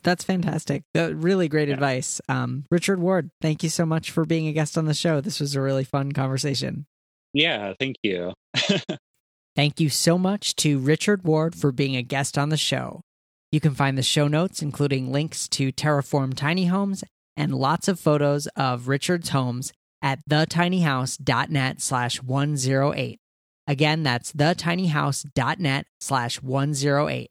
That's 0.02 0.24
fantastic. 0.24 0.82
Really 0.94 1.48
great 1.48 1.68
yeah. 1.68 1.74
advice. 1.74 2.20
Um, 2.28 2.64
Richard 2.70 3.00
Ward, 3.00 3.30
thank 3.40 3.62
you 3.62 3.68
so 3.68 3.86
much 3.86 4.10
for 4.10 4.24
being 4.24 4.48
a 4.48 4.52
guest 4.52 4.76
on 4.76 4.86
the 4.86 4.94
show. 4.94 5.20
This 5.20 5.40
was 5.40 5.54
a 5.54 5.60
really 5.60 5.84
fun 5.84 6.12
conversation. 6.12 6.86
Yeah, 7.32 7.72
thank 7.78 7.96
you. 8.02 8.32
thank 9.56 9.80
you 9.80 9.88
so 9.88 10.18
much 10.18 10.56
to 10.56 10.78
Richard 10.78 11.24
Ward 11.24 11.54
for 11.54 11.72
being 11.72 11.96
a 11.96 12.02
guest 12.02 12.36
on 12.36 12.48
the 12.48 12.56
show. 12.56 13.02
You 13.50 13.60
can 13.60 13.74
find 13.74 13.96
the 13.96 14.02
show 14.02 14.28
notes, 14.28 14.62
including 14.62 15.12
links 15.12 15.48
to 15.50 15.72
Terraform 15.72 16.34
Tiny 16.34 16.66
Homes 16.66 17.04
and 17.36 17.54
lots 17.54 17.86
of 17.88 18.00
photos 18.00 18.46
of 18.48 18.88
Richard's 18.88 19.30
homes 19.30 19.72
at 20.02 20.20
thetinyhouse.net 20.28 21.80
slash 21.80 22.22
108. 22.22 23.20
Again, 23.66 24.02
that's 24.02 24.32
thetinyhouse.net 24.32 25.86
slash 26.00 26.42
108. 26.42 27.30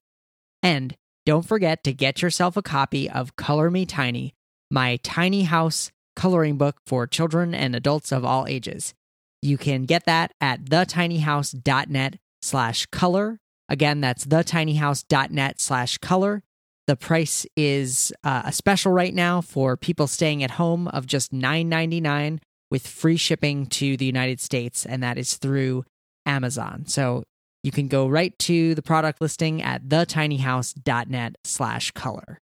And 0.63 0.95
don't 1.25 1.45
forget 1.45 1.83
to 1.83 1.93
get 1.93 2.21
yourself 2.21 2.57
a 2.57 2.61
copy 2.61 3.09
of 3.09 3.35
Color 3.35 3.69
Me 3.69 3.85
Tiny, 3.85 4.33
my 4.69 4.97
tiny 4.97 5.43
house 5.43 5.91
coloring 6.15 6.57
book 6.57 6.77
for 6.85 7.07
children 7.07 7.53
and 7.53 7.75
adults 7.75 8.11
of 8.11 8.25
all 8.25 8.47
ages. 8.47 8.93
You 9.41 9.57
can 9.57 9.83
get 9.83 10.05
that 10.05 10.33
at 10.39 10.65
thetinyhouse.net 10.65 12.17
slash 12.41 12.85
color. 12.87 13.39
Again, 13.69 14.01
that's 14.01 14.25
thetinyhouse.net 14.25 15.61
slash 15.61 15.97
color. 15.99 16.43
The 16.87 16.95
price 16.95 17.45
is 17.55 18.11
uh, 18.23 18.43
a 18.45 18.51
special 18.51 18.91
right 18.91 19.13
now 19.13 19.41
for 19.41 19.77
people 19.77 20.07
staying 20.07 20.43
at 20.43 20.51
home 20.51 20.87
of 20.89 21.05
just 21.05 21.31
$9.99 21.31 22.39
with 22.69 22.87
free 22.87 23.17
shipping 23.17 23.65
to 23.67 23.97
the 23.97 24.05
United 24.05 24.39
States, 24.39 24.85
and 24.85 25.03
that 25.03 25.17
is 25.17 25.37
through 25.37 25.85
Amazon. 26.25 26.85
So 26.87 27.23
you 27.63 27.71
can 27.71 27.87
go 27.87 28.07
right 28.07 28.37
to 28.39 28.75
the 28.75 28.81
product 28.81 29.21
listing 29.21 29.61
at 29.61 29.83
thetinyhouse.net 29.83 31.35
slash 31.43 31.91
color. 31.91 32.39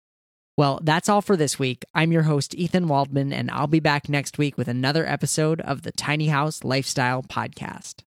Well, 0.55 0.79
that's 0.83 1.09
all 1.09 1.21
for 1.21 1.35
this 1.35 1.57
week. 1.57 1.83
I'm 1.95 2.11
your 2.11 2.23
host, 2.23 2.53
Ethan 2.53 2.87
Waldman, 2.87 3.33
and 3.33 3.49
I'll 3.49 3.67
be 3.67 3.79
back 3.79 4.07
next 4.07 4.37
week 4.37 4.57
with 4.57 4.67
another 4.67 5.05
episode 5.05 5.61
of 5.61 5.81
the 5.81 5.91
Tiny 5.91 6.27
House 6.27 6.63
Lifestyle 6.63 7.23
Podcast. 7.23 8.03